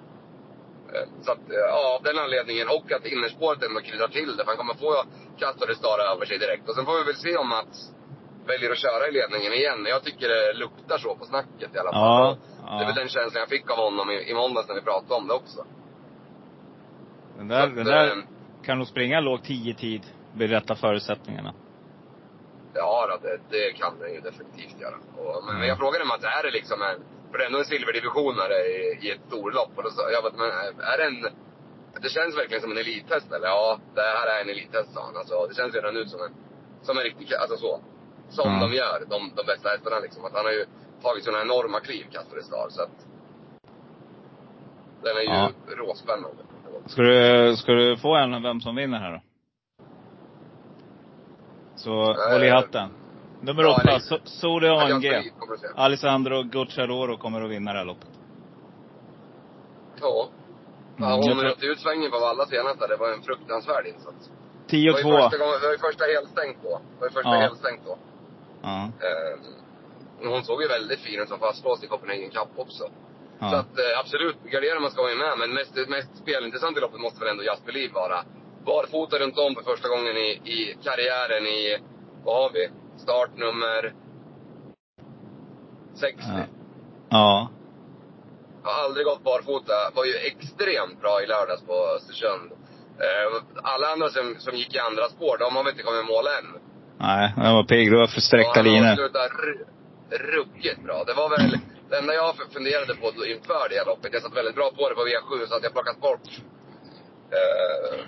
Eh, 0.95 1.07
Så 1.25 1.33
att, 1.33 1.45
eh, 1.51 1.57
ja, 1.73 1.97
av 1.97 2.03
den 2.03 2.19
anledningen. 2.19 2.69
Och 2.69 2.93
att 2.93 3.07
innerspåret 3.07 3.63
ändå 3.63 3.81
kryddar 3.81 4.09
till 4.09 4.37
det. 4.37 4.43
För 4.45 4.51
han 4.53 4.57
kommer 4.63 4.75
få 4.75 5.05
Castor 5.39 5.75
Stara 5.75 6.03
över 6.13 6.27
sig 6.27 6.39
direkt. 6.39 6.69
Och 6.69 6.75
sen 6.75 6.85
får 6.85 6.99
vi 6.99 7.05
väl 7.05 7.17
se 7.27 7.37
om 7.37 7.49
Mats 7.49 7.77
väljer 8.47 8.71
att 8.71 8.79
köra 8.79 9.09
i 9.09 9.13
ledningen 9.13 9.53
igen. 9.53 9.87
Jag 9.89 10.03
tycker 10.05 10.29
det 10.29 10.53
luktar 10.53 10.99
så 10.99 11.17
på 11.17 11.25
snacket 11.25 11.75
i 11.75 11.79
alla 11.79 11.93
fall. 11.93 12.01
Ja, 12.01 12.37
Och 12.63 12.79
Det 12.79 12.83
är 12.85 12.87
väl 12.87 12.95
ja. 12.97 13.01
den 13.03 13.09
känslan 13.09 13.41
jag 13.41 13.49
fick 13.49 13.71
av 13.71 13.77
honom 13.77 14.11
i, 14.11 14.31
i 14.31 14.35
måndags 14.35 14.69
när 14.69 14.75
vi 14.75 14.81
pratade 14.81 15.15
om 15.15 15.27
det 15.29 15.35
också. 15.35 15.65
Den 17.41 17.49
där, 17.49 17.63
att, 17.67 17.75
den 17.77 17.87
där 17.87 18.07
eh, 18.07 18.23
kan 18.63 18.79
nog 18.79 18.87
springa 18.87 19.21
låg 19.21 19.43
10 19.43 19.75
tid 19.75 20.03
vid 20.39 20.51
rätta 20.51 20.75
förutsättningarna. 20.75 21.55
Ja, 22.75 23.07
då, 23.11 23.29
det, 23.29 23.41
det 23.51 23.73
kan 23.73 23.99
den 23.99 24.15
ju 24.15 24.21
definitivt 24.21 24.81
göra. 24.81 24.95
Och, 25.17 25.45
men 25.45 25.55
Mm. 25.57 25.69
jag 25.69 25.79
frågade 25.79 26.05
Mats, 26.05 26.25
är 26.25 26.43
det 26.43 26.51
liksom 26.51 26.83
en, 26.83 26.99
för 27.31 27.39
det 27.39 27.45
är 27.45 27.47
ändå 27.47 27.59
en 27.59 27.65
silverdivisionare 27.65 28.55
i, 28.67 28.99
i 29.03 29.11
ett 29.11 29.21
storlopp. 29.27 29.73
Och 29.77 29.83
då 29.83 29.91
sa 29.91 30.11
jag, 30.11 30.23
men 30.39 30.51
är 30.93 30.97
det 30.99 31.05
en, 31.05 31.21
det 32.03 32.09
känns 32.09 32.37
verkligen 32.37 32.61
som 32.63 32.71
en 32.73 32.79
elithäst 32.79 33.33
eller? 33.33 33.49
Ja, 33.49 33.79
det 33.95 34.01
här 34.01 34.27
är 34.35 34.41
en 34.43 34.49
elithäst 34.49 34.95
sa 34.95 35.01
han. 35.07 35.17
Alltså, 35.17 35.47
det 35.49 35.55
känns 35.55 35.75
redan 35.75 35.97
ut 35.97 36.11
som 36.11 36.21
en, 36.27 36.33
som 36.83 36.99
en 36.99 37.05
riktig, 37.05 37.35
alltså 37.35 37.57
så. 37.57 37.81
Som 38.29 38.49
Mm. 38.49 38.61
de 38.61 38.77
gör, 38.77 38.99
de, 39.09 39.19
de 39.37 39.43
bästa 39.47 39.69
hästarna 39.69 39.99
liksom. 39.99 40.25
Att 40.25 40.33
han 40.33 40.45
har 40.45 40.53
ju 40.53 40.65
tagit 41.03 41.25
sådana 41.25 41.43
enorma 41.43 41.81
kliv, 41.81 42.05
Castor 42.13 42.41
Star, 42.41 42.67
så 42.71 42.83
att. 42.83 42.97
Den 45.03 45.17
är 45.17 45.21
ju 45.21 45.29
Ja. 45.29 45.51
råspännande. 45.77 46.43
Ska 46.87 47.03
du, 47.03 47.57
ska 47.57 47.73
du 47.73 47.97
få 47.97 48.15
en 48.17 48.43
vem 48.43 48.61
som 48.61 48.77
vinner 48.77 48.99
här 48.99 49.13
då? 49.13 49.21
Så 51.77 51.91
Eh, 52.13 52.33
håll 52.33 52.45
i 52.45 52.51
hatten. 52.51 52.89
Nummer 53.41 53.63
ja, 53.63 53.75
åtta, 53.77 53.99
So- 53.99 54.21
Sode 54.25 54.73
AMG. 54.83 55.33
Alessandro 55.77 56.43
Gucciadoro 56.43 57.17
kommer 57.17 57.43
att 57.43 57.51
vinna 57.51 57.73
det 57.73 57.79
här 57.79 57.85
loppet. 57.85 58.09
Ja. 60.01 60.29
Ja, 60.97 61.23
Mm, 61.33 61.39
röt 61.41 61.63
ut 61.63 61.81
svängen 61.81 62.11
på 62.11 62.19
Valla 62.19 62.47
senast 62.47 62.81
där. 62.81 62.89
Det 62.89 62.97
var 62.97 63.13
en 63.13 63.23
fruktansvärd 63.23 63.87
insats. 63.87 64.31
Det 64.67 64.71
10 64.71 64.93
var 64.93 64.99
ju 64.99 65.05
2. 65.05 65.11
första, 65.11 65.39
gången, 65.39 65.55
det 65.61 65.67
var 65.67 65.73
ju 65.73 65.79
första 65.79 66.05
helstängt 66.05 66.59
då. 66.63 66.69
Det 66.95 67.01
var 67.01 67.07
ju 67.07 67.13
första 67.13 67.35
Ja. 67.35 67.41
helstängt 67.41 67.81
då. 67.87 67.99
Ja. 68.63 68.77
Ehm, 69.07 70.31
hon 70.31 70.45
såg 70.45 70.63
ju 70.63 70.69
väldigt 70.69 71.01
fin 71.01 71.21
ut 71.21 71.29
som 71.29 71.39
fastlåst 71.39 71.85
i 71.85 71.87
Copenhagen 71.87 72.31
Cup 72.31 72.49
också. 72.57 72.85
Så 73.41 73.47
Ja. 73.47 73.57
att 73.63 73.79
eh, 73.79 73.99
absolut, 74.01 74.37
garderar 74.53 74.81
man 74.81 74.91
ska 74.91 75.03
vara 75.03 75.15
med. 75.15 75.35
Men 75.39 75.51
mest, 75.55 75.75
mest 75.89 76.17
spelintressant 76.23 76.77
i 76.77 76.81
loppet 76.81 77.01
måste 77.01 77.21
väl 77.21 77.29
ändå 77.29 77.43
Jasper 77.45 77.73
Liv 77.73 77.91
vara. 77.93 78.19
Barfota 78.67 79.19
runt 79.19 79.39
om 79.39 79.55
för 79.55 79.63
första 79.63 79.89
gången 79.89 80.17
i, 80.17 80.29
i 80.55 80.77
karriären 80.85 81.47
i, 81.47 81.79
vad 82.25 82.37
har 82.43 82.51
vi? 82.53 82.69
Startnummer 82.97 83.95
60. 85.95 86.21
Ja. 86.29 86.45
Ja. 87.11 87.49
Har 88.63 88.85
aldrig 88.85 89.07
gått 89.07 89.25
barfota. 89.25 89.73
Var 89.95 90.05
ju 90.05 90.15
extremt 90.15 91.01
bra 91.01 91.23
i 91.23 91.27
lördags 91.27 91.63
på 91.63 91.75
Östersund. 91.97 92.53
Eh, 93.05 93.43
alla 93.63 93.87
andra 93.93 94.09
som, 94.09 94.35
som 94.39 94.57
gick 94.57 94.75
i 94.75 94.79
andra 94.79 95.09
spår, 95.09 95.39
de 95.39 95.57
har 95.57 95.65
väl 95.65 95.73
inte 95.73 95.83
kommit 95.83 96.05
i 96.05 96.13
mål 96.13 96.27
än. 96.27 96.61
Nej, 96.99 97.33
den 97.37 97.55
var 97.55 97.65
pigg. 97.65 97.91
Det 97.91 97.97
var 97.97 98.07
för 98.07 98.21
sträckta 98.21 98.51
Ja, 98.55 98.63
han 98.63 98.65
linor. 98.73 98.91
avslutade 98.91 99.29
ru- 99.29 99.65
ruggigt 100.11 100.83
bra. 100.83 101.05
Det 101.07 101.13
var 101.15 101.29
väl 101.31 101.59
det 101.91 101.99
enda 101.99 102.15
jag 102.15 102.35
funderade 102.53 102.95
på 102.95 103.11
då 103.17 103.27
inför 103.27 103.69
det 103.69 103.77
här 103.79 103.87
loppet. 103.87 104.13
Jag 104.13 104.23
satt 104.23 104.37
väldigt 104.37 104.55
bra 104.55 104.71
på 104.71 104.89
det 104.89 104.95
på 104.95 105.05
V7 105.07 105.47
så 105.47 105.55
att 105.55 105.63
jag 105.63 105.73
plockat 105.73 106.01
bort 106.01 106.29
eh, 107.39 107.99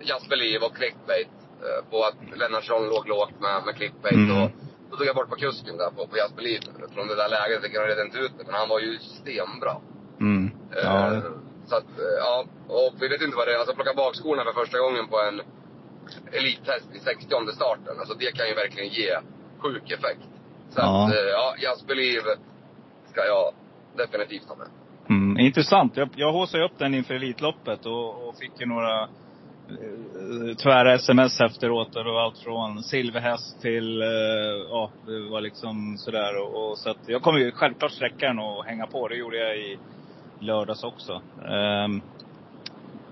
Jasper 0.00 0.36
Liv 0.36 0.62
och 0.62 0.76
clickbait. 0.76 1.28
Eh, 1.66 1.90
på 1.90 2.04
att 2.04 2.38
Lennartsson 2.38 2.88
låg 2.88 3.08
lågt 3.08 3.40
med, 3.40 3.62
med 3.66 3.74
clickbait. 3.76 4.14
Mm. 4.14 4.42
Och, 4.42 4.50
då 4.90 4.96
tog 4.96 5.06
jag 5.06 5.16
bort 5.16 5.30
på 5.30 5.36
kusken 5.36 5.76
där 5.76 5.90
på, 5.90 6.06
på 6.06 6.16
Jasper 6.16 6.42
Liv. 6.42 6.60
Från 6.94 7.08
det 7.08 7.14
där 7.14 7.28
läget. 7.28 7.62
Jag 7.62 7.72
kunde 7.72 7.88
redan 7.88 8.06
inte 8.06 8.18
ut 8.18 8.32
det. 8.38 8.44
Men 8.44 8.54
han 8.54 8.68
var 8.68 8.80
ju 8.80 8.98
stenbra. 8.98 9.76
Mm. 10.20 10.50
Eh, 10.76 10.84
Ja. 10.84 11.22
Så 11.66 11.76
att, 11.76 11.98
eh, 11.98 12.16
ja. 12.18 12.44
Och 12.68 12.92
vi 13.00 13.08
vet 13.08 13.22
inte 13.22 13.36
vad 13.36 13.46
det 13.48 13.54
är. 13.54 13.58
Alltså 13.58 13.74
plocka 13.74 13.94
bak 13.94 14.14
skorna 14.16 14.44
för 14.44 14.52
första 14.52 14.78
gången 14.78 15.08
på 15.08 15.20
en 15.20 15.40
elittest 16.32 16.88
i 16.94 16.98
60 16.98 17.52
starten. 17.52 17.98
Alltså 17.98 18.14
det 18.14 18.32
kan 18.36 18.48
ju 18.48 18.54
verkligen 18.54 18.88
ge 18.88 19.18
sjuk 19.58 19.90
effekt. 19.90 20.33
Så 20.74 20.80
Ja. 20.80 21.04
att, 21.06 21.12
eh, 21.12 21.16
ja, 21.32 21.54
Jasper 21.58 21.94
Liv 21.94 22.20
ska 23.10 23.20
jag 23.26 23.54
definitivt 23.96 24.48
ha 24.48 24.56
med. 24.56 24.66
Mm, 25.08 25.38
intressant. 25.38 25.96
Jag, 25.96 26.08
jag 26.16 26.32
haussade 26.32 26.64
upp 26.64 26.78
den 26.78 26.94
inför 26.94 27.14
Elitloppet 27.14 27.86
och, 27.86 28.28
och 28.28 28.36
fick 28.38 28.60
ju 28.60 28.66
några 28.66 29.02
eh, 29.02 30.56
tvära 30.62 30.94
sms 30.94 31.40
efteråt. 31.40 31.96
Och 31.96 32.04
det 32.04 32.10
var 32.10 32.22
allt 32.22 32.38
från 32.38 32.82
silverhäst 32.82 33.60
till, 33.60 34.02
eh, 34.02 34.08
ja, 34.70 34.90
det 35.06 35.30
var 35.30 35.40
liksom 35.40 35.96
sådär. 35.98 36.42
Och, 36.42 36.70
och, 36.70 36.78
så 36.78 36.90
att 36.90 37.08
jag 37.08 37.22
kommer 37.22 37.38
ju 37.38 37.52
självklart 37.52 37.92
sträcka 37.92 38.26
den 38.26 38.38
och 38.38 38.64
hänga 38.64 38.86
på. 38.86 39.08
Det 39.08 39.16
gjorde 39.16 39.36
jag 39.36 39.56
i 39.58 39.78
lördags 40.40 40.84
också. 40.84 41.22
Ehm, 41.48 42.00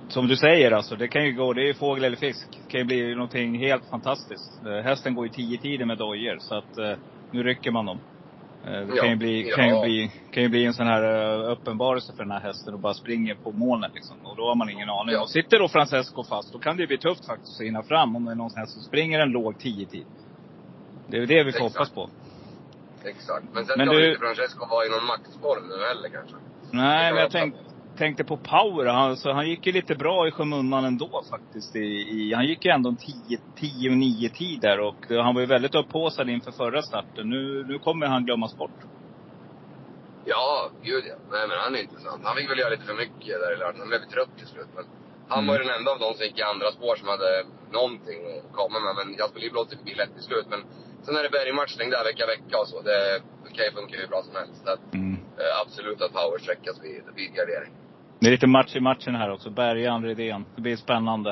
som 0.09 0.29
du 0.29 0.37
säger 0.37 0.71
alltså, 0.73 0.97
det 0.97 1.09
kan 1.09 1.25
ju 1.25 1.33
gå, 1.33 1.53
det 1.53 1.69
är 1.69 1.75
fågel 1.75 2.05
eller 2.05 2.17
fisk. 2.17 2.49
Det 2.65 2.71
kan 2.71 2.81
ju 2.81 2.85
bli 2.85 3.15
någonting 3.15 3.59
helt 3.59 3.91
fantastiskt. 3.91 4.67
Eh, 4.67 4.85
hästen 4.85 5.15
går 5.15 5.27
ju 5.27 5.33
tio 5.33 5.59
tider 5.59 5.85
med 5.85 5.99
dojor 5.99 6.37
så 6.39 6.55
att 6.55 6.79
eh, 6.79 6.93
nu 7.33 7.43
rycker 7.43 7.70
man 7.70 7.87
dem. 7.87 8.01
Eh, 8.64 8.70
Det 8.70 8.87
kan 8.97 9.07
ju, 9.07 9.11
Ja, 9.11 9.16
bli, 9.16 9.53
kan, 9.57 9.68
ju 9.68 9.80
bli, 9.80 10.11
kan 10.30 10.43
ju 10.43 10.49
bli 10.49 10.64
en 10.64 10.74
sån 10.74 10.87
här 10.87 11.03
eh, 11.03 11.51
uppenbarelse 11.53 12.12
för 12.12 12.22
den 12.22 12.33
här 12.33 12.41
hästen 12.41 12.74
och 12.74 12.80
bara 12.80 12.95
springer 12.95 13.35
på 13.35 13.53
molnen 13.53 13.91
liksom. 13.95 14.16
Och 14.26 14.37
då 14.37 14.49
har 14.49 14.55
man 14.55 14.70
ingen 14.70 14.89
aning. 14.91 15.14
Ja. 15.14 15.22
Och 15.22 15.30
sitter 15.30 15.59
då 15.59 15.68
Francesco 15.68 16.24
fast, 16.24 16.53
då 16.53 16.59
kan 16.59 16.76
det 16.76 16.80
ju 16.83 16.87
bli 16.87 16.99
tufft 16.99 17.26
faktiskt 17.26 17.61
att 17.61 17.66
hinna 17.66 17.83
fram 17.83 18.16
om 18.16 18.24
det 18.24 18.30
är 18.30 18.35
någon 18.37 18.51
här 18.57 18.66
som 18.66 18.83
springer 18.83 19.20
en 19.20 19.30
låg 19.30 19.59
tio 19.59 19.87
tid. 19.87 20.07
Det 21.09 21.16
är 21.16 21.20
ju 21.20 21.26
det 21.26 21.45
vi 21.45 21.53
får 21.53 21.59
Exakt. 21.66 21.74
hoppas 21.74 21.91
på. 21.91 22.11
Exakt. 23.05 23.45
Men 23.55 23.64
sen 23.66 23.74
Men 23.78 23.87
ska 23.87 23.97
du- 23.97 24.09
inte 24.09 24.20
Francesco 24.20 24.66
vara 24.66 24.87
i 24.87 24.89
någon 24.89 25.07
maxform 25.07 25.68
nu 25.68 25.85
heller 25.89 26.09
kanske. 26.09 26.37
Nej, 26.72 27.09
kan 27.09 27.14
men 27.14 27.16
jag 27.16 27.22
hoppas 27.22 27.33
tänk, 27.33 27.55
tänkte 27.97 28.24
på 28.24 28.36
power. 28.36 28.86
Han, 28.86 29.16
så 29.16 29.32
han 29.32 29.49
gick 29.49 29.66
ju 29.66 29.72
lite 29.72 29.95
bra 29.95 30.28
i 30.28 30.30
skymundan 30.30 30.84
ändå 30.84 31.22
faktiskt. 31.30 31.76
I, 31.76 31.78
i, 31.78 32.32
han 32.34 32.47
gick 32.47 32.64
ju 32.64 32.70
ändå 32.70 32.88
en 32.90 32.97
10, 32.97 33.38
10 33.57 33.90
och 33.90 33.97
9 33.97 34.28
tid 34.28 34.61
där 34.61 34.80
och 34.80 35.07
han 35.24 35.34
var 35.34 35.40
ju 35.40 35.47
väldigt 35.47 35.74
upphaussad 35.74 36.28
inför 36.30 36.53
förra 36.53 36.82
starten. 36.82 37.30
Nu, 37.30 37.64
nu 37.68 37.78
kommer 37.78 38.07
han 38.07 38.24
glömmas 38.24 38.57
bort. 38.57 38.80
Ja, 40.24 40.70
gud 40.82 41.05
ja. 41.09 41.14
Nej 41.30 41.49
men 41.49 41.59
han 41.59 41.74
är 41.74 41.80
intressant. 41.82 42.20
Han 42.24 42.36
fick 42.36 42.51
väl 42.51 42.59
göra 42.59 42.70
lite 42.70 42.84
för 42.84 42.95
mycket 42.95 43.34
där 43.43 43.53
i 43.55 43.57
lördags. 43.59 43.78
Han 43.78 43.88
blev 43.88 43.99
trött 44.14 44.38
till 44.38 44.47
slut. 44.47 44.70
Men 44.76 44.84
han 45.28 45.38
Mm. 45.38 45.47
var 45.49 45.55
ju 45.59 45.64
den 45.64 45.76
enda 45.78 45.90
av 45.95 45.99
de 45.99 46.14
som 46.14 46.24
gick 46.26 46.38
i 46.38 46.43
andra 46.43 46.68
spår 46.76 46.95
som 46.97 47.09
hade 47.09 47.30
någonting 47.78 48.20
att 48.38 48.53
komma 48.61 48.78
med. 48.84 48.93
Men 49.01 49.09
Jasper 49.18 49.40
Liv 49.40 49.53
blåste 49.53 49.76
förbi 49.76 49.95
lätt 49.95 50.14
till 50.14 50.22
slut. 50.30 50.47
Men 50.53 50.61
sen 51.05 51.16
är 51.16 51.22
det 51.22 51.30
bergmatchning 51.38 51.90
där 51.90 52.05
vecka 52.11 52.24
vecka 52.34 52.55
och 52.62 52.68
så. 52.72 52.76
Det, 52.82 53.22
kan 53.57 53.64
ju 53.64 53.72
funka 53.78 53.97
hur 54.01 54.07
bra 54.12 54.22
som 54.22 54.34
helst. 54.40 54.68
Att, 54.72 54.95
Mm. 54.95 55.16
Eh, 55.39 55.61
absolut 55.66 56.03
att 56.03 56.12
power 56.12 56.39
sträckas 56.39 56.76
vid, 56.85 57.03
vid 57.16 57.35
gardering. 57.35 57.72
Det 58.20 58.26
är 58.26 58.30
lite 58.30 58.47
match 58.47 58.76
i 58.76 58.80
matchen 58.80 59.14
här 59.14 59.30
också. 59.33 59.51
Bergan, 59.51 60.05
Rydén. 60.05 60.45
Det 60.57 60.62
blir 60.62 60.76
spännande. 60.76 61.30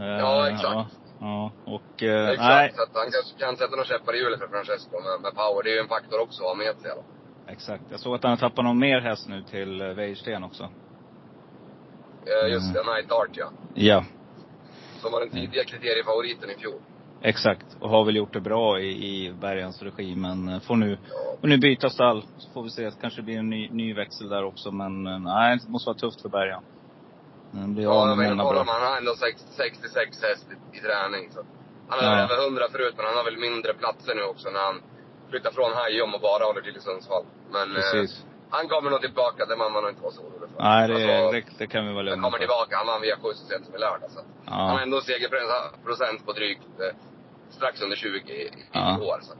Eh, 0.00 0.06
Ja, 0.06 0.48
exakt. 0.48 0.64
Ja, 0.74 0.86
ja. 1.20 1.52
och 1.64 2.02
eh, 2.02 2.28
Exakt. 2.28 2.48
nej. 2.48 2.72
Så 2.76 2.82
att 2.82 2.88
han 2.94 3.10
kanske 3.12 3.38
kan 3.38 3.56
sätta 3.56 3.70
några 3.70 3.84
käppar 3.84 4.14
i 4.14 4.18
hjulet 4.18 4.40
för 4.40 4.48
Francesco 4.48 4.90
med, 5.00 5.20
med 5.22 5.34
power. 5.34 5.62
Det 5.64 5.70
är 5.70 5.74
ju 5.74 5.80
en 5.80 5.88
faktor 5.88 6.20
också 6.20 6.42
att 6.42 6.48
ha 6.48 6.54
med 6.54 6.76
sig. 6.76 6.90
Då. 6.96 7.04
Exakt. 7.52 7.82
Jag 7.90 8.00
såg 8.00 8.14
att 8.14 8.22
han 8.22 8.30
har 8.30 8.36
tappat 8.36 8.64
någon 8.64 8.78
mer 8.78 9.00
häst 9.00 9.28
nu 9.28 9.42
till 9.42 9.80
eh, 9.80 9.88
Wäjersten 9.88 10.44
också. 10.44 10.64
Eh, 12.26 12.52
just 12.52 12.70
Mm. 12.76 12.86
det, 12.86 12.92
Night 12.94 13.12
Art 13.12 13.30
ja. 13.32 13.50
Ja. 13.74 14.04
Som 15.00 15.12
var 15.12 15.20
den 15.20 15.30
tidiga 15.30 15.64
kriteriefavoriten 15.64 16.50
i 16.50 16.54
fjol. 16.54 16.80
Exakt. 17.20 17.66
Och 17.80 17.90
har 17.90 18.04
väl 18.04 18.16
gjort 18.16 18.32
det 18.32 18.40
bra 18.40 18.80
i, 18.80 18.90
i 18.90 19.32
Bergans 19.32 19.82
regi. 19.82 20.16
Men 20.16 20.48
eh, 20.48 20.60
får 20.60 20.76
nu, 20.76 20.98
får 21.40 21.48
nu 21.48 21.58
byta 21.58 21.90
stall. 21.90 22.22
Så 22.36 22.50
får 22.54 22.62
vi 22.62 22.70
se. 22.70 22.90
Kanske 23.00 23.22
blir 23.22 23.38
en 23.38 23.50
ny, 23.50 23.70
ny 23.70 23.94
växel 23.94 24.28
där 24.28 24.44
också. 24.44 24.70
Men 24.70 25.06
eh, 25.06 25.18
nej, 25.18 25.58
det 25.62 25.68
måste 25.72 25.88
vara 25.90 25.98
tufft 25.98 26.22
för 26.22 26.28
Bergan. 26.28 26.62
Den 27.52 27.74
blir 27.74 27.84
Ja, 27.84 27.90
av 28.10 28.16
med 28.18 28.28
många 28.30 28.42
och 28.44 28.54
bra. 28.54 28.64
han 28.66 28.82
har 28.88 28.96
ändå 28.98 29.14
sex- 29.24 29.56
66 29.56 30.22
häst 30.22 30.46
i, 30.52 30.76
i 30.76 30.80
träning. 30.80 31.24
Så. 31.34 31.40
Han 31.88 31.98
har 32.04 32.06
Ja. 32.18 32.22
över 32.24 32.36
100 32.46 32.62
förut, 32.72 32.94
men 32.96 33.06
han 33.06 33.16
har 33.16 33.24
väl 33.24 33.38
mindre 33.48 33.74
platser 33.74 34.14
nu 34.14 34.22
också 34.32 34.46
när 34.50 34.60
han 34.68 34.76
flyttar 35.30 35.50
från 35.58 35.72
Hajom 35.78 36.14
och 36.14 36.20
bara 36.20 36.44
håller 36.44 36.60
till 36.66 36.76
i 36.76 36.80
Sundsvall. 36.80 37.24
Men 37.54 37.66
eh, 37.70 37.74
Precis. 37.76 38.12
Han 38.50 38.68
kommer 38.68 38.90
nog 38.90 39.00
tillbaka, 39.00 39.46
det 39.46 39.56
man 39.56 39.72
nog 39.72 39.90
inte 39.90 40.02
vara 40.02 40.12
så 40.12 40.22
orolig 40.22 40.48
för. 40.50 40.62
Nej, 40.62 40.88
det, 40.88 40.94
Alltså, 40.94 41.30
det, 41.36 41.44
det 41.58 41.66
kan 41.66 41.82
vi 41.86 41.92
vara 41.92 41.96
Han 41.96 42.04
lugna 42.06 42.22
kommer 42.22 42.38
för. 42.38 42.44
tillbaka, 42.44 42.76
han 42.76 42.86
vann 42.86 43.00
via 43.00 43.16
skjuts 43.16 43.40
som 43.66 43.74
i 43.74 43.78
lördag. 43.78 44.10
Så. 44.10 44.18
att 44.20 44.26
Han 44.46 44.68
har 44.70 44.76
Ja. 44.78 44.82
ändå 44.82 45.00
segerprocent 45.00 46.26
på 46.26 46.32
drygt 46.32 46.62
eh, 46.80 46.96
strax 47.56 47.82
under 47.82 47.96
20 47.96 48.32
i, 48.32 48.42
i 48.42 48.50
Ja. 48.72 48.98
år. 49.00 49.18
Så. 49.22 49.32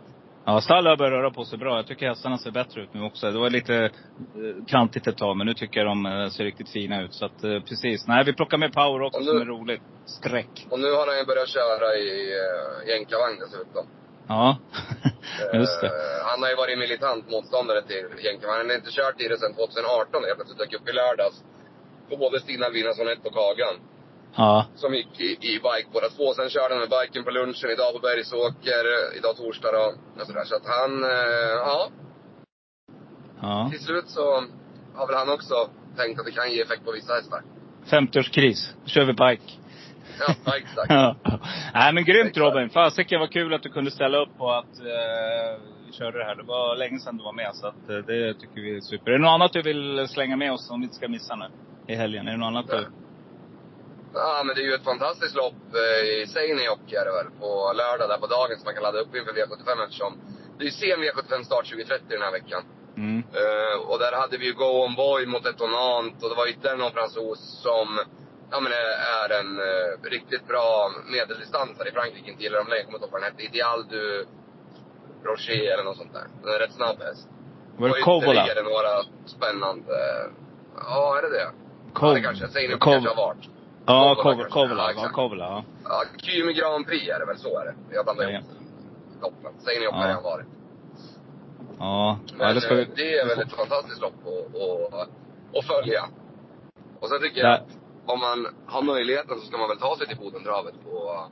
Ja, 0.49 0.61
Stall 0.61 0.87
har 0.87 0.97
börjat 0.97 1.13
röra 1.13 1.31
på 1.31 1.45
sig 1.45 1.59
bra. 1.59 1.77
Jag 1.77 1.87
tycker 1.87 2.09
hästarna 2.09 2.39
ser 2.39 2.51
bättre 2.51 2.83
ut 2.83 2.95
nu 2.95 3.03
också. 3.03 3.31
Det 3.31 3.39
var 3.39 3.51
lite 3.51 3.75
eh, 3.77 3.91
kantigt 4.67 5.07
ett 5.07 5.17
tag, 5.17 5.37
men 5.37 5.47
nu 5.47 5.55
tycker 5.55 5.81
jag 5.81 5.87
de 5.87 6.07
eh, 6.07 6.29
ser 6.29 6.45
riktigt 6.45 6.71
fina 6.71 7.03
ut. 7.03 7.15
Så 7.15 7.25
att 7.25 7.41
precis. 7.41 8.07
Nej, 8.07 8.25
vi 8.25 8.33
plockar 8.33 8.59
med 8.59 8.73
Power 8.73 9.03
också 9.03 9.21
nu- 9.21 9.27
som 9.27 9.41
är 9.41 9.45
roligt. 9.45 9.83
Streck. 10.19 10.67
Och 10.71 10.81
nu 10.81 10.93
har 10.93 11.07
han 11.07 11.19
ju 11.19 11.25
börjat 11.25 11.49
köra 11.49 11.95
i 11.97 12.09
uh, 12.35 12.89
jänkarvagn 12.89 13.39
dessutom. 13.41 13.87
Ja. 14.29 14.59
Just 15.55 15.81
det. 15.81 15.87
Eh, 15.87 15.93
han 16.31 16.43
har 16.43 16.49
ju 16.51 16.57
varit 16.57 16.79
militant 16.79 17.31
motståndare 17.31 17.83
till 17.83 18.05
jänkarvagn. 18.25 18.59
Han 18.61 18.69
har 18.71 18.77
inte 18.77 18.91
kört 18.99 19.21
i 19.21 19.29
det 19.29 19.39
sedan 19.39 19.55
2018. 19.55 20.23
Jag 20.29 20.37
plötsligt 20.37 20.59
dök 20.59 20.75
upp 20.81 20.89
i 20.89 20.93
lördags. 20.93 21.37
På 22.09 22.17
både 22.17 22.41
Stina 22.41 22.67
1 22.67 23.27
och 23.27 23.35
Kagan. 23.41 23.77
Ja. 24.37 24.67
Som 24.75 24.95
gick 24.95 25.21
i, 25.21 25.31
i 25.51 25.55
bike 25.67 25.89
båda 25.93 26.09
två. 26.09 26.35
Sen 26.35 26.49
körde 26.51 26.75
han 26.75 26.81
med 26.85 26.93
biken 26.97 27.25
på 27.25 27.31
lunchen 27.31 27.71
idag 27.71 27.93
på 27.93 27.99
Bergsåker. 27.99 28.85
eh, 28.95 29.17
Idag 29.19 29.37
torsdag 29.37 29.73
då. 29.73 29.87
Och 30.21 30.27
sådär. 30.27 30.45
Så 30.45 30.55
att 30.57 30.67
han, 30.77 31.05
eh, 31.05 31.55
ja. 31.71 31.91
Ja. 33.43 33.69
Till 33.71 33.81
slut 33.85 34.09
så 34.09 34.45
har 34.95 35.07
väl 35.07 35.17
han 35.17 35.29
också 35.37 35.55
tänkt 35.97 36.21
att 36.21 36.27
det 36.27 36.33
kan 36.33 36.53
ge 36.53 36.61
effekt 36.63 36.85
på 36.85 36.93
vissa 36.93 37.15
hästar. 37.15 37.43
50-årskris. 37.91 38.75
Då 38.83 38.89
kör 38.89 39.05
vi 39.05 39.13
bike. 39.13 39.53
Ja, 40.19 40.35
ja, 40.45 40.57
exakt. 40.57 40.91
Ja. 40.91 41.17
Nej 41.75 41.93
men 41.93 42.05
grymt 42.05 42.29
Exakt. 42.29 42.55
Robin. 42.55 42.71
Fasiken 42.71 43.21
vad 43.21 43.31
kul 43.31 43.55
att 43.55 43.63
du 43.63 43.69
kunde 43.69 43.91
ställa 43.91 44.19
upp 44.19 44.35
och 44.39 44.59
att 44.59 44.79
eh, 44.81 45.93
köra 45.93 46.19
det 46.19 46.25
här. 46.25 46.35
Det 46.35 46.43
var 46.43 46.77
länge 46.77 46.99
sedan 46.99 47.17
du 47.17 47.25
var 47.25 47.33
med. 47.33 47.51
Så 47.55 47.67
att, 47.67 47.89
eh, 47.91 47.97
det 47.97 48.35
tycker 48.35 48.61
vi 48.61 48.77
är 48.77 48.81
super. 48.81 49.11
Är 49.11 49.19
det 49.19 49.25
något 49.25 49.35
annat 49.35 49.53
du 49.53 49.63
vill 49.63 50.09
slänga 50.09 50.37
med 50.37 50.53
oss 50.53 50.67
som 50.67 50.81
vi 50.81 50.85
inte 50.85 50.97
ska 50.97 51.09
missa 51.09 51.37
nu? 51.37 51.47
I 51.87 51.95
helgen? 51.95 52.29
Är 52.29 52.33
det 52.33 52.39
något 52.39 52.47
annat 52.47 52.69
du? 52.69 52.87
Ja, 54.15 54.43
men 54.45 54.55
det 54.55 54.63
är 54.63 54.67
ju 54.67 54.75
ett 54.75 54.85
fantastiskt 54.85 55.37
lopp 55.37 55.63
eh, 55.83 56.23
i 56.23 56.27
Seinejoki 56.27 56.95
är 56.97 57.05
det 57.05 57.15
väl, 57.19 57.31
på 57.41 57.73
lördag 57.81 58.09
där 58.09 58.19
på 58.19 58.27
dagen 58.27 58.57
som 58.57 58.65
man 58.65 58.75
kan 58.75 58.83
ladda 58.83 58.99
upp 58.99 59.15
inför 59.17 59.33
V75 59.33 59.85
eftersom 59.85 60.13
det 60.57 60.63
är 60.65 60.71
ju 60.71 60.77
sen 60.81 60.99
V75 61.05 61.43
start 61.45 61.67
2030 61.71 62.05
den 62.09 62.23
här 62.23 62.33
veckan. 62.33 62.63
Mm. 62.97 63.19
Eh, 63.41 63.77
och 63.89 63.99
där 63.99 64.13
hade 64.23 64.37
vi 64.39 64.47
ju 64.47 64.53
Go 64.53 64.71
On 64.87 64.95
Boy 64.95 65.27
mot 65.27 65.47
Etonant 65.47 66.23
och 66.23 66.29
det 66.31 66.37
var 66.37 66.47
ytterligare 66.49 66.79
någon 66.79 66.93
fransos 66.93 67.41
som 67.63 67.89
ja, 68.51 68.61
men 68.61 68.73
är 68.73 68.87
är 69.25 69.41
en 69.41 69.59
eh, 69.59 70.11
riktigt 70.11 70.49
bra 70.49 70.91
medeldistansare 71.13 71.89
i 71.89 71.93
Frankrike. 71.93 72.31
Inte 72.31 72.43
gillar 72.43 72.59
de 72.59 72.69
längre, 72.71 72.85
kommer 72.85 72.99
inte 72.99 73.05
ihåg 73.07 73.13
vad 73.13 73.23
den 73.23 73.31
hette. 73.33 73.43
Ideal 73.43 73.87
du 73.89 74.27
Rocher 75.25 75.73
eller 75.73 75.85
något 75.85 75.97
sånt 75.97 76.13
där. 76.13 76.27
Den 76.43 76.55
är 76.55 76.59
rätt 76.59 76.73
snabb 76.73 76.99
häst. 77.03 77.29
Var 77.77 77.89
det 77.89 77.95
Och 77.95 78.01
Kovola? 78.01 78.33
ytterligare 78.33 78.63
några 78.63 79.03
spännande... 79.27 79.93
Ja, 80.77 81.19
är 81.19 81.23
det 81.23 81.31
det? 81.31 81.43
Ja, 81.43 81.51
Kov- 81.95 82.15
det 82.15 82.21
kanske. 82.21 82.47
Kov- 82.47 82.79
kanske 82.79 83.09
har 83.09 83.17
varit. 83.27 83.49
Ja, 83.87 84.15
Kovola 84.23 84.49
Kovola. 84.49 84.93
Ja, 84.93 85.03
Ja. 85.03 85.09
Kovola. 85.09 85.45
Ja. 85.45 85.65
Ja, 85.85 86.05
Kymi 86.23 86.53
Grand 86.53 86.87
Prix 86.87 87.09
är 87.09 87.19
det 87.19 87.27
väl, 87.27 87.39
så 87.39 87.59
är 87.61 87.65
det. 87.65 87.75
Jag 87.95 88.05
blandar 88.05 88.25
Ja. 88.25 88.31
ihop 88.31 88.45
loppen. 89.23 89.53
Seinejoki 89.61 89.97
Ja. 90.01 90.13
har 90.15 90.23
varit. 90.23 90.47
Ja. 91.79 92.19
Men 92.39 92.49
ja 92.49 92.55
det 92.55 92.61
ska 92.61 92.71
eh, 92.71 92.77
vi... 92.77 92.85
det 92.97 93.19
är 93.19 93.27
väl 93.27 93.39
ett 93.41 93.53
fantastiskt 93.53 94.01
lopp 94.01 94.15
att, 94.27 94.95
att, 94.95 95.09
att 95.59 95.65
följa. 95.67 96.05
Och 97.01 97.09
sen 97.09 97.21
tycker 97.21 97.41
jag 97.41 97.53
att 97.53 97.76
om 98.07 98.21
man 98.21 98.47
har 98.67 98.83
möjligheten 98.83 99.41
så 99.41 99.47
ska 99.47 99.59
man 99.59 99.69
väl 99.69 99.79
ta 99.79 99.97
sig 99.97 100.07
till 100.07 100.17
Bodentravet 100.17 100.75
på, 100.85 101.29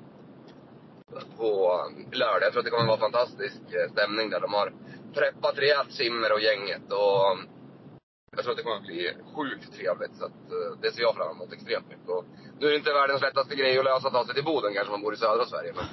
på 1.37 1.81
lördag. 2.13 2.43
Jag 2.43 2.53
tror 2.53 2.61
att 2.61 2.65
det 2.65 2.71
kommer 2.71 2.87
vara 2.87 3.09
fantastisk 3.09 3.61
eh, 3.79 3.93
stämning 3.93 4.31
där. 4.31 4.41
De 4.41 4.53
har 4.55 4.73
preppat 5.15 5.59
rejält 5.59 5.93
Simmer 5.93 6.33
och 6.33 6.41
gänget 6.41 6.87
och 6.93 7.39
jag 8.37 8.43
tror 8.43 8.53
att 8.53 8.57
det 8.61 8.67
kommer 8.67 8.83
att 8.83 8.91
bli 8.93 9.13
sjukt 9.35 9.65
trevligt. 9.77 10.15
Så 10.19 10.25
att, 10.25 10.41
eh, 10.57 10.71
det 10.83 10.93
ser 10.93 11.03
jag 11.03 11.15
fram 11.17 11.31
emot 11.37 11.53
extremt 11.53 11.89
mycket. 11.89 12.09
Och 12.09 12.25
nu 12.59 12.67
är 12.67 12.71
det 12.71 12.77
inte 12.83 12.93
världens 12.93 13.23
lättaste 13.23 13.55
grej 13.61 13.79
att 13.79 13.85
lösa 13.85 14.07
att 14.09 14.17
ta 14.19 14.25
sig 14.25 14.35
till 14.35 14.49
Boden 14.51 14.75
kanske 14.75 14.91
man 14.91 15.03
bor 15.03 15.15
i 15.15 15.17
södra 15.17 15.45
Sverige. 15.53 15.73
Men 15.79 15.87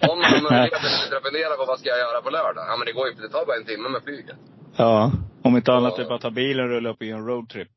om 0.10 0.18
man 0.18 0.30
har 0.34 0.42
möjligheten 0.50 1.16
att 1.16 1.26
fundera 1.28 1.52
på 1.58 1.64
vad 1.64 1.78
ska 1.78 1.88
jag 1.88 1.98
göra 2.06 2.20
på 2.26 2.30
lördag? 2.30 2.64
Ja 2.70 2.74
men 2.76 2.86
det 2.86 2.92
går 2.92 3.06
ju, 3.08 3.12
det 3.14 3.28
tar 3.28 3.46
bara 3.46 3.56
en 3.56 3.70
timme 3.72 3.88
med 3.88 4.02
flyget. 4.02 4.40
Ja. 4.76 5.12
Om 5.42 5.56
inte 5.56 5.72
annat, 5.72 5.98
är 5.98 6.04
bara 6.04 6.14
att 6.14 6.20
ta 6.20 6.30
bilen 6.30 6.64
och 6.64 6.70
rulla 6.70 6.90
upp 6.90 7.02
i 7.02 7.10
en 7.10 7.26
roadtrip. 7.26 7.68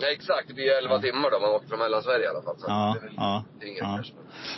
Nej, 0.00 0.12
exakt. 0.12 0.48
Det 0.48 0.54
blir 0.54 0.70
11 0.70 0.94
Ja. 0.94 1.00
timmar 1.00 1.30
då. 1.30 1.40
Man 1.40 1.50
åker 1.50 1.68
från 1.68 1.78
Mellansverige 1.78 2.24
i 2.24 2.28
alla 2.28 2.42
fall. 2.42 2.56
Så 2.58 2.66
Ja, 2.68 2.96
det 3.00 3.00
är 3.00 3.08
väl 3.08 3.14
ja, 3.16 3.44
det 3.60 3.66
är 3.66 3.78
ja. 3.78 4.02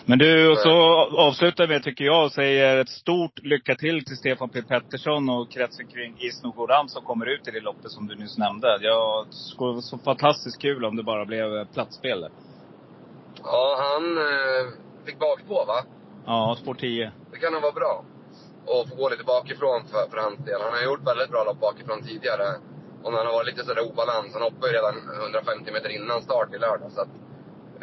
Men 0.04 0.18
du, 0.18 0.50
och 0.52 0.58
så 0.58 0.72
avslutar 1.18 1.66
vi 1.66 1.82
tycker 1.82 2.04
jag 2.04 2.24
och 2.24 2.32
säger 2.32 2.76
ett 2.78 2.88
stort 2.88 3.38
lycka 3.42 3.74
till 3.74 4.04
till 4.04 4.16
Stefan 4.16 4.48
P 4.48 4.62
Pettersson 4.62 5.28
och 5.28 5.50
kretsen 5.50 5.86
kring 5.86 6.16
Isno 6.18 6.50
Goram 6.52 6.88
som 6.88 7.04
kommer 7.04 7.26
ut 7.26 7.48
i 7.48 7.50
det 7.50 7.60
loppet 7.60 7.90
som 7.90 8.06
du 8.06 8.14
nyss 8.16 8.38
nämnde. 8.38 8.78
Ja, 8.80 9.26
det 9.30 9.36
skulle 9.36 9.70
vara 9.72 9.80
så 9.82 9.98
fantastiskt 9.98 10.60
kul 10.60 10.84
om 10.84 10.96
det 10.96 11.02
bara 11.02 11.24
blev 11.24 11.64
platsspel. 11.74 12.28
Ja, 13.44 13.76
han 13.78 14.18
eh, 14.18 14.72
fick 15.06 15.18
bakpå 15.18 15.64
va? 15.64 15.84
Ja, 16.26 16.56
spår 16.62 16.74
10. 16.74 17.12
Det 17.32 17.38
kan 17.38 17.52
nog 17.52 17.62
vara 17.62 17.72
bra. 17.72 18.04
Och 18.66 18.88
få 18.88 18.94
gå 18.94 19.08
lite 19.08 19.24
bakifrån 19.24 19.82
för, 19.90 20.10
för 20.10 20.18
hans 20.18 20.38
del. 20.38 20.60
Han 20.62 20.72
har 20.72 20.82
gjort 20.82 21.06
väldigt 21.06 21.30
bra 21.30 21.44
lopp 21.44 21.60
bakifrån 21.60 22.02
tidigare. 22.02 22.46
Och 23.02 23.10
när 23.12 23.18
han 23.18 23.26
har 23.26 23.32
varit 23.38 23.46
lite 23.52 23.64
sådär 23.64 23.86
obalans. 23.90 24.30
Han 24.32 24.42
hoppade 24.42 24.66
ju 24.72 24.76
redan 24.78 24.94
150 25.22 25.72
meter 25.72 25.88
innan 25.88 26.22
start 26.22 26.54
i 26.54 26.58
lördag. 26.58 26.92
Så 26.92 27.00
att, 27.00 27.08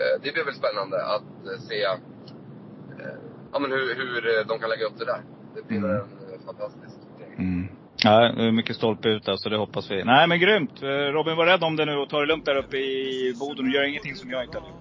eh, 0.02 0.14
det 0.24 0.32
blir 0.34 0.46
väl 0.46 0.54
spännande 0.62 0.98
att 1.16 1.30
eh, 1.50 1.60
se 1.70 1.84
eh, 1.84 3.18
ja, 3.54 3.60
men 3.60 3.72
hur, 3.72 3.96
hur 3.96 4.20
eh, 4.40 4.46
de 4.48 4.60
kan 4.60 4.70
lägga 4.70 4.86
upp 4.86 4.98
det 5.00 5.06
där. 5.06 5.22
Det 5.56 5.62
blir 5.68 5.78
Mm. 5.78 5.92
en 5.92 5.98
eh, 5.98 6.46
fantastisk 6.46 6.98
grej. 7.18 7.34
Mm. 7.38 7.68
Ja, 8.04 8.32
mycket 8.52 8.76
stolpe 8.76 9.10
ut 9.10 9.28
alltså, 9.30 9.50
det 9.50 9.58
hoppas 9.58 9.92
vi. 9.92 10.04
Nej 10.04 10.28
men 10.28 10.40
grymt! 10.40 10.82
Robin, 11.16 11.36
var 11.38 11.46
rädd 11.46 11.64
om 11.64 11.76
det 11.76 11.86
nu 11.86 11.96
och 11.98 12.10
ta 12.10 12.20
det 12.20 12.26
lugnt 12.26 12.46
där 12.46 12.56
uppe 12.56 12.78
i 12.78 13.34
Boden 13.40 13.66
och 13.66 13.72
gör 13.72 13.84
ingenting 13.84 14.16
som 14.16 14.30
jag 14.30 14.44
inte 14.44 14.60
har 14.60 14.68
gjort. 14.68 14.76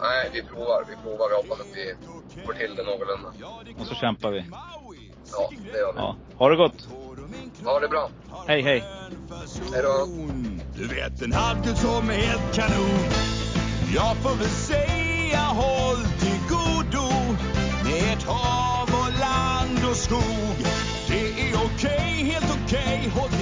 Nej, 0.00 0.30
vi 0.32 0.42
provar. 0.42 0.84
Vi 0.88 0.96
provar. 1.02 1.28
Vi 1.30 1.36
hoppas 1.36 1.60
att 1.60 1.76
vi 1.76 1.94
får 2.46 2.52
till 2.52 2.74
det 2.76 2.82
någorlunda. 2.82 3.28
Och 3.80 3.86
så 3.86 3.94
kämpar 3.94 4.30
vi. 4.30 4.44
Ja, 5.32 5.50
det 5.72 5.78
gör 5.78 5.92
vi. 5.92 5.98
Ja. 5.98 6.16
Ha 6.36 6.48
det 6.48 6.56
gott! 6.56 6.88
Ha 7.64 7.80
det 7.80 7.88
bra! 7.88 8.08
Hej, 8.46 8.62
hej! 8.62 8.84
Hej 9.72 9.82
då! 9.82 10.08
Du 10.76 10.86
vet 10.86 11.22
en 11.22 11.32
halvgud 11.32 11.78
som 11.78 12.10
är 12.10 12.14
helt 12.14 12.54
kanon 12.54 13.10
Jag 13.94 14.16
får 14.16 14.36
väl 14.36 14.48
säga 14.48 15.38
håll 15.38 16.04
till 16.20 16.40
godo 16.48 17.08
med 17.84 18.12
ert 18.12 18.22
hav 18.22 18.88
och 18.88 19.20
land 19.20 19.90
och 19.90 19.96
skog 19.96 20.56
Det 21.08 21.50
är 21.50 21.54
okej, 21.54 21.74
okay, 21.74 22.24
helt 22.24 22.56
okej 22.64 23.10
okay. 23.14 23.35